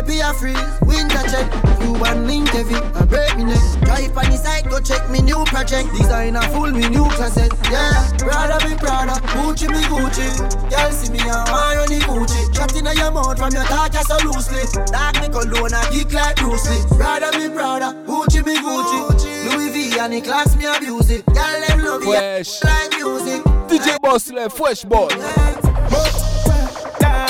[0.02, 1.46] AP freeze, winter check.
[1.82, 3.62] you Cuban link heavy, I break me neck.
[3.86, 5.90] Drive on the side, go check me new project.
[5.94, 7.54] Designer full me new cassette.
[7.70, 10.26] Yeah, Prada be Prada, Gucci me Gucci.
[10.70, 12.42] Girl see me a want the Gucci.
[12.56, 14.66] Chat in your mouth from your talk so loosely.
[14.90, 16.98] Dark me cologne, I geek like Bruce Lee.
[16.98, 19.54] Prada be Prada, Gucci me Gucci.
[19.54, 21.26] Louis V and the class me abuse it.
[21.28, 22.64] Girl them love Fresh.
[22.64, 23.44] like music.
[23.70, 25.10] DJ Boss left, fresh boy.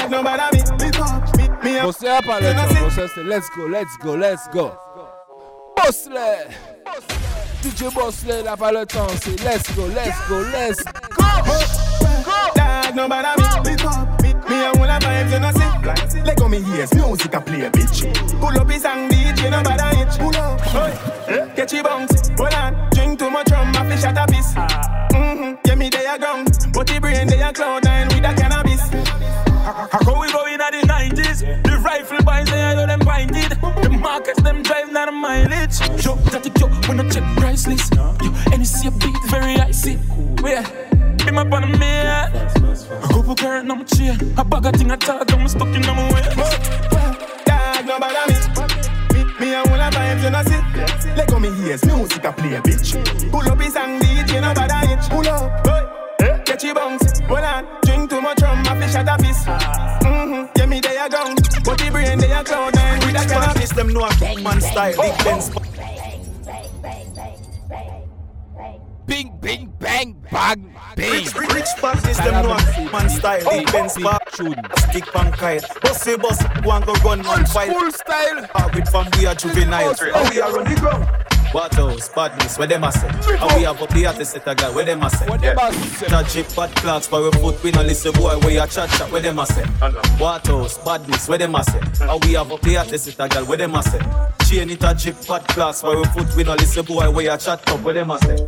[0.09, 0.50] no bother me.
[1.61, 4.71] Você é a paleta, você let's go, let's go, let's go.
[5.77, 6.47] Bossle!
[7.61, 10.83] DJ Bossle la pas le temps, c'est let's go, let's go, let's
[11.15, 11.23] go!
[12.23, 12.31] Go!
[12.55, 13.75] Dad, no bother me.
[14.23, 16.21] Me, me a wanna vibes, you know see.
[16.23, 18.39] Let go me ears, music a play, bitch.
[18.39, 20.09] Pull up his song, DJ, no bother it.
[20.17, 22.29] Pull up, Oi, catch your bounce.
[22.39, 24.53] Hold on, drink too much rum, I fish at a piece.
[24.53, 28.33] Mm-hmm, yeah me they a ground, but the brain they a cloud nine with a
[28.33, 28.70] cannabis.
[30.81, 31.63] The 90s?
[31.63, 33.51] The rifle boys, they know them pointed.
[33.83, 35.79] The markets, them drive not a mileage.
[36.03, 37.93] Yo, that yo, when I check price list.
[37.93, 38.15] Yo,
[38.51, 39.95] and you see a beat very icy.
[40.41, 40.63] Where?
[41.17, 41.85] Be my on me.
[41.85, 44.17] A couple carrot on my chair.
[44.37, 46.21] A bag of thing I talk, I'm stuck in my way.
[47.45, 48.37] Dad, no bother me.
[49.39, 51.15] Me a wanna vibes, you know see.
[51.15, 53.31] Let go me ears, music I play, bitch.
[53.31, 55.09] Pull up his song, DJ, no bother it.
[55.09, 55.67] Pull up,
[56.19, 57.19] hey, catch your bounce.
[57.19, 59.90] Hold on, drink too much rum, I fish at a piece.
[60.71, 61.35] Me they a gone,
[61.65, 63.73] but the brain they a cloud nine with a cannabis.
[63.73, 65.51] Them know a man style, big Benz.
[69.11, 71.11] Bing, bing, bang, bang, bing.
[71.11, 75.65] Rich, rich, rich parties, them know a man style, big Benz park, stick pan kite.
[75.81, 77.73] Bossy boss, go and go run man fight.
[77.73, 78.47] Full style.
[78.73, 79.93] With from we are juvenile.
[80.13, 81.03] How we are on the ground.
[81.51, 82.07] What else?
[82.07, 83.09] Badness, where them a say?
[83.35, 85.27] How we have up the artist set a guy, where them a say?
[85.27, 86.07] What them a say?
[86.07, 89.11] That chip bad clocks, for we foot, we no listen boy, where you chat chat,
[89.11, 89.65] where them a say?
[90.19, 90.77] What else?
[90.77, 92.05] Badness, where them a say?
[92.05, 93.99] How we have up the artist set a guy, where them a say?
[94.45, 97.37] Chain it a chip bad clocks, for we foot, we no listen boy, where you
[97.37, 98.47] chat up, where them a say?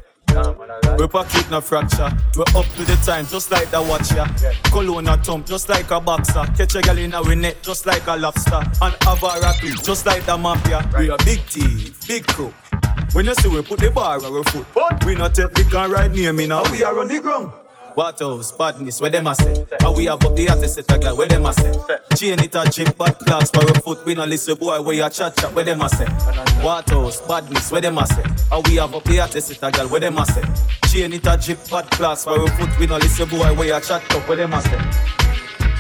[0.98, 2.10] We pocket no fracture.
[2.36, 4.26] We up to the time, just like the watcher.
[4.72, 6.46] Cologne a thump, just like a boxer.
[6.58, 8.64] Catch a gal in our net, just like a lobster.
[8.82, 10.90] And have a rapid, just like the mafia.
[10.98, 12.54] We a big thief, big crook.
[13.14, 14.66] When you see we put the bar on our foot,
[15.06, 16.64] we not take the can right near me now.
[16.66, 17.52] Oh, we are on the ground.
[17.96, 18.52] What else?
[18.52, 19.66] Badness, where them a say?
[19.80, 21.72] How we have up the artist set a guy, where them a say?
[22.16, 25.10] Chain it a chip, bad class for a foot, we no listen boy, where you
[25.10, 26.06] chat chat, where them a say?
[26.64, 27.22] What else?
[27.28, 28.24] Badness, where them a say?
[28.50, 30.42] How we have up the artist set a guy, where them a say?
[30.88, 33.80] Chain it a chip, bad class for a foot, we no listen boy, where you
[33.82, 34.82] chat up, where them a say?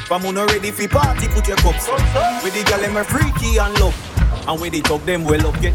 [0.05, 2.43] From who no ready fi party, put your cups up.
[2.43, 5.59] With the gal them a freaky and love, and with the talk them well up
[5.61, 5.73] get.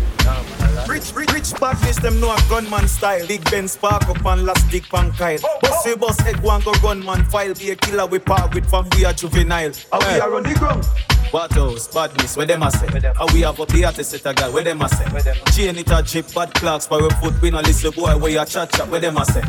[0.89, 3.27] Rich, rich, rich badness, them know a gunman style.
[3.27, 5.39] Big Ben spark up and last dick pan kyle.
[5.61, 7.53] Boss we boss head one go gunman file.
[7.53, 9.73] Be a killer we part with from we are juvenile.
[9.93, 10.87] How we are on the ground.
[11.31, 11.89] What else?
[11.89, 12.89] Badness, where them a say?
[13.15, 15.05] How we have up the artist set a guy, where them a say?
[15.53, 18.45] Chain it a chip, bad clocks, for a foot, we no listen boy, where you
[18.47, 19.43] chat chat, where them a say?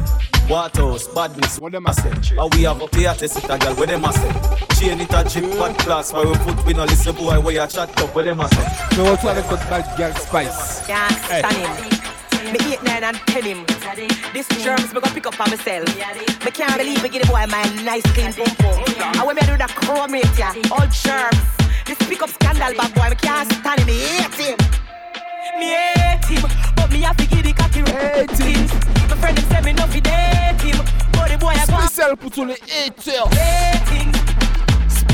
[0.50, 1.08] What else?
[1.08, 2.12] Badness, what them a say?
[2.36, 4.32] How we have up the artist set a guy, where them a say?
[4.78, 7.68] Chain it a chip, bad clocks, for a foot, we no listen boy, where you
[7.68, 8.96] chat up, where them a say?
[8.96, 10.86] So what's avec votre bad girl Spice?
[11.30, 12.54] Can't stand him.
[12.54, 13.66] Me eight, nine, and ten him.
[14.34, 15.86] This germs me go pick up for myself.
[16.44, 18.84] Me can't believe me give the boy my nice clean pum pum.
[19.14, 21.38] And when me do that chrome rate, yeah, all germs.
[21.86, 23.86] This pick up scandal, bad boy, me can't stand him.
[23.86, 24.58] Me hate him.
[25.60, 28.74] Me hate him, but me have to give the cocky ratings.
[29.08, 30.82] My friend them say me no fi date him,
[31.12, 31.78] but the boy I go.
[31.78, 33.30] Spécial pour tous les haters.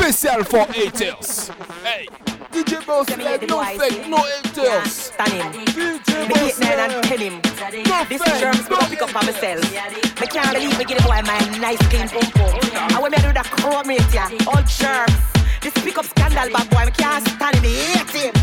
[0.06, 1.50] Spécial for haters.
[1.84, 2.06] Hey.
[2.52, 4.94] DJ Boss, like, no fake, no haters.
[5.10, 5.66] Stand him.
[5.66, 7.42] DJ Me eight, nine, and ten him.
[7.90, 9.66] No This germs me go pick up for myself.
[10.22, 12.54] Me can't believe me give the boy my nice clean pum pum.
[12.54, 15.18] Oh, and when me do that chrome rate, yeah, all germs.
[15.62, 17.64] This pick up scandal, bad boy, me can't stand him.
[17.64, 18.34] Me hate him.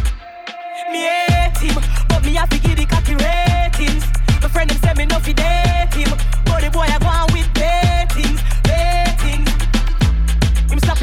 [0.91, 1.79] Me hate him,
[2.09, 4.03] but me have to give the cocky ratings.
[4.43, 6.11] My friend them say me no fi date him,
[6.43, 9.12] but the boy I go on with ratings, ratings.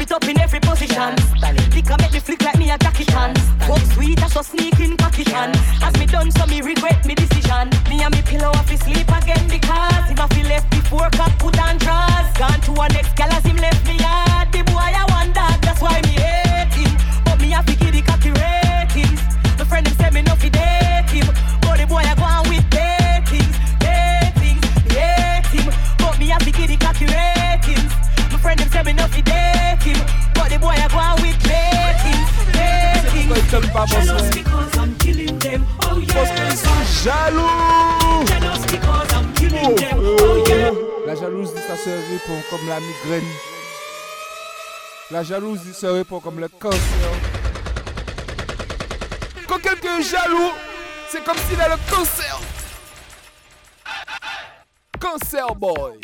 [0.00, 1.14] It up in every position.
[1.42, 3.34] I make me flick like me a Jackie Chan.
[3.68, 5.52] Fuck sweet, I so sneak in cocky can.
[5.82, 7.68] As me done, so me regret me decision.
[7.90, 11.60] Me and me pillow off sleep again because if I feel left before cock put
[11.60, 12.32] on drawers.
[12.38, 14.50] Gone to a next gal as him left me hard.
[14.52, 16.09] The boy I dog, that's why me
[37.02, 38.24] Jaloux.
[41.06, 43.30] La jalousie, ça se répond comme la migraine.
[45.10, 46.78] La jalousie se répond comme le cancer.
[49.48, 50.52] Quand quelqu'un est jaloux,
[51.10, 52.40] c'est comme s'il a le cancer.
[55.00, 55.98] Cancer boy.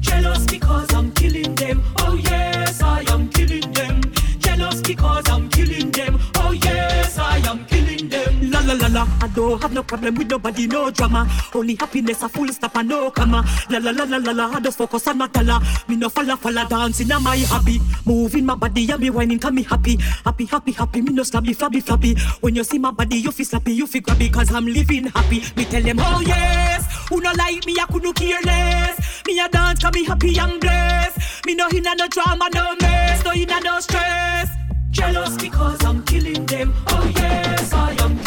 [0.00, 1.82] Jealous because I'm killing them.
[1.98, 4.00] Oh yes, I am killing them.
[4.38, 6.18] Jealous because I'm killing them.
[6.36, 8.50] Oh yes, I am killing them.
[8.66, 11.28] La la la I don't have no problem with nobody, no drama.
[11.54, 13.44] Only happiness, a full stop and no comma.
[13.70, 15.60] La la la la la la, I just focus on my dollar.
[15.86, 17.80] Me no follow follow dancing, I'm my hobby.
[18.04, 19.96] Moving my body and me whining, can me happy.
[20.24, 22.16] Happy, happy, happy, me no slabby, flabby, flabby.
[22.40, 25.44] When you see my body, you feel slappy, you feel grabby, cause I'm living happy.
[25.56, 29.22] Me tell them, oh yes, who no like me, I couldn't care less.
[29.28, 31.46] Me a dance, cause me happy and blessed.
[31.46, 34.50] Me no inna no drama, no mess, no inna no stress.
[34.90, 36.74] Jealous because I'm killing them.
[36.88, 38.25] Oh yes, I am.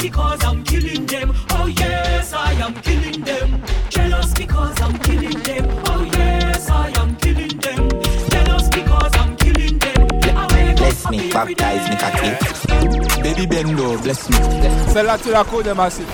[0.00, 1.34] Jealous because I'm killing them.
[1.50, 3.62] Oh yes, I am killing them.
[3.90, 5.66] Jealous because I'm killing them.
[5.86, 7.88] Oh yes, I am killing them.
[8.30, 10.08] Jealous because I'm killing them.
[10.76, 12.30] Bless me, baptize me, cocky.
[13.22, 14.36] Baby Bendo, bless me.
[14.90, 16.06] Celle-là, tu la connais, massif.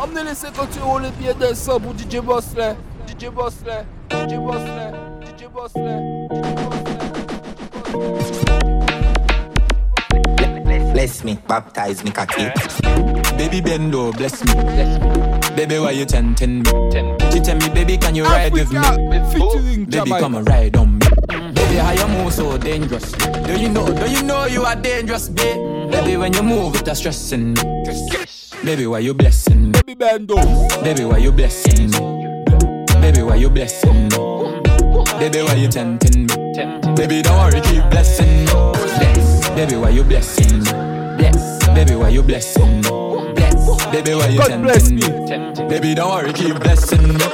[0.00, 2.74] Emmenez-les quand tu roules les pieds de sang pour DJ Boss là.
[3.06, 3.84] DJ Boss là.
[4.10, 4.90] DJ Boss là.
[5.22, 6.00] DJ Boss là.
[11.04, 12.44] Bless me, baptize me, cocky.
[13.36, 14.54] Baby Bendo, bless me.
[15.54, 16.70] Baby, why you tempting me?
[17.30, 18.78] She tell me, baby, can you ride with me?
[18.82, 21.06] Oh, baby, come and ride on me.
[21.28, 23.12] Baby, how you move so dangerous?
[23.12, 23.86] Do you know?
[23.86, 25.90] Do you know you are dangerous, babe?
[25.90, 27.60] Baby, when you move, it's stressing me.
[28.64, 29.72] Baby, why you blessing me?
[29.72, 30.36] Baby Bendo.
[30.82, 31.98] Baby, why you blessing me?
[33.02, 34.16] Baby, why you blessing me?
[35.18, 36.94] Baby, why you tempting me?
[36.96, 38.52] Baby, don't worry, keep blessing me.
[38.72, 39.48] Bless.
[39.50, 40.93] Baby, why you blessing me?
[41.32, 41.66] Bless.
[41.68, 42.88] Baby, why you blessing me?
[43.34, 43.86] Bless.
[43.86, 45.00] Baby, why you God bless me?
[45.68, 47.24] Baby, don't worry, keep blessing me.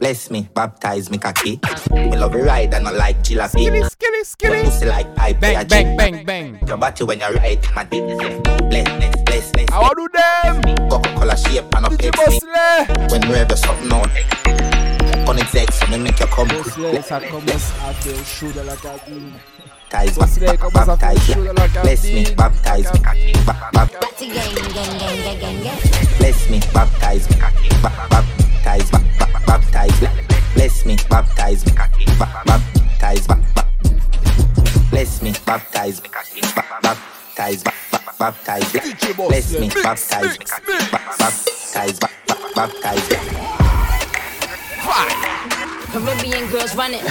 [0.00, 1.60] Bless me, baptize me, cocky.
[1.92, 3.50] Me love you ride and I like jalopy.
[3.50, 4.56] Skilly, skilly, skilly.
[4.56, 6.58] Your pussy like pipe, Bang, a bang, bang, bang.
[6.66, 9.70] Your body when you ride, my dick is bless, bless, bless, bless.
[9.70, 10.88] I want to do them.
[10.90, 12.40] Coca-Cola shape and a DJ Pepsi.
[12.40, 13.10] Boss là.
[13.12, 14.10] When you ever something on
[15.26, 18.64] Connect X, so me make you come Boss là, ça commence à faire chaud dans
[18.64, 19.30] la cabine.
[19.92, 22.34] Baptize, Boss là, il commence à faire baptize, chaud dans la bless me, cabine.
[22.34, 23.32] baptize me, cocky.
[23.44, 23.88] Ba- ba-
[26.18, 27.68] Bless me, baptize me, cocky.
[27.82, 30.08] Ba- baptize, ba- ba- baptize.
[30.54, 32.06] Bless me, baptize me, cocky.
[32.18, 33.66] Ba- baptize, ba- ba-
[34.90, 36.40] Bless me, baptize me, cocky.
[36.56, 38.72] Ba- baptize, ba- ba- baptize.
[39.28, 40.90] Bless me, baptize me, cocky.
[40.90, 43.08] Ba- baptize, ba- ba- baptize.
[45.92, 47.02] Caribbean girls run it.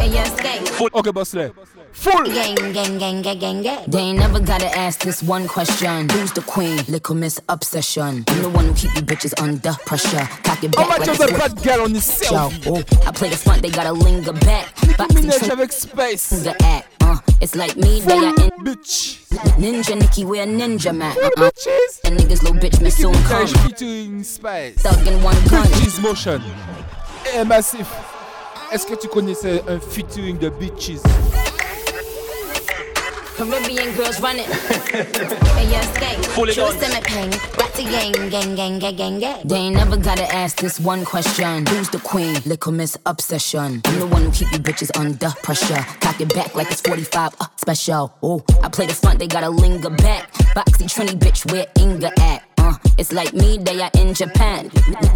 [0.00, 0.90] and you escape.
[0.92, 1.50] Ok, boss là.
[1.92, 2.24] Full.
[2.26, 3.84] Gang, gang, gang, gang, gang, gang.
[3.88, 6.08] They ain't never gotta ask this one question.
[6.10, 6.76] Who's the queen?
[6.88, 8.24] Little Miss Obsession.
[8.28, 10.28] I'm the one who keep you bitches under pressure.
[10.44, 12.00] Cock it How back much like of it's the bad girl on the
[12.30, 14.66] Yo, oh, I play the front, they gotta linger back.
[14.98, 16.28] Boxing Minaj trin- avec Space.
[16.44, 16.86] the act.
[17.02, 18.50] Uh, it's like me, they are in.
[18.64, 19.26] Bitch.
[19.58, 21.16] Ninja Nikki, we're ninja man.
[21.16, 22.00] Uh, Bitches.
[22.04, 23.46] and niggas, little bitch, me soon come.
[23.46, 24.76] Minaj featuring Space.
[24.82, 25.66] Thug in one gun.
[25.66, 26.42] Bitches Motion.
[27.26, 27.86] Eh, Massif.
[28.72, 31.02] Est-ce que tu connaissais un featuring de Bitches?
[33.36, 34.44] Caribbean girls running.
[34.44, 35.18] it.
[35.32, 36.34] and you escape.
[36.34, 36.78] Pull it Show on.
[36.78, 37.30] them a gang,
[38.30, 39.40] gang, gang, gang, gang, gang.
[39.46, 41.64] They ain't never gotta ask this one question.
[41.66, 42.34] Who's the queen?
[42.44, 43.80] Little Miss Obsession.
[43.86, 45.82] I'm the one who keep you bitches under pressure.
[46.00, 48.12] Cock it back like it's 45 uh, special.
[48.22, 50.30] Oh, I play the front, they gotta linger back.
[50.54, 52.49] Boxy Trini bitch, where Inga at?
[52.70, 54.68] Uh, it's like me, they are in Japan.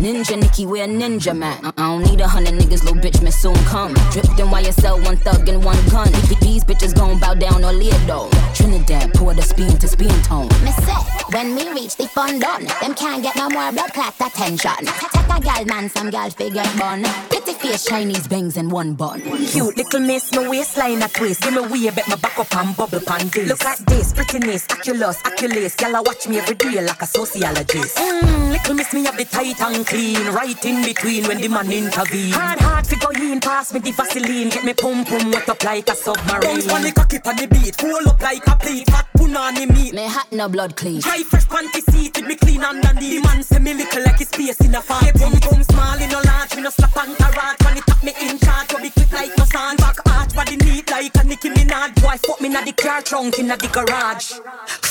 [0.02, 1.58] Ninja Nikki, we're ninja man.
[1.64, 3.94] I don't need a hundred niggas, little bitch, me soon come.
[4.10, 6.08] Dripped in YSL, one thug and one gun.
[6.32, 8.28] If these bitches gon' bow down or lead though.
[8.54, 10.48] Trinidad, pour the spin to spin tone.
[10.64, 14.14] Miss it, when me reach the fun done, them can't get no more blood clot
[14.20, 14.86] attention.
[14.86, 17.04] Take a gal man, some gal figure bun.
[17.28, 19.20] Pretty face, Chinese bangs and one bun.
[19.20, 21.42] Cute little miss, my waistline a twist.
[21.42, 23.48] Give me way, bet my back up and bubble pan this.
[23.48, 25.76] Look at this, prettiness, aculous, aculous.
[25.80, 27.06] Y'all watch me every day like a
[27.44, 27.96] sociologist.
[27.96, 31.70] Mmm, little miss, me have the tight and clean, right in between when the man
[31.70, 32.32] intervene.
[32.32, 35.88] Hard, hard, figure in, pass me the Vaseline, get me pum pum wet up like
[35.90, 36.40] a submarine.
[36.40, 39.94] Bounce on the cocky on the beat, pull up like a plate, fat punani meat.
[39.94, 41.00] Me hot no blood clean.
[41.00, 43.22] Try fresh panty seated, me clean underneath.
[43.22, 45.04] The man say me little like his space in a farm.
[45.14, 47.60] Pum pum small in a large, me no slap and carrot.
[47.64, 49.78] When it tap me in charge, go be quick like no sand.
[49.78, 52.00] Back arch, body neat like a Nicki Minaj.
[52.02, 54.32] Boy, fuck me na the car trunk in the garage.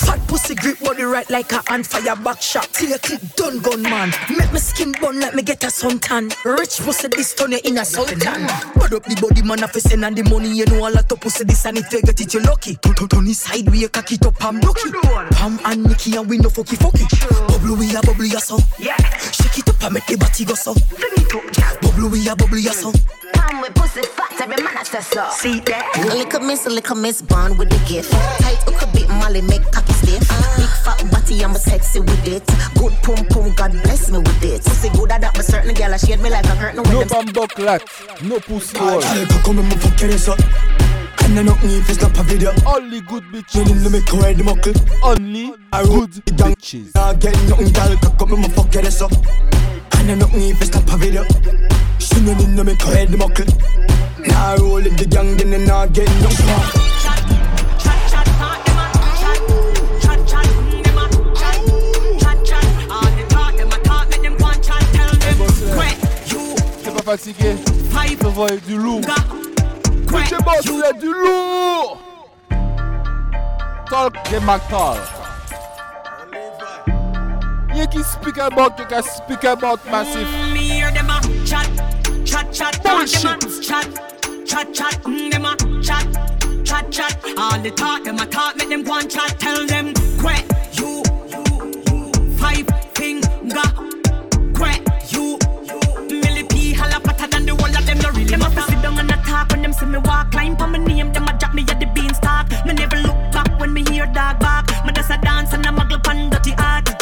[0.05, 2.67] Fat pussy grip body right like a hand fire back shot.
[2.73, 4.11] Till click done gun man.
[4.29, 6.29] Make me skin bun like me get a suntan.
[6.43, 8.19] Rich pussy this turn you in a sultan.
[8.19, 11.19] Bad up the body man a send and the money you know a lot of
[11.21, 12.75] pussy this and if you get it you lucky.
[12.75, 14.91] Turn it side we cock it up and lucky.
[15.31, 17.07] Pam and Nicky and we no fucky fucky.
[17.47, 18.59] Bubble we a bubble ya so.
[18.77, 18.97] Yeah.
[19.31, 21.82] Shake it up and make the body go so.
[21.95, 22.91] Bubble we a bubble ya so.
[23.33, 25.29] Pam with pussy fat every man a say so.
[25.29, 25.85] See that?
[25.97, 28.11] A little miss, a little miss, born with the gift.
[28.41, 30.27] Tight hook a bit, Molly make cocky stiff.
[30.57, 32.45] Big fat body, I'm sexy with it.
[32.79, 34.63] Good pum pum, God bless me with it.
[34.63, 36.81] Pussy good at that, but certain girl I shade me like a curtain.
[36.81, 37.83] No bambo clat,
[38.23, 39.01] no pussy hole.
[39.45, 40.39] Come and fuck your ass up.
[41.23, 42.51] And I don't need to snap a video.
[42.65, 43.69] Only good bitches.
[43.69, 44.73] When you make her the muckle.
[45.03, 46.97] Only I good bitches.
[46.97, 47.95] I get nothing, girl.
[48.17, 49.11] Come and fuck your ass up.
[49.93, 51.23] And I don't need to snap a video.
[52.03, 53.45] She no need to make her the muckle.
[54.27, 56.83] Nah roll it the gang, then I not get nothing.
[66.83, 67.55] T'es pas fatigué
[68.21, 72.01] Je vois du lourd DJ Boss, il y a du lourd
[73.89, 74.97] Talk de McTall
[77.73, 80.27] You can speak about, you can speak about massive
[82.51, 83.21] chat, chat, chat, Bullshit.
[83.23, 87.19] them a chat, chat, chat, mm, them a chat, chat, chat.
[87.37, 89.39] All the talk, them a talk, make them go and chat.
[89.39, 90.43] Tell them, quit,
[90.73, 91.03] you,
[92.37, 93.69] five finger,
[94.53, 95.37] quit, you.
[96.09, 97.99] Millie P holla fatter than the whole of them.
[97.99, 98.61] No really them matter.
[98.61, 100.31] Sit down and a talk when them see me walk.
[100.31, 102.49] Climb on my name, them a drop me at the beanstalk.
[102.65, 104.67] Me never look back when me hear dog bark.
[104.85, 106.92] Me just a dance and a muggle pan dirty art.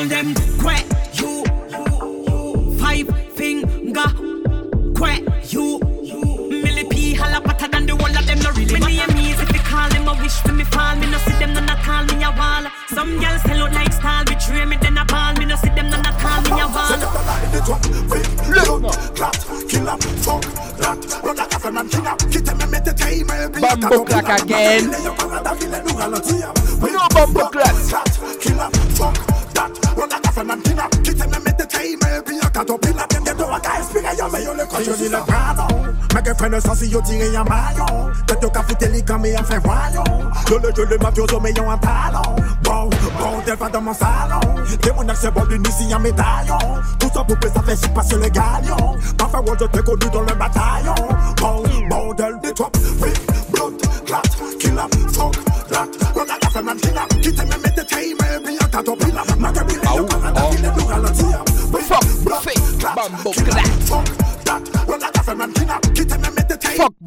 [0.00, 0.20] And chat.
[0.20, 0.84] Tell them quit
[1.20, 1.44] you,
[2.78, 4.08] five finger,
[4.96, 5.78] quit you.
[6.48, 8.38] Millie P holla fatter than the whole of them.
[8.38, 10.96] No really me and me is if they call them a wish for me fall.
[10.96, 12.70] Me no see them none at all me a wall.
[12.88, 15.34] Some girls sell out like style, betray me then a ball.
[15.34, 16.98] Me no see them none at all me a wall.
[23.60, 24.90] Bambo clack again
[36.90, 40.72] si yo tire yon maillon Tête au café télécom et en fait voyons Je le
[40.76, 42.36] je le mafioso mais yon un talon.
[42.62, 44.40] Bon, bon, t'es pas dans mon salon.
[44.80, 46.58] T'es mon accès bon d'une ici en médaillon.
[46.98, 48.96] Tout ça pour que ça fait passer le galion.
[49.16, 50.94] Parfois je t'ai connu dans le bataillon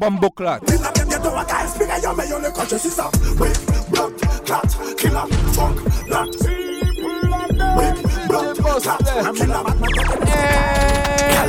[0.04, 0.10] Girl,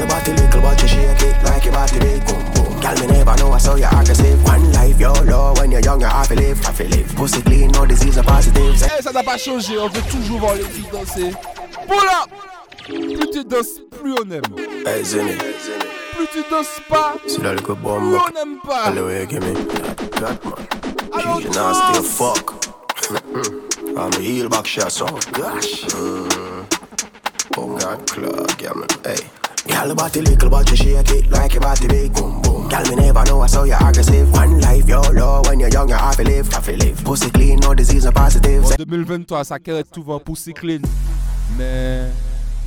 [0.07, 2.80] body little but you shake it like your body big boom boom.
[2.80, 4.41] Girl, me never know I saw you aggressive.
[4.45, 7.14] One life, you're low when you're young, you have to live, have to live.
[7.15, 8.82] Pussy clean, no disease or positive.
[8.84, 11.34] Eh, ça n'a pas changé, on veut toujours voir les filles danser.
[11.88, 12.30] Pull up
[12.86, 14.44] Plus tu danses, plus on aime.
[14.86, 15.03] Hey.
[16.50, 18.14] Pas, plus bomb?
[18.14, 18.86] on n'aime pas.
[18.90, 19.54] Hello, you give me.
[20.20, 20.68] God, man.
[21.14, 22.66] Alors, You nasty as fuck.
[23.98, 24.94] I'm a heel back shot,
[25.32, 25.86] gosh.
[25.86, 26.66] Mm.
[27.58, 28.88] Oh God, clog, yeah, man.
[29.04, 29.28] Hey.
[29.68, 32.14] Girl, body little, but you shake it like your body big.
[32.14, 32.70] Boom, boom.
[32.70, 34.32] Girl, me never know I saw you aggressive.
[34.32, 37.04] One life, you're low when you're young, you have to live, have to live.
[37.04, 38.64] Pussy clean, no disease or positive.
[38.66, 39.58] En 2023, ça
[39.92, 40.82] tout va pussy clean.
[41.58, 42.25] Mais.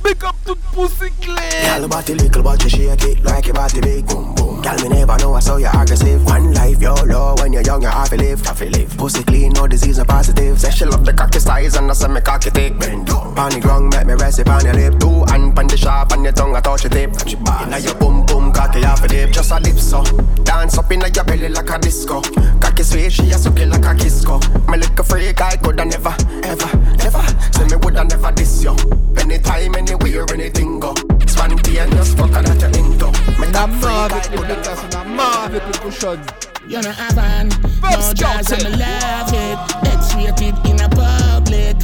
[0.09, 1.37] Big up toute pussy clean!
[1.37, 4.07] Girl, body little, but you shake it like your body big.
[4.07, 4.59] Boom, boom.
[4.59, 6.25] Girl, me never know I saw you aggressive.
[6.25, 8.97] One life, you're when you're young, you have to live, have to live.
[8.97, 10.59] Pussy clean, no disease or positive.
[10.59, 12.79] Say she love the cocky size and I say me cocky thick.
[12.79, 13.35] Bend down.
[13.35, 14.99] Pon the ground, make me rest it on your lip.
[14.99, 17.11] Two hand pon the sharp and your tongue, I touch your tip.
[17.27, 19.29] Inna your boom boom, cocky half a dip.
[19.31, 20.03] Just a dip so.
[20.43, 22.21] Dance up inna your belly like a disco.
[22.59, 24.39] Cocky sweet, she a suck it like a kisco.
[24.67, 27.23] Me look a freak, I coulda never, ever, never.
[27.53, 28.75] Say me woulda never diss you.
[29.17, 30.93] Anytime, anywhere, anything go.
[31.27, 33.07] Spontaneous, fuck that you into.
[33.39, 35.79] Me On a top marre freak, avec I coulda pétasses, on a marre avec les
[35.79, 36.25] cochonnes.
[36.67, 38.67] You know, Avan, no Bob's jazz Johnson.
[38.67, 39.87] and me love it.
[39.87, 41.75] X-rated in a public.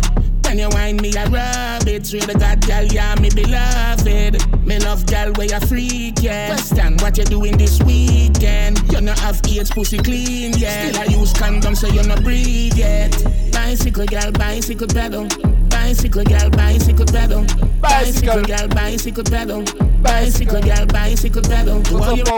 [0.44, 2.06] Can you wind me a rub it?
[2.06, 4.55] Swear to God, girl, yeah, me beloved.
[4.66, 6.48] Me love girl where you freak, yeah.
[6.56, 8.82] Question what you doing this weekend?
[8.92, 10.90] You not have AIDS pussy clean, yeah.
[10.90, 13.12] Still I use condom so you not breathe yet.
[13.52, 15.28] Bicycle girl, bicycle pedal.
[15.70, 17.46] Bicycle girl, bicycle pedal.
[17.80, 19.64] Bicycle girl, bicycle pedal.
[20.02, 21.84] Bicycle girl, bicycle pedal.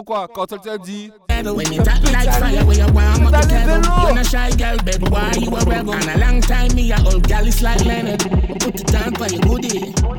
[0.05, 1.11] Quoi quand te dit
[1.45, 4.03] When you talk like fire, when you warm up the kettle.
[4.03, 5.93] You're not shy girl, baby, why you a rebel?
[5.93, 8.19] And a long time me a old gal is like Leonard.
[8.59, 10.16] Put it on for your goodie.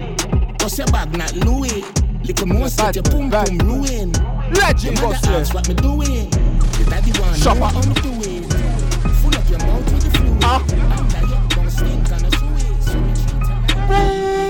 [0.69, 1.83] Bust your bag, not Louis.
[2.25, 4.13] Little more set your pum pum ruin.
[4.53, 6.29] Legend boss, that's what me doing.
[6.29, 7.61] The daddy one, Shopper.
[7.61, 8.45] what I'm doing.
[8.45, 10.45] Full up your mouth with the fluid.
[10.45, 10.61] Ah.
[10.61, 13.17] Under your tongue stink and a sweet, sweet.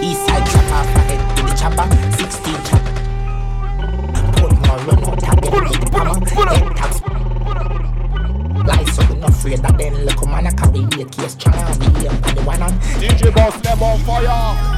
[0.02, 1.86] Eastside chopper, head in the chopper,
[2.18, 2.92] 16 chopper.
[4.42, 6.18] Put more run out target with the hammer.
[6.34, 6.98] Head taps.
[8.66, 11.78] Lies so we not afraid that then look man a carry a case strong.
[11.94, 12.72] We am on the one on.
[12.98, 14.77] DJ Boss them on fire.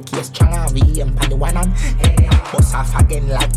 [0.00, 0.66] Case stronger.
[0.72, 1.70] We am pan the one on.
[2.00, 3.56] Hey, bust off again like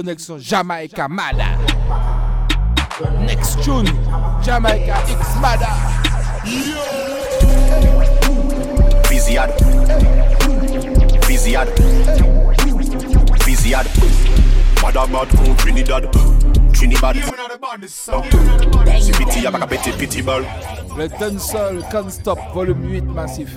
[0.00, 1.58] connexion Jamaica Mada.
[3.20, 3.86] Next tune,
[4.42, 5.70] Jamaica X Mada.
[9.10, 9.50] Viziad.
[11.28, 11.68] Viziad.
[13.44, 13.86] Viziad.
[14.82, 16.08] Madamad con Trinidad.
[16.72, 17.16] Trinidad.
[19.00, 20.44] Zipiti avec un petit petit ball.
[20.96, 23.50] Le Dancehall Can't Stop, volume 8 massif.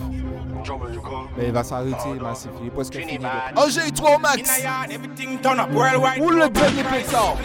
[1.38, 3.26] Mais il va s'arrêter massif, il est presque fini.
[3.58, 4.62] Oh, j'ai eu 3 au max.
[5.46, 7.36] Ou le dernier pétard.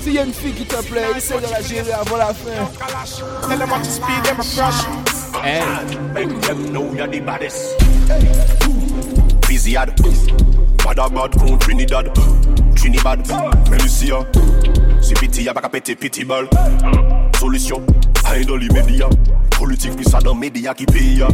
[0.00, 3.48] S'il y a une fille qui te plaît, essaie de la gérer avant la fin.
[3.48, 4.84] Tell them what to speed, them a crush.
[5.44, 5.62] Hey.
[6.12, 7.76] Make them know you're the baddest.
[9.48, 9.94] Viziad.
[10.84, 12.06] Madamad con Trinidad.
[12.74, 13.20] Trinidad.
[13.70, 14.26] Melicia.
[15.00, 16.48] Zipiti avec un petit petit ball.
[17.38, 17.80] Solution.
[18.24, 19.08] Aïe dans les médias.
[19.56, 21.24] Politique plus ça dans les médias qui payent.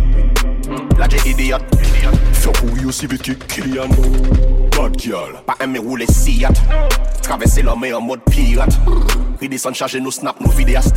[0.98, 1.56] La j'ai idiot.
[2.34, 3.88] Faut courir aussi vite que Kylian.
[4.77, 5.43] Bad girl.
[5.47, 6.47] Pas aimer rouler Seat.
[7.23, 8.78] Traverser la mer en mode pirate.
[9.40, 10.97] Redescendre charger nos snaps, nos vidéastes.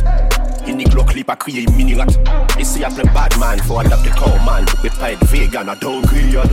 [0.66, 2.06] Unique le clip à crier mini rat.
[2.58, 4.64] Ici y'a plein bad man, faut adapter corps man.
[4.66, 6.50] Tu peux pas être vegan à downgrade.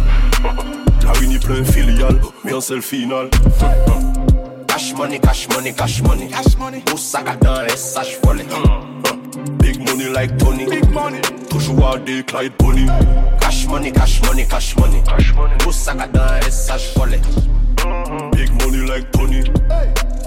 [1.04, 3.30] La uni plein filial, mais en seul final.
[4.68, 6.28] Cash money, cash money, cash money.
[6.28, 6.84] Cash money.
[6.90, 8.26] Moussaka dans les sages hmm.
[8.26, 8.46] volés.
[9.58, 10.66] Big money like Tony.
[10.66, 11.20] Big money.
[11.50, 12.86] Toujours à des Clyde Pony.
[13.40, 15.02] Cash money, cash money, cash money.
[15.08, 15.54] Cash money.
[15.66, 17.22] Moussaka dans les sages volés.
[18.34, 19.44] Big money like Tony.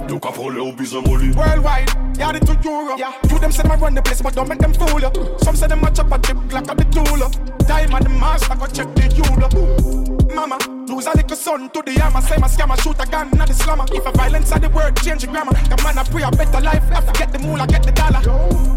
[0.09, 1.31] You can follow au besoin molly.
[1.33, 2.99] Worldwide, yeah, they to Europe.
[2.99, 3.13] Yeah.
[3.31, 5.11] You them them a run the place, but don't make them fool you.
[5.39, 7.31] Some say them a chop a chip like a the tool.
[7.67, 10.35] Diamond the master, go check the euro.
[10.35, 10.59] Mama,
[10.89, 12.21] lose a little son to the hammer.
[12.21, 13.85] Say my scammer, shoot a gun, not the slammer.
[13.93, 15.53] If a violence are the word, change the grammar.
[15.53, 18.21] The man a pray a better life, to get the moolah, get the dollar.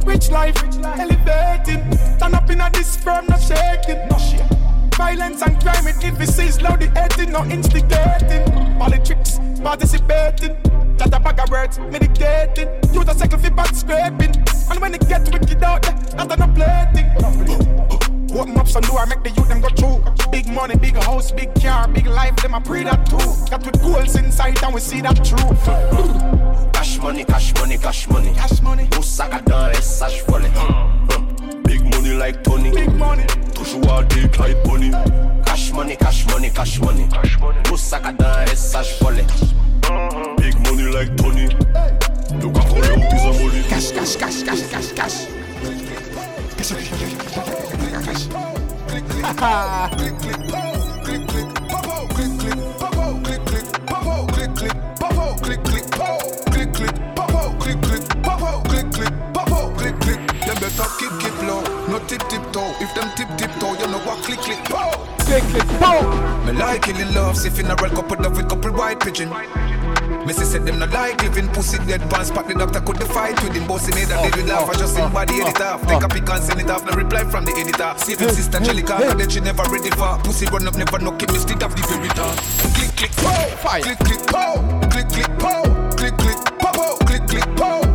[0.06, 0.58] Rich life,
[1.00, 1.84] elevating.
[2.20, 4.08] Turn up in a this firm, not shaking.
[4.10, 4.46] No shit.
[4.96, 8.44] Violence and crime, it emphasis, loud the hating, no instigating.
[8.78, 10.56] Politics, participating.
[10.98, 12.94] Chat a bag of words, medicating.
[12.94, 14.36] You the cycle fi back scraping.
[14.70, 15.96] And when it get wicked out there,
[16.26, 18.19] that's no plating.
[18.32, 20.32] Open up some door, make the youth them go through.
[20.32, 23.18] Big money, big house, big car, big life, them I pray that too.
[23.50, 26.74] Got with goals inside and we see that truth.
[26.74, 28.34] Cash money, cash money, cash money.
[28.34, 28.88] Cash money.
[28.96, 30.52] Moussaka dans les sages volés.
[31.66, 32.72] Big money like Tony.
[32.72, 33.26] Big money.
[33.54, 34.92] Toujours à des Clyde Pony.
[35.46, 37.08] Cash money, cash money, cash money.
[37.12, 37.60] Cash money.
[37.70, 39.26] Moussaka dans les sages volés.
[40.38, 41.50] Big money like Tony.
[42.42, 43.64] You can follow au besoin molly.
[43.68, 45.28] Cash, cash, cash, cash, cash, cash
[48.04, 48.28] fish.
[48.88, 49.26] Click, click,
[49.98, 50.48] click, click,
[51.04, 54.76] click, click, popo, click, click, popo, click, click, popo, click, click,
[55.36, 55.86] click, click, popo, click, click,
[57.16, 58.04] popo, click, click,
[58.62, 60.20] click, click, popo, click, click.
[60.46, 62.20] Them better keep keep low, no tip.
[62.82, 66.46] If them tip you know what click click popo, click click popo.
[66.46, 69.30] Me like killing love, see funeral couple love with couple white pigeon.
[69.30, 69.79] White pigeon.
[70.26, 72.32] Missy said them not like living pussy dead pants.
[72.32, 73.68] Pack the doctor could the fight with him.
[73.68, 74.70] Bossy made a did laugh.
[74.70, 75.88] I just sing body uh, uh, edit off uh.
[75.88, 76.86] Take a pic and send it off.
[76.86, 77.92] No reply from the editor.
[78.06, 79.14] Him sister Angelica hey.
[79.14, 80.18] That she never ready for.
[80.24, 82.36] Pussy run up never knock him Instead of the very top
[82.78, 83.48] Click click pow.
[83.62, 83.82] Fire.
[83.82, 84.56] Click click pow.
[84.90, 85.64] Click click pow.
[85.98, 86.96] Click click pow.
[87.06, 87.89] Click click pow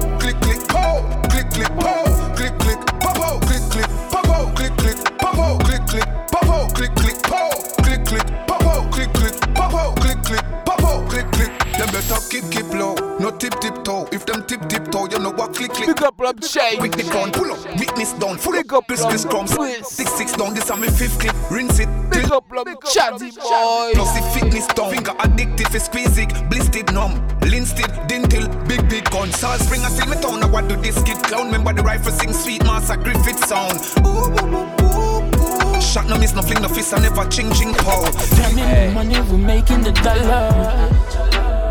[12.09, 14.09] Them better keep keep low no tip tip toe.
[14.13, 15.89] If them tip tip toe, you know what click click.
[15.89, 16.79] Pick up Rob Chain.
[16.79, 19.57] Quick the crown, pull up, witness down, full Pick up, piss piss crumbs.
[19.87, 21.35] Six six down, this a me fifth clip.
[21.51, 21.89] Rinse it.
[22.11, 23.93] Pick up Rob Chatty boy.
[23.95, 24.93] Plus the fitness down.
[24.93, 29.31] Finger addictive, for squeezing, blistered numb, linsted, dental, big big gun.
[29.33, 30.41] Salt spring, I still me town.
[30.41, 31.47] Now what do this kid clown?
[31.47, 33.81] Remember the rifle sing sweet master Griffith sound.
[34.05, 38.11] Ooh, ooh, ooh, Shot no miss, no fling, no fist, I never ching ching pow.
[38.37, 41.64] Damn it, money we making the dollar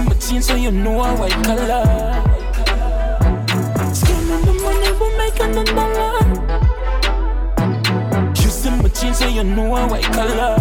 [0.00, 1.84] routine, so you know a white color.
[3.94, 6.18] Spending the money, we're making the dollar.
[8.42, 10.56] Using my jeans, so you know a white color.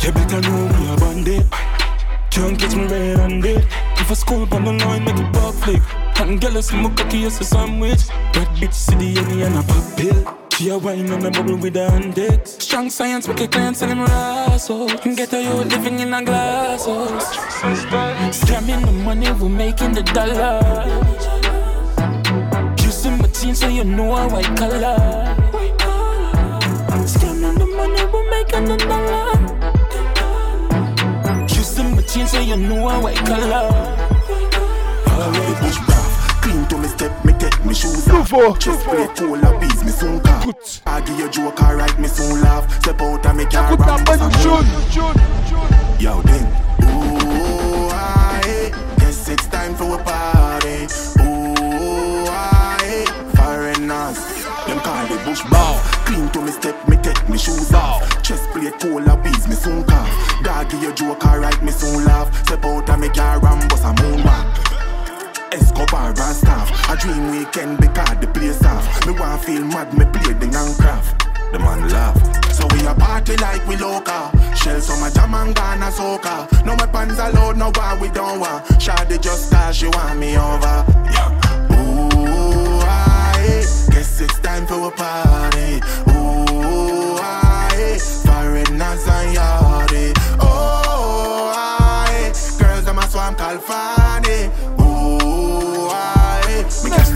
[0.00, 1.46] You better know me a bandit.
[2.30, 3.66] Can't catch me red handed.
[3.96, 5.82] If I score on the line, make it pop flick.
[6.20, 8.08] And girl, I see my cocky as a sandwich.
[8.34, 10.43] Red bitch, Henny and a pop pill.
[10.54, 12.52] She a wine on a bubble with a index.
[12.62, 14.86] Strong science, make a client sell him razzle.
[14.86, 17.36] Get a you living in a glass house.
[18.38, 20.60] Scamming the money, we're making the dollar.
[22.84, 24.96] Using my team so you know a white color.
[27.02, 29.34] Scamming the money, we're making the dollar.
[31.48, 33.70] Using my team so you know a white color.
[35.18, 35.74] Alright,
[36.42, 37.24] Clean to me step,
[37.64, 38.58] me shoes off.
[38.58, 40.44] Chest plate full of bees, me soon car.
[40.86, 42.70] I give you joke, alright, me soon laugh.
[42.80, 44.30] Step out and ram bust a
[45.98, 46.46] Yo, then.
[46.84, 50.86] Ooh, I guess it's time for a party.
[51.20, 54.18] Ooh, I foreigners.
[54.66, 55.80] Them call the bush bow.
[56.06, 58.22] Clean to me step, me take me shoes off.
[58.22, 60.06] Chest plate full of bees, me soon car.
[60.42, 62.46] Dog give you joke, alright, me soon laugh.
[62.46, 64.73] Step out and me car, ram bust a moonwalk.
[65.54, 66.68] Escobar and staff.
[66.90, 69.06] A dream weekend because the place off.
[69.06, 71.26] Me want feel mad, me play the young craft.
[71.52, 72.16] The man laugh.
[72.52, 74.32] So we a party like we loca.
[74.56, 76.64] Shell some a jam and Ghana soca.
[76.64, 78.64] No weapons allowed, no war we don't want.
[78.82, 80.84] Shawty just start, she want me over.
[81.14, 81.30] Yeah.
[81.70, 83.62] Ooh, I
[83.92, 85.80] guess it's time for a party.
[86.10, 90.12] Ooh, I foreigners and yardy.
[90.40, 93.93] Oh, I girls them a swam California.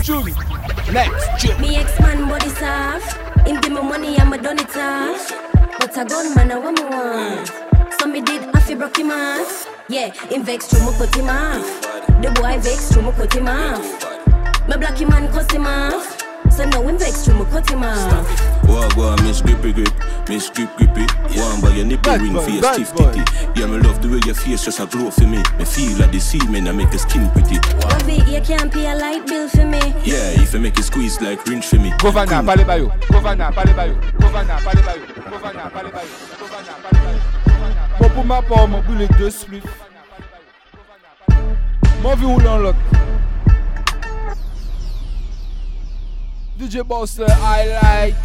[0.09, 1.61] Next tune.
[1.61, 3.15] Me ex man body soft.
[3.47, 5.31] Him give me money, I'ma done it off.
[5.79, 7.53] But a gun man, I want me want.
[8.01, 9.69] So me did have to broke him off.
[9.91, 11.83] Yeah, him vex through me cut him off.
[12.23, 14.67] The boy vex through me cut him off.
[14.67, 16.28] Me black him and cuss him off.
[16.59, 18.11] So now him vex through me cut him off.
[18.67, 19.95] Whoa, whoa, miss grippy grip,
[20.29, 21.07] miss grip grippy.
[21.39, 23.23] One by your nipple ring for your stiff titty.
[23.55, 25.39] Yeah, me love the way your face just a glow for me.
[25.57, 27.61] Me feel like the semen I make your skin pretty.
[27.87, 29.79] Love it, you can't pay a light bill for me.
[30.03, 31.93] Yeah, if you make it squeeze like rinse for me.
[31.99, 32.93] Governor, pale bayo.
[33.07, 33.95] Governor, pale bayo.
[34.19, 36.11] Governor, pale bayo.
[38.01, 39.65] Bon, pour ma part, mon boule deux spliffs.
[42.03, 42.75] Mon vie ou l'autre.
[46.59, 48.17] DJ Boss, I like.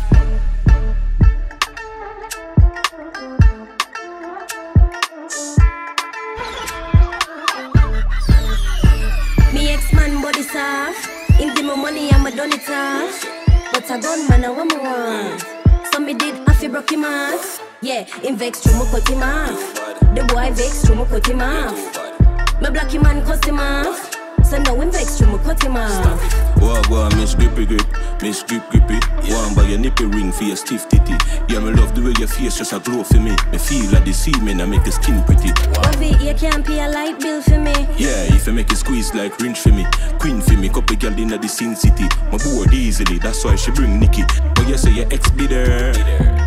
[9.54, 11.06] Me ex man body soft.
[11.34, 13.24] Him give me money, I'ma done it off.
[13.72, 15.44] But a gun man, I want me want.
[15.94, 17.62] So me did have to broke him off.
[17.84, 19.76] Yeah, him vex through me cut him off.
[20.16, 22.60] The boy vex through me cut him off.
[22.60, 24.23] Me black him and cuss him off.
[24.54, 26.22] So now him vex through me cut him off.
[26.62, 27.88] Whoa, whoa, miss grippy grip,
[28.22, 29.00] miss grip grippy.
[29.34, 31.16] One by your nipple ring for your stiff titty.
[31.50, 33.36] Yeah, me love the way your face just a glow for me.
[33.52, 35.50] Me feel like the semen I make your skin pretty.
[36.06, 37.74] It, you can't pay a light bill for me.
[37.98, 39.88] Yeah, if you make it squeeze like rinse for me.
[40.20, 42.06] Queen for me, couple girl in the sin city.
[42.32, 44.22] My bored easily, that's why she bring Nikki.
[44.54, 45.94] But you say your ex bitter.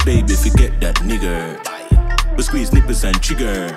[0.05, 1.59] Baby, forget that nigga.
[2.37, 3.77] But squeeze nipples and trigger.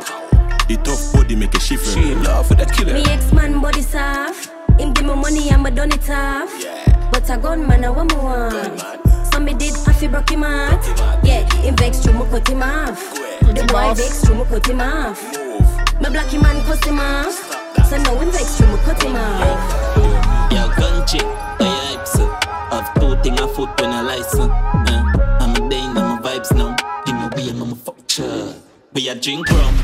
[0.70, 1.84] The tough body make a shift.
[1.84, 2.94] She in love with a killer.
[2.94, 4.52] Me ex man body soft.
[4.80, 6.54] Him give me money and me done it tough.
[6.64, 7.10] Yeah.
[7.12, 8.78] But a gun man I want me one.
[9.32, 10.86] So me did half he broke him out.
[11.26, 13.02] Yeah, him vex through me cut him off.
[13.42, 15.20] The boy vex through me cut him off.
[16.00, 17.34] Me blacky man cut him off.
[17.90, 20.52] So now him vex through me cut him off.
[20.54, 22.30] Your gun chick, I hype so.
[23.00, 24.38] Two thing I foot when I license.
[24.38, 25.04] Uh,
[25.42, 26.76] I'm a day, I'm a vibes now.
[27.06, 28.59] Give me way, I'm a fuck child
[29.22, 29.76] drink rum,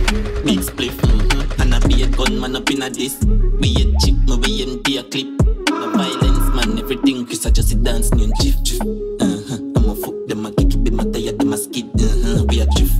[0.44, 1.62] big spliff, mm-hmm.
[1.62, 3.24] and I be a gunman up in a this.
[3.60, 5.28] We a chip, me we empty a clip.
[5.70, 7.26] No violence, man, everything.
[7.26, 8.82] Chris I just sit dance, new chief, chief.
[8.82, 9.58] Uh-huh.
[9.76, 11.86] I'm a fuck them, a kick it, be my tire, them a skid.
[11.96, 12.46] Uh-huh.
[12.50, 12.92] We a chief,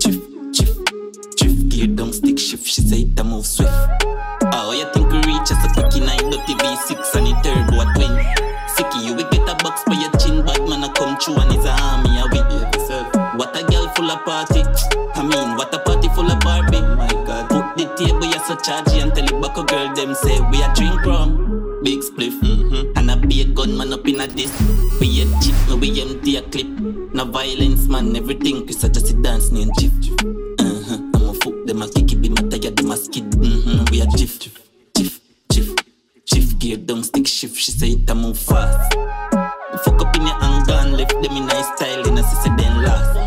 [0.00, 0.20] chief,
[0.52, 0.70] chief,
[1.36, 1.68] chief.
[1.68, 2.66] Gear down, stick shift.
[2.66, 3.72] She say it a move swift.
[4.54, 7.51] Oh, you think we reach as a quick in dirty V6 and the
[18.64, 21.80] so and tell back a girl, them say we a drink rum.
[21.82, 22.96] Big spliff, mm-hmm.
[22.96, 24.52] and I be a gunman up in a this.
[25.00, 26.68] We a chip, no we empty a clip.
[26.68, 28.64] No violence, man, everything.
[28.64, 29.92] Chris I just sit dance, and chip.
[30.60, 30.98] Uh-huh.
[31.14, 33.30] I'm a fuck them, a kick it, be my tire, them a skid.
[33.32, 33.84] Mm-hmm.
[33.90, 34.60] We a jiff, jiff,
[34.94, 35.74] jiff,
[36.24, 36.58] jiff.
[36.58, 37.56] Gear down, stick shift.
[37.56, 38.94] She say it a move fast.
[39.84, 42.82] Fuck up in your anger and left them in nice style in a sister then
[42.84, 43.21] last.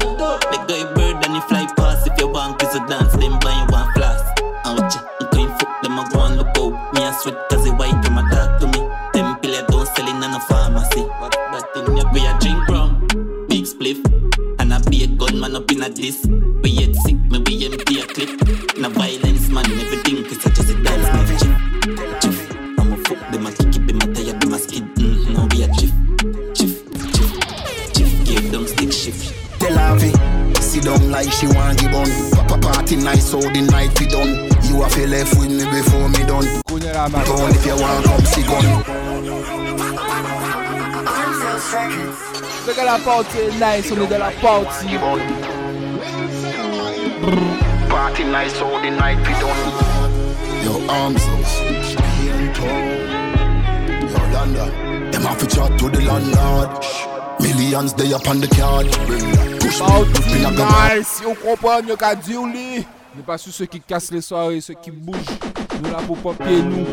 [7.28, 8.80] A cause he white, them a talk to me.
[9.14, 11.02] Them pill I don't sell in a pharmacy.
[11.02, 11.36] What
[11.76, 13.08] you we a drink rum,
[13.48, 14.00] big spliff.
[14.60, 16.26] And I be a gunman up in a this.
[16.26, 18.78] We yet sick, me we empty a clip.
[18.78, 22.22] No violence, man, everything, cause I just a dance, me chief.
[22.22, 24.84] Chief, I'm a fuck them, I kick it, be my tire, them a skid.
[24.96, 25.92] Mm-hmm, now we a chief.
[29.60, 30.00] Tell her
[30.62, 32.08] sit down like she want give on.
[32.32, 34.55] Papa party nice, so the night fi done.
[34.76, 36.44] You have to left with me before me done.
[36.68, 38.84] Go if you want come see gun.
[42.66, 44.98] C'est que la party nice, on est dans la party.
[47.88, 49.72] Party nice, so the night fi done.
[50.66, 51.24] Your arms
[54.12, 54.66] Yo, Landa.
[55.10, 56.86] Them have to chat to the landlord.
[57.40, 58.88] Millions they up on the card.
[59.62, 62.46] Push me, in a Nice, yo comprends, yo ka di ou
[63.16, 65.18] N'est pas sur ceux qui cassent les soirées, ceux qui bougent.
[65.82, 66.86] Nous là pour papier, nous.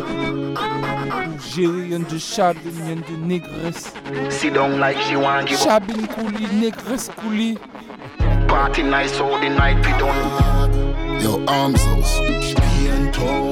[1.55, 3.93] Gérer, de chabine, y'en de négresse.
[4.31, 5.65] Sit down like she want give up.
[5.69, 7.59] Chabine kouli, négresse kouli.
[8.47, 11.21] Party nice, so the night fi done.
[11.21, 11.81] Yo, arms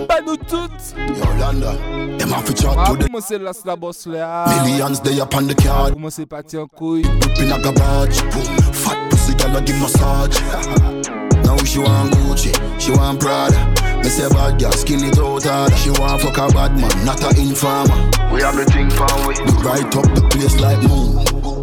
[0.06, 0.94] Pas nous toutes.
[0.96, 1.72] Yo, Landa.
[2.18, 4.46] Them have to chat Ah, to the comment c'est là, la bosse là?
[4.64, 5.92] millions they up on the card.
[5.92, 7.04] Comment c'est parti en couille?
[7.40, 8.72] In a garage, boom.
[8.72, 11.10] Fat pussy girl a give massage.
[11.50, 13.58] Now she want Gucci, she want Prada.
[13.98, 15.74] Me say bad girl, skin it out hard.
[15.78, 17.90] She want fuck a bad man, not a informer.
[18.32, 19.34] We have the thing for we.
[19.34, 21.16] We right up the place like moon.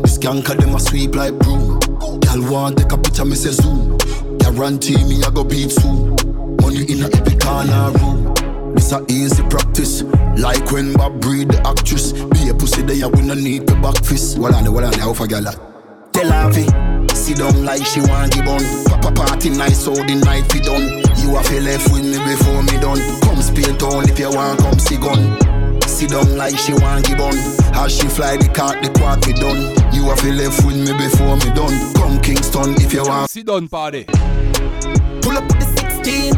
[0.04, 1.80] The skanker them a sweep like broom.
[2.20, 3.98] Girl want take a picture, me say zoom.
[4.40, 6.18] Guarantee me I go beat soon.
[6.60, 8.76] Money in a every corner room.
[8.76, 10.04] This a easy practice.
[10.36, 12.12] Like when Bob breed the actress.
[12.12, 14.38] Be a pussy there, we no need to back fist.
[14.38, 18.32] Well on the well the how for Tell her fi sit down like she want
[18.34, 18.62] give on.
[18.86, 21.02] Papa party nice, so the night fi done.
[21.18, 23.02] You have to left with me before me done.
[23.22, 25.42] Come spill town if you want, come see gun.
[25.88, 27.34] Sit down like she want give on.
[27.74, 29.74] As she fly the cart, the quad fi done.
[29.94, 31.74] You have to left with me before me done.
[31.96, 33.30] Come Kingston if you want.
[33.30, 34.04] Sit down party.
[34.06, 35.68] Pull up with the
[36.04, 36.34] 16.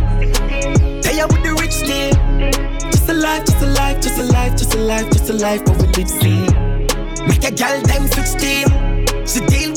[1.04, 2.16] Tell with the rich team.
[2.92, 5.66] Just a life, just a life, just a life, just a life, just a life,
[5.66, 6.70] but we live see.
[7.28, 8.68] Make a gal them switch team.
[9.28, 9.69] She deal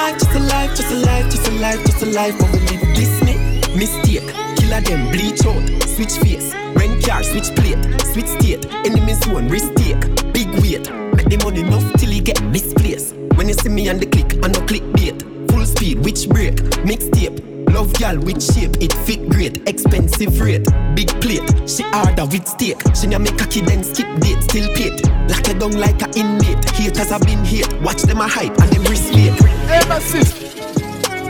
[0.00, 2.58] life, just a life, just a life, just a life, just a life, but we
[2.60, 3.34] live this me.
[3.76, 7.78] Mistake, killer them bleach out, switch face, rent car, switch plate,
[8.12, 10.00] switch state, enemy zone, risk take,
[10.32, 10.90] big weight.
[11.16, 13.14] Make the money enough till you get misplaced.
[13.36, 15.22] When you see me on the click, I no click bait.
[15.50, 16.56] Full speed, which break,
[16.88, 17.50] mixtape.
[17.74, 19.68] Love gal with shape, it fit great.
[19.68, 21.44] Expensive rate, big plate.
[21.68, 22.78] She order with steak.
[22.96, 25.06] She na make a kid then skip date, still paid.
[25.28, 26.70] Lock it down like a inmate.
[26.70, 27.70] Haters have been hate.
[27.82, 29.39] Watch them a hype and them wrist late.
[29.72, 30.34] Eh massif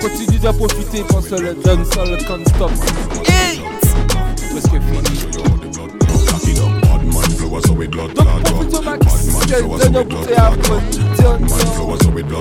[0.00, 2.70] Continue d'en profiter ce le dancehall can't stop.
[3.26, 3.60] Hey
[4.50, 5.20] Presque fini.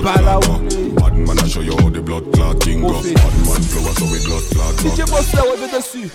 [0.02, 1.26] Balaoulé.
[1.26, 2.58] Man, I show you how the blood clot.
[2.58, 4.74] Bad man flow, so we blood clot.
[4.78, 6.10] DJ Boss là, ouais, dessus.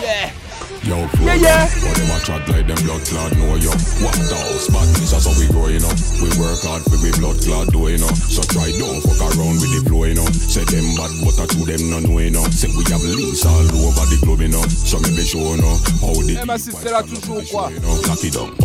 [0.00, 0.47] Yeah
[0.88, 1.68] Yo, flow, Yeah, yeah.
[1.84, 3.68] But them a chat like them blood clot know yo.
[4.00, 5.92] What the house, bad things, that's how we grow, you know.
[6.24, 8.08] We work hard for we blood clot do, you know.
[8.08, 10.24] So try don't fuck around with the flow, you know.
[10.32, 12.44] Say them bad, but I to them no know, you know.
[12.48, 14.64] Say we have links all over the globe, you know.
[14.64, 15.76] So me be sure, you know.
[16.00, 17.68] How the Eh, Massif, c'est là toujours quoi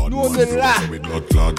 [0.10, 0.76] Nous on est là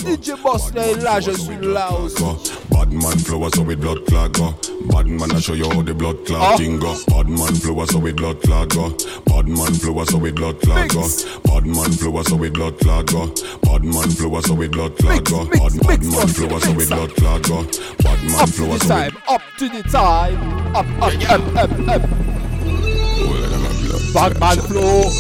[0.01, 2.24] DJ Boss là est là, je suis là aussi
[2.70, 4.55] Bad man flow so with blood clot go.
[4.89, 6.95] Bad man I show you how the blood clot thing go.
[7.09, 8.91] Bad man flow so with blood clot go.
[9.27, 11.01] Bad man flow so with blood clot go.
[11.01, 11.41] Uh.
[11.45, 13.15] Bad man flow so with blood clot.
[13.15, 13.27] Uh.
[13.63, 15.45] Bad man flow so with blood clot go.
[15.47, 15.79] Bad uh.
[15.87, 17.45] bad man flow so with blood clot.
[18.03, 21.13] Bad man Up to flow the so with time, up to the time Up, up,
[21.31, 22.03] up, up, up
[24.15, 25.11] Bad man flow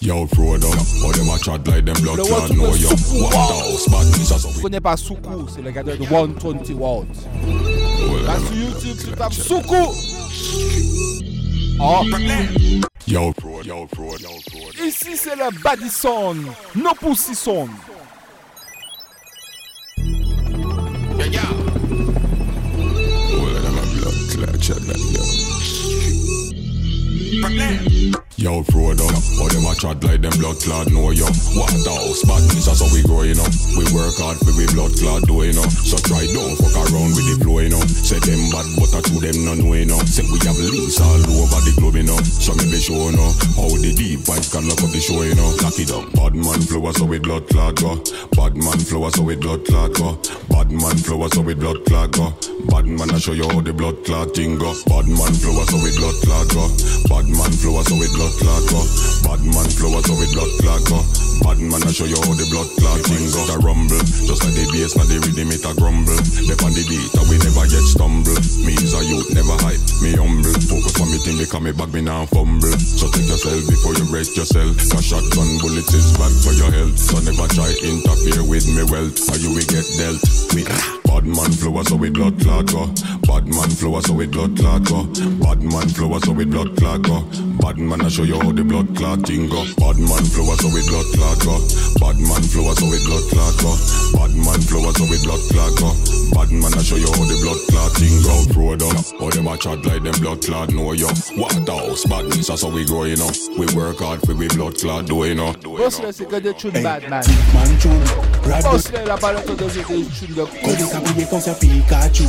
[0.00, 0.70] Yo, Frodo,
[1.02, 2.88] how them a chat like them blood Le clot know to you.
[2.88, 3.40] Soukou What Wow.
[3.40, 7.06] house, badness as Tu connais pas Soukou, c'est le gars de 120 watts
[8.26, 9.94] Là sur YouTube, tu tapes Soukou
[11.82, 12.04] Oh
[13.06, 14.84] Yo, Frodo, yo, Frodo, yo, Frodo.
[14.84, 16.36] Ici c'est le Badison,
[16.74, 17.70] no Pussy Son
[21.16, 21.30] Well,
[23.62, 26.19] them a blood clot chat like
[27.30, 28.20] yo.
[28.40, 29.04] Yo, Frodo,
[29.36, 31.28] how them a chat like them blood clot know you.
[31.60, 33.44] What house, badness that's how we grow, you know.
[33.76, 35.68] We work hard for we blood clot do, you know.
[35.68, 37.84] So try don't fuck around with the flow, you know.
[37.84, 40.00] Say them bad, but I to them no know, you know.
[40.08, 42.16] Say we have links all over the globe, you know.
[42.24, 43.28] So me be sure, you know.
[43.60, 45.52] How the deep vibes can look up the show, you know.
[45.60, 46.08] Lock it up.
[46.16, 48.00] Bad man flow so with blood clot go.
[48.32, 50.16] Bad man flow so with blood clot go.
[50.48, 52.32] Bad man flow so with blood clot go.
[52.72, 54.72] Bad man I show you how the blood clot thing go.
[54.88, 56.64] Bad man flow so with blood clot go.
[57.12, 58.80] Bad man flow so with blood clot go.
[59.26, 61.00] Bad man flow so with blood clot go.
[61.42, 63.40] Bad man I show you how the blood clot thing go.
[63.48, 66.16] The rumble, just like the bass, now the rhythm it a grumble.
[66.46, 68.36] Left on the beat, we never get stumble.
[68.62, 70.52] Me is a youth, never hype, me humble.
[70.68, 72.70] Focus on me thing, because me back me now fumble.
[72.78, 74.76] So take yourself before you rest yourself.
[74.92, 76.96] Cause shotgun bullets is bad for your health.
[77.00, 80.22] So never try interfere with me wealth, or you will get dealt
[80.54, 80.68] with.
[81.10, 82.86] Bad man flow so with blood clot go.
[83.26, 85.02] Bad man flow so with blood clot go.
[85.42, 87.20] Bad man flow so with blood clot go.
[87.58, 89.66] Bad man I show you how the blood clot thing go.
[89.76, 91.58] Bad man flow so with blood clot go.
[91.98, 93.74] Bad man flow so with blood clot go.
[94.14, 95.90] Bad man flow so with blood clot go.
[96.30, 98.34] Bad man I show you how the blood clot thing go.
[98.54, 101.10] Road up, how them a chat like them blood clot know you.
[101.34, 103.30] What house, badness that's how we grow, you know.
[103.58, 105.52] We work hard for we blood clot do, you know.
[105.64, 108.00] Boss là c'est que des tunes bad man Man tune,
[108.46, 109.68] rap Boss là il a pas le temps de
[111.00, 112.24] jouer des tunes de Quand les cabouillés concert Pikachu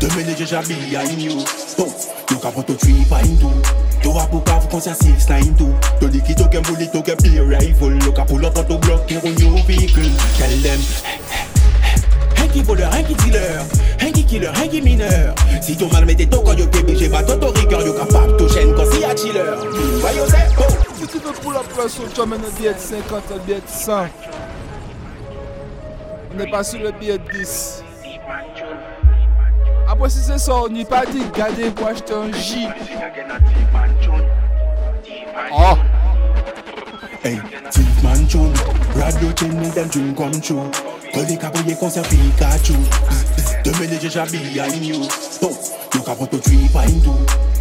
[0.00, 1.44] Demain déjà behind you
[1.78, 1.88] Bon,
[2.30, 3.50] yo ka proto tree pine too
[4.02, 7.02] To a book of concert six nine two To the kid to get bullet to
[7.02, 10.80] get play rifle Yo ka pull up auto block here on your vehicle Tell them
[12.36, 13.64] Hanky voleur, hanky dealer.
[13.98, 15.34] Hanky killer, hanky mineur.
[15.60, 18.48] Si ton mal mette ton quand yo TBG Bat ton rigueur yo ka pap to
[18.48, 19.42] chaîne quand si a chiller
[20.00, 20.64] Voyons c'est bon
[20.98, 23.56] Si tu veux pull up le son, tu amènes un billet de 50, un billet
[23.56, 24.06] de 100 On
[26.36, 27.82] n'est pas sur le billet de 10
[29.88, 32.68] Après si c'est ça, on pas dit Gardez pour acheter un J.
[35.52, 35.74] Oh
[37.24, 37.38] Hey,
[37.70, 38.52] Thief Man tune
[38.94, 40.70] Radio make them dream come true
[41.28, 42.74] les cabouillés concert Pikachu.
[43.64, 45.00] Demain les déjà behind you
[45.40, 45.50] Bon,
[45.94, 47.16] yo ka proto tree pine too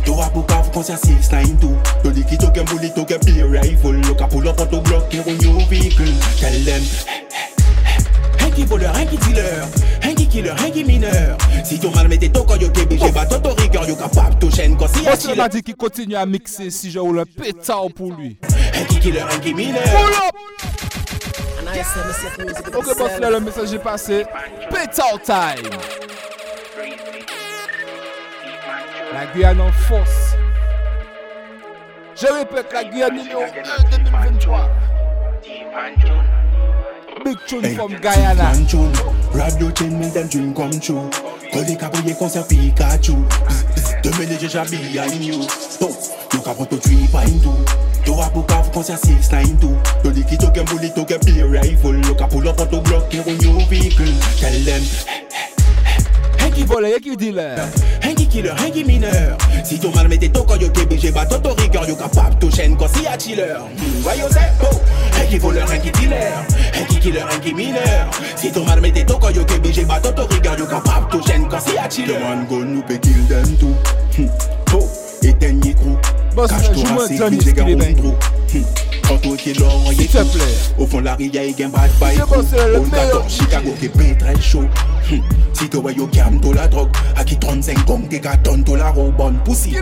[0.06, 3.06] To a book of concert six nine two To the kid to get bullet to
[3.06, 6.06] get play rifle Yo up auto block here on your vehicle
[6.38, 7.25] Tell them
[8.56, 9.68] Hanky voleur, hanky dealer
[10.02, 11.38] Hanky killer, hanky mineur.
[11.66, 12.70] Si ton mal mette ton yo
[13.12, 13.86] Bat ton rigueur.
[13.86, 16.70] Yo pap to chaîne quand si a Boss là m'a dit qu'il continue à mixer
[16.70, 18.38] si je roule un pétard pour lui.
[18.74, 19.84] Hanky killer, hanky mineur.
[19.84, 20.36] Pull up
[22.78, 24.26] Ok boss là le message est passé.
[24.70, 25.70] Pétard time.
[29.14, 30.38] La Guyane en force.
[32.16, 34.70] Je répète la Guyane numéro 1 2023
[37.24, 38.92] Big tune from Guyana tune,
[39.34, 41.10] radio chain make them dream come true.
[41.54, 43.14] Les cabouillés concert Pikachu.
[44.04, 45.48] Demain les déjà behind you.
[45.80, 45.96] Bon,
[46.34, 47.56] yo ka proto tree pine too.
[48.06, 49.76] To a book of concert six nine two.
[50.04, 51.96] To the kid to get bullet to get play rifle.
[51.96, 54.06] Yo up auto block your vehicle.
[54.38, 54.84] Tell them.
[56.56, 57.58] Hanky voleur, Hanky dealer
[58.02, 59.38] Hanky killer, hanky mineur.
[59.66, 61.86] Si ton mal mette ton quand yo TBG Bat ton rigueur.
[61.86, 63.58] Yo ka pap to chaîne quand si a chiller.
[64.02, 64.80] Voyons c'est bon
[65.20, 66.32] Hanky voleur, hanky dealer.
[66.74, 68.10] Hanky killer, hanky mineur.
[68.38, 70.58] Si ton mal mette ton quand yo TBG Bat ton rigueur.
[70.58, 72.14] Yo ka pap to chaîne quand si a chiller.
[72.14, 73.76] The man gun nous peut kill them too.
[74.16, 74.30] Hmm.
[74.74, 74.88] Oh,
[75.30, 75.98] éteigne trou
[76.36, 77.98] Boss, Cache-toi joue-moi assez, Johnny vite, j'ai Skilly gardé Bang.
[77.98, 78.16] trop
[78.54, 78.64] Hmm.
[79.08, 80.44] Quand toi qui l'or, S'il te plaît.
[80.78, 82.84] Au fond la rivière, il y a un bad bike C'est bon, c'est le On
[82.84, 84.66] meilleur t'attend, Chicago qui est très chaud.
[85.10, 85.20] Hmm.
[85.54, 88.78] Si toi yo calme toi la drogue À qui 35 comme t'es qu'à tonne toi
[88.78, 89.74] la robonne Pussy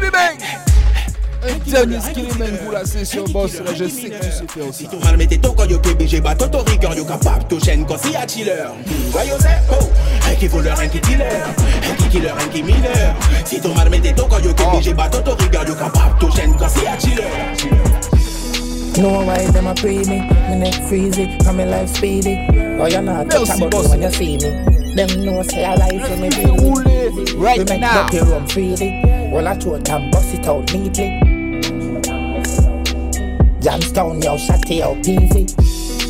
[1.45, 4.83] Un dernier skillman pour la session boss, là je sais que tu sais faire aussi.
[4.83, 7.85] Si ton mal mette ton quand yo PBG bat ton rigueur yo capable to chaîne
[7.85, 8.63] quand si a chiller.
[9.11, 9.83] Voyons ça, oh,
[10.29, 13.15] un qui voleur, un qui dealer, un qui killer, un qui mineur.
[13.43, 16.55] Si ton mal mette ton quand yo PBG bat ton rigueur yo capable to chaîne
[16.57, 17.23] quand si a chiller.
[18.97, 22.37] No why them a pray me, me neck freezy, and me life speedy.
[22.79, 24.95] Oh you not touch about me when you see me.
[24.95, 27.33] Them know say I lie for me baby.
[27.35, 28.07] Right we make now.
[28.07, 29.01] dirty rum freely.
[29.29, 31.32] Well I throw it and bust it out neatly.
[33.63, 35.47] Jamstown yo out peasy.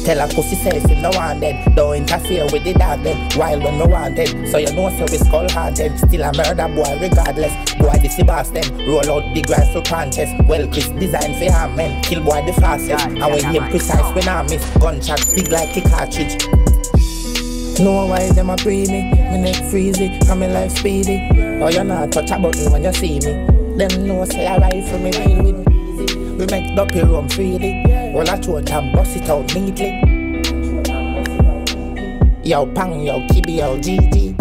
[0.04, 1.76] Tell a pussy say if no want them.
[1.76, 4.48] Don't interfere with the dog them While when no want them.
[4.48, 7.54] So you know so we skull haunted Still a murder boy regardless.
[7.76, 10.34] Boy this the boss them Roll out big rifle contest.
[10.48, 12.02] Well Chris design for harm men.
[12.02, 13.06] Kill boy the fastest.
[13.06, 14.66] And when aim precise when I miss.
[14.78, 16.44] Gunshot big like a cartridge.
[17.80, 21.28] No why them a pre me, me neck freezy, and me life speedy.
[21.62, 23.78] Oh you not touch a button when you see me.
[23.78, 25.12] Them know say I ride for me
[25.42, 25.73] with.
[26.38, 27.84] We make the pill rum freely.
[28.14, 29.92] Well I throw it and bust it out neatly.
[32.44, 34.34] Yo pang, yo kibi, yo GT.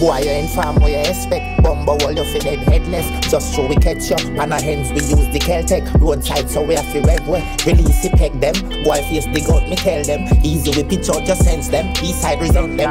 [0.00, 1.62] Boy, you inform what you expect.
[1.62, 3.30] Bumbo wall you fi dead headless.
[3.30, 4.16] Just so we catch you.
[4.40, 5.84] And our hands we use the Celtic.
[6.00, 7.42] Roadside so we have to rev way.
[7.66, 8.54] Release it, peg them.
[8.84, 10.26] Boy face the out, me tell them.
[10.44, 11.92] Easy we pitch out, just sense them.
[12.02, 12.90] East side resent them.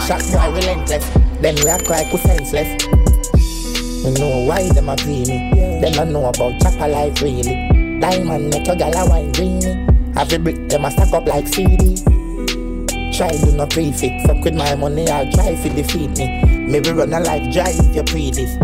[0.00, 1.08] Shot boy relentless.
[1.40, 2.82] Then we act like we senseless.
[4.04, 5.80] You know why them a pre me.
[5.80, 7.71] Them a know about chopper life really.
[8.02, 9.86] Diamond make your gal a wine dreamy.
[10.16, 11.94] Every brick them a stack up like CD.
[13.12, 14.26] Try do not prefix.
[14.26, 16.66] Fuck with my money, I'll try to defeat me.
[16.66, 18.58] Maybe run a life drive if you pre this.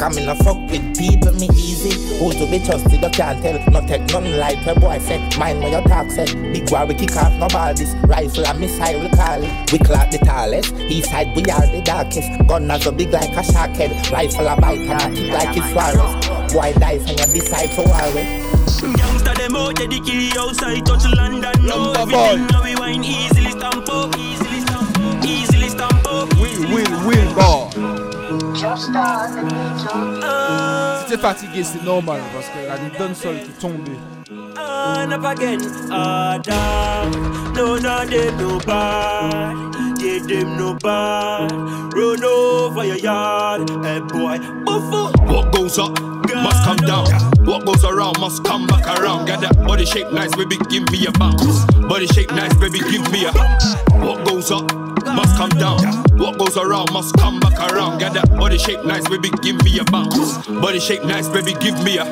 [0.00, 1.92] Coming a fuck with people, me easy.
[2.16, 3.60] Who to be trusted, you can't tell.
[3.70, 5.20] No take none like where boy said.
[5.36, 6.32] Mind what your talk said.
[6.32, 7.92] Big war we kick off no ball this.
[8.06, 9.70] Rifle and missile we call it.
[9.70, 10.72] We clap the tallest.
[10.76, 12.48] East side we are the darkest.
[12.48, 13.92] Gun as so big like a shark head.
[14.10, 16.54] Rifle a bite and a kick like it's forest.
[16.54, 20.84] Why die and you decide for war Gangsta them out, yeah, they kill you outside,
[20.84, 21.52] touch London.
[21.64, 26.28] No, everything now we wine easily stamp up, easily stamp up, easily stamp up.
[26.34, 27.70] Will, will, will, bar.
[30.98, 34.21] Si t'es fatigué, c'est normal parce qu'il y a des dancehall qui tombent.
[34.56, 35.60] And up again,
[35.90, 37.52] Adam.
[37.54, 40.00] No, no, them no bad.
[40.00, 41.52] Yeah, them no bad.
[41.94, 44.38] Run over your yard, hey boy.
[44.64, 45.12] Buffo.
[45.32, 47.06] What goes up must come down.
[47.44, 49.26] What goes around must come back around.
[49.26, 51.64] Get that body shape nice, baby, give me a bounce.
[51.88, 53.32] Body shape nice, baby, give me a.
[54.04, 54.70] What goes up
[55.14, 55.78] must come down.
[56.18, 57.98] What goes around must come back around.
[57.98, 60.46] Get that body shape nice, baby, give me a bounce.
[60.46, 62.04] Body shape nice, baby, give me a.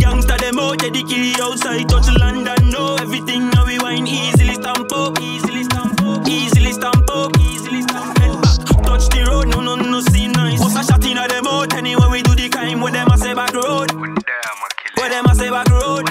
[0.00, 2.70] Gangsta them out, yeah, they kill outside, touch London.
[2.70, 7.82] No, everything now we wine easily stamp up, easily stamp up, easily stamp up, easily
[7.82, 10.60] stamp Head back, touch the road, no, no, no, see nice.
[10.60, 13.34] What's a shot in them out, anyway we do the crime, what them a say
[13.34, 13.90] back road.
[14.94, 16.08] What them a say back road.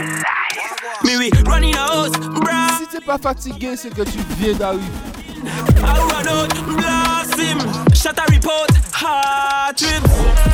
[1.04, 2.78] Me we running a house, bruh.
[2.78, 5.19] Si t'es pas fatigué, c'est que tu viens d'arriver.
[5.46, 7.60] I run out, blast him,
[7.94, 10.12] shut a report, hard trips.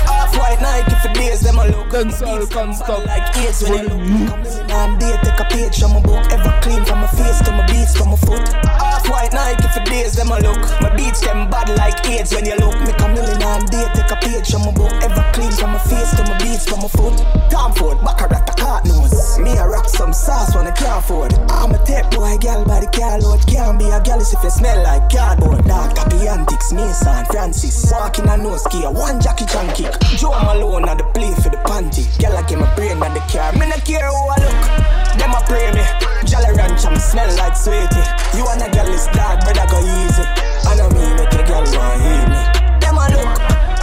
[0.08, 3.06] Off white Nike for days, them a look Dancehall can't stop.
[3.06, 4.30] like AIDS when they look.
[4.30, 6.32] Come listen and day, take a page from my book.
[6.32, 8.44] Ever clean from my face to my beats to my foot.
[8.82, 10.62] Off white Nike for days, them a look.
[10.82, 12.76] My beats them bad like AIDS when you look.
[12.84, 14.92] Make a million and day, take a page from my book.
[15.04, 17.16] Ever clean from my face to my beats to my foot.
[17.50, 19.40] Tom Ford, Baccarat, a cart nose.
[19.40, 21.34] Me a rock some sauce when I can't afford.
[21.50, 23.46] I'm a tech boy, gal by the car load.
[23.48, 25.66] Can't be a gal if you smell like cardboard.
[25.66, 27.92] Dark tappy antics, Mason, Francis.
[27.92, 29.94] Walking a nose gear, one Jackie Chan kick.
[30.18, 32.06] Joe Malone at the play for the panty.
[32.20, 33.52] Gal I get my brain at the car.
[33.54, 34.95] Me no care who I look.
[35.18, 35.84] Them a pray me.
[36.26, 38.06] Jolly Ranch, I'm smell like sweetie.
[38.36, 40.26] You want a gal is dark, brother go easy.
[40.68, 42.42] I know me make a gal wanna hear me.
[42.82, 43.38] Them a look,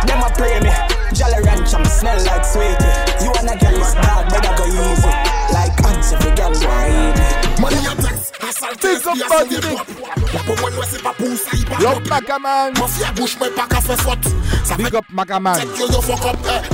[0.06, 0.72] them a pray me.
[1.14, 2.92] Jolly Ranch, I'm smell like sweetie.
[3.22, 5.12] You want a gal is dark, brother go easy.
[5.54, 7.26] Like ants if a gal want hear me.
[7.60, 9.78] Money a text, assalte, Big up body, big.
[10.46, 12.72] Pour moi, moi, c'est pas pour ça, il Yo, Macaman.
[12.78, 14.26] Mafia bouche, mais pas qu'à faire faute.
[14.64, 15.54] Ça Big up Macaman.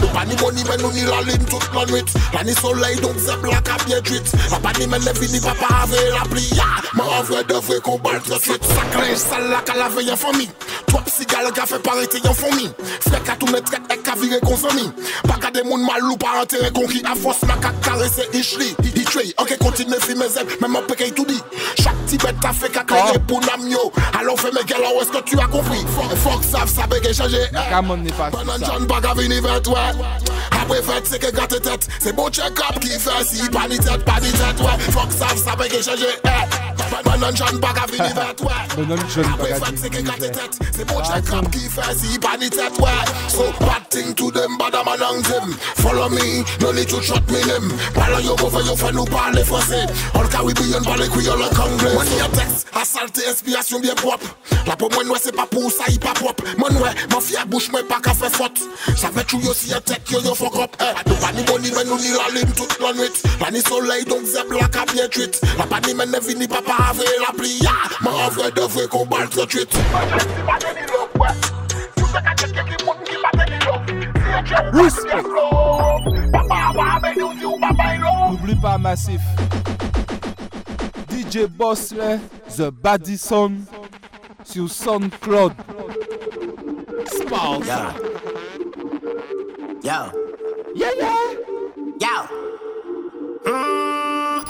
[0.09, 3.85] Apani money men nou ni lalim tout nan wit Lani soley donk zeb lak ap
[3.89, 7.45] ye drit Apani men ne vini pa pa ave la pli ya Man an vre
[7.49, 10.49] devre kon bal tre suite Sakrej sal lak al ave yon fomi
[10.89, 12.71] Twap sigal ka fe parete yon fomi
[13.05, 14.89] Frek a tou ne tret ek a vire kon zomi
[15.29, 19.05] Paga de moun malou pa antere kon ki A fos makak karese ish li Di
[19.05, 21.39] trey anke kontine fi me zeb Men man pekey tout di
[21.83, 25.23] Chak ti bet ta fe kakare pou nam yo Alo fe me gela ou eske
[25.29, 25.85] tu a kompri
[26.25, 30.29] Fok sav sa bege chaje Banan jan baga vini vet wet John Bag a vini
[30.29, 33.69] vers toi Après fête c'est que gratte tête C'est beau check-up qui fait si Pas
[33.69, 36.79] ni tête, pas ni tête ouais Fuck ça, ça peut que changer eh.
[37.05, 38.85] Manon John bag of l'hiver, ouais.
[38.85, 40.49] Manon John bag of l'hiver.
[40.75, 42.89] C'est bon, check crap qui fait si panitet, ouais.
[43.29, 45.55] So bad thing to them, bad man and them.
[45.77, 47.73] Follow me, no need to shut me them.
[47.95, 49.87] Parle yo over yo fait nous parler français.
[50.15, 51.97] All Caribbean parler créole en anglais.
[51.97, 54.37] When you text, assalte, inspiration bien propre.
[54.67, 56.45] La pour moi, c'est pas pour ça, il pas propre.
[56.57, 58.61] Mon ouais, ma fille bouche, moi pas qu'à faire faute.
[58.97, 60.77] Ça fait tout yo si un tech yo yo fuck up.
[60.81, 63.11] Eh, nous pas ni money, mais nous ni la lune toute la nuit.
[63.41, 65.41] La ni soleil, donc zeb la cap bien tweet.
[65.57, 67.59] La pas ni men ne vini papa avec la pli.
[68.03, 69.71] Ma en vrai de vrai qu'on balle trop tweet.
[74.73, 75.23] Respect.
[78.31, 79.21] N'oublie pas Massif.
[81.11, 82.19] DJ Bossler,
[82.57, 83.53] The Badison
[84.45, 85.53] sur SoundCloud.
[87.07, 87.67] Spouse.
[87.67, 88.38] Yo.
[89.81, 90.11] Yo.
[90.75, 91.35] Yeah, yeah.
[92.03, 92.15] Yo.
[93.47, 94.43] Mm,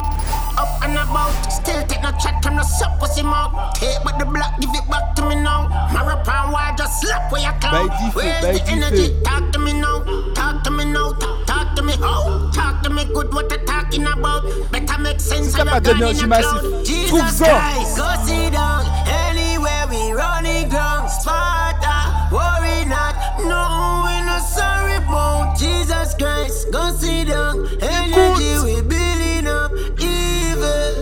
[0.57, 3.75] up and about, still take no chat from the sup pussy mouth.
[3.75, 5.69] Take but the block, give it back to me now.
[5.93, 7.91] Marathon why just slap where you clown.
[8.15, 9.21] Where's the energy?
[9.23, 12.91] Talk to me now, talk to me now, talk, talk to me how, talk to
[12.91, 14.45] me good what you talking about.
[14.73, 16.85] Better make sense of your gun in your cloud.
[16.87, 18.87] Jesus Christ, go sit down.
[19.07, 20.71] Anywhere we running
[26.71, 27.67] Go sit down.
[27.81, 30.93] Energy we building up evil.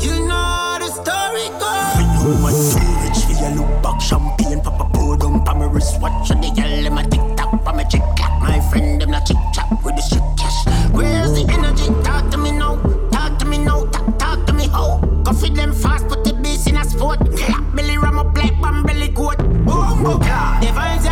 [0.00, 1.96] You know the story goes.
[1.98, 5.66] Me know too rich for you look back champagne pop a pour down pa me
[5.66, 9.10] wrist watch on the girl in my TikTok pa me chick clap my friend them
[9.10, 10.58] not chick chop with the shit cash.
[10.92, 11.86] Where's the energy?
[12.04, 12.76] Talk to me now.
[13.10, 13.86] Talk to me now.
[13.86, 14.98] Talk, talk to me how.
[15.24, 17.18] Go feed them fast, put the beast in a sport.
[17.36, 19.38] Clap belly ram up like one belly goat.
[19.38, 20.20] Boom boom.
[20.20, 21.06] The vibes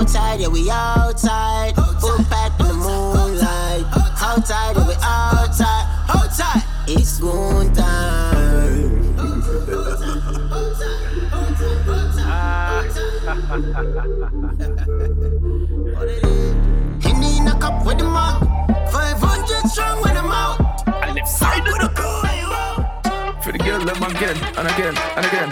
[0.00, 1.74] Outside, yeah we outside.
[1.74, 3.84] Boom back in the moonlight.
[4.22, 5.86] Outside, yeah we outside.
[6.08, 6.62] Outside.
[6.88, 9.10] It's good time.
[17.02, 18.40] Henny in a cup with the mug.
[18.90, 20.88] 500 strong when I'm out.
[20.88, 21.90] I left side with a
[23.42, 25.50] For the girl, them again and again and again.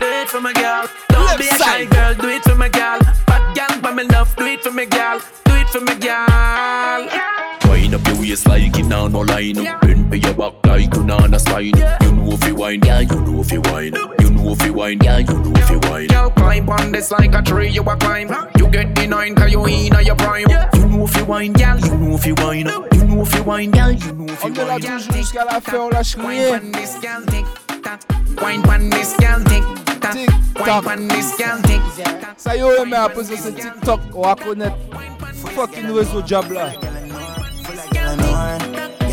[0.00, 0.88] Do it for my girl.
[1.10, 2.14] Don't be a shy girl.
[2.14, 3.03] Do it for my girl.
[4.08, 4.34] Bad gang, but me love.
[4.36, 5.20] Do it for my girl.
[5.44, 7.70] Do it for my girl.
[7.70, 9.80] Wind up your waist like it now no line up.
[9.80, 11.66] Bend for your back like you on a spine.
[12.02, 13.94] You know if you wine, yeah, you know if you wine.
[14.20, 16.06] You know if you wine, yeah, you know if you wine.
[16.08, 18.28] Girl, climb on this like a tree, you a climb.
[18.58, 20.46] You get the nine, cause you in your prime.
[20.74, 22.66] You know if you wine, girl, you know if you wine.
[22.92, 24.80] You know if you wine, girl, you know if you On est là wine.
[24.82, 26.50] toujours jusqu'à la fin, on lâche rien.
[26.52, 27.46] Wine pan this girl, tick
[27.82, 28.00] tack.
[28.42, 29.83] Wine pan this girl, tick
[32.36, 34.00] Ça y est, mais après ça, c'est TikTok.
[34.14, 34.76] On va connaître
[35.54, 36.72] fucking réseau job là.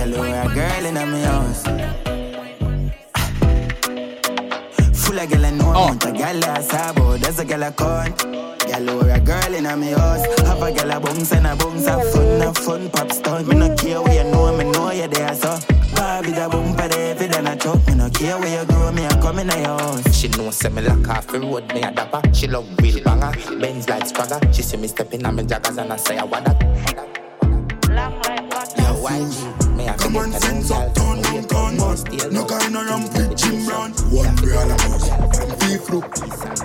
[0.02, 1.64] Girl, know a girl in my house.
[4.94, 7.14] Full of girl I know want a girl a sabo.
[7.14, 8.18] Ah, there's a girl I can't.
[8.18, 10.26] Girl, know a girl in my house.
[10.48, 11.86] Have a girl a bounce and a bounce.
[11.86, 13.48] Have fun, have fun, pop stunt.
[13.48, 15.71] Me no care where you know, me know you there so.
[16.02, 17.86] Barbie the bumper there, if it done a truck.
[17.86, 20.16] Me no care where you grow, me a come in your house.
[20.16, 22.22] She know say me lock off the road, me a dapper.
[22.34, 24.42] She love real banger, Benz like Spragger.
[24.52, 26.60] She see me stepping on me joggers and I say I want that.
[28.80, 32.34] Yo, YG, me a Come on, sense up, turn down, turn man.
[32.34, 33.92] No guy no ramp with Jim Brown.
[34.10, 35.36] One real amount.
[35.36, 36.10] From beef look,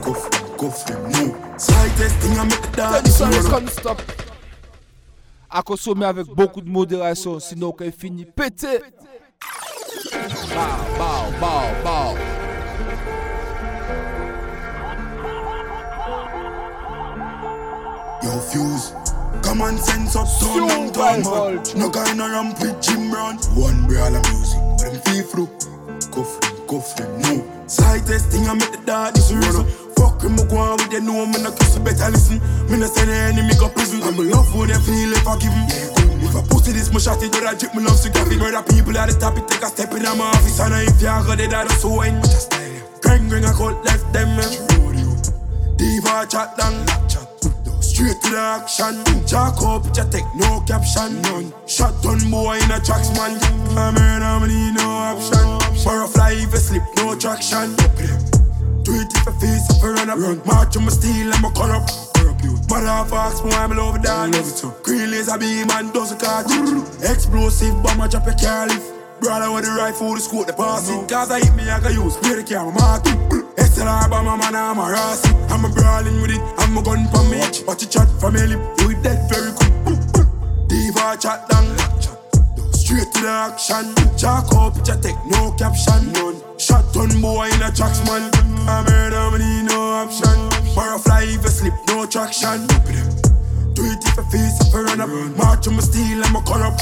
[0.00, 1.58] go for, go for no.
[1.58, 3.04] Slightest thing I make the dog.
[3.04, 4.00] Tony Sonic come stop.
[5.50, 8.80] À consommer avec beaucoup de modération, sinon quand il finit pété.
[9.42, 12.16] Bow, bow, bow, bow.
[18.22, 18.92] Yo, fuse.
[19.42, 21.62] Come on, sense up, down, turn man.
[21.76, 23.36] No guy no ramp with Jim Brown.
[23.54, 24.60] One real music.
[24.78, 25.48] But them feel through.
[26.10, 27.66] Go for them, go for them, no.
[27.66, 29.66] Slightest thing I make the dog this reason.
[29.96, 32.40] Fuck him, go on with the no, me no kiss, better listen.
[32.70, 34.02] Me no send the enemy go prison.
[34.02, 35.66] I'm love when they feel if I give him.
[35.68, 35.92] Yeah, good.
[35.92, 35.95] If I
[36.42, 38.28] pussy this, me shot it, that drip, me love to grab.
[38.28, 40.60] Murder people at the top, it take a step in my office.
[40.60, 42.76] And if you got it, that's so style.
[43.02, 44.38] Gang, gang, I call left them.
[44.38, 44.76] Eh.
[45.76, 46.74] Diva chat down.
[47.80, 49.00] Straight to the action.
[49.26, 51.20] Jack up, just take no caption.
[51.22, 51.52] None.
[51.66, 53.38] Shot on boy in a tracks, man.
[53.76, 55.76] I'm in, I'm need no option.
[55.82, 58.35] For a fly, if you slip, no traction.
[58.86, 60.16] Do it if I face up, run up.
[60.16, 60.40] Run.
[60.46, 61.90] March on my steel, I'm a cut up.
[62.70, 64.30] Motherfucks, boy, I'm love that.
[64.30, 64.72] Love it too.
[64.84, 66.46] Green laser beam and dozen catch.
[67.02, 68.86] Explosive bomb, I drop a car lift.
[69.20, 71.08] Brother with the rifle, the scope, the pass it.
[71.08, 72.14] Cause I hit me, I can use.
[72.14, 73.36] Spray the camera, mark it.
[73.76, 75.34] Her about my man, I'm a Rossi.
[75.50, 77.38] I'm a brawling with it, I'm a gun for me.
[77.66, 80.26] Watch it chat from your lip, do it dead very quick.
[80.68, 81.85] Diva chat down.
[82.86, 83.90] Straight to the action.
[84.16, 86.06] Jack up, picture take no caption.
[86.14, 86.38] None.
[86.56, 88.30] Shot on boy in a tracks man.
[88.62, 90.38] I'm here, I'm need no option.
[90.70, 92.62] Butterfly if you slip, no traction.
[93.74, 95.10] Do it if I face if I run up.
[95.36, 96.78] March on my steel, I'm a call up.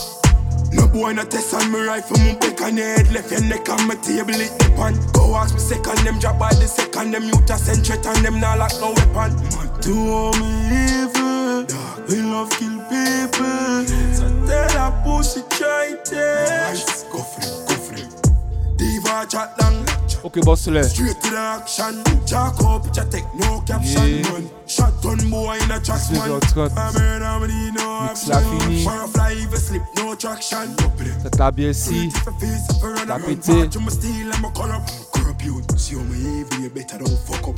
[0.73, 3.87] No boy not test on me rifle, my back on head Left your neck on
[3.87, 7.23] my table, it dip on Go ask me second, them drop by the second Them
[7.23, 12.09] youth a send threat and them not like no weapon Man, to me evil Dog,
[12.09, 19.85] we love kill people So tell pussy test Go it, go it Diva chat long
[20.25, 20.83] Ok, boss là.
[20.83, 22.03] Straight to the action.
[22.25, 24.09] Jack up, picture take no caption.
[24.09, 24.41] Yeah.
[24.67, 26.41] Shot on boy in a tracks C'est man.
[26.79, 28.85] I'm here, I'm need no Mix la fini.
[28.87, 30.75] Butterfly if you slip, no traction.
[31.23, 32.09] Cette la.
[33.07, 33.69] La pété.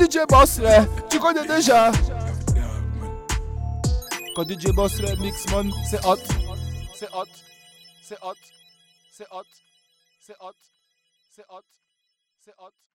[0.01, 1.93] DJ Boss là, tu connais déjà.
[4.37, 5.17] Quand DJ Boss le
[5.51, 6.19] man, c'est hot.
[6.95, 7.25] C'est hot.
[8.03, 8.35] C'est hot.
[9.11, 9.43] C'est hot.
[10.21, 10.53] C'est hot.
[11.31, 11.63] C'est hot.
[12.45, 12.86] C'est hot.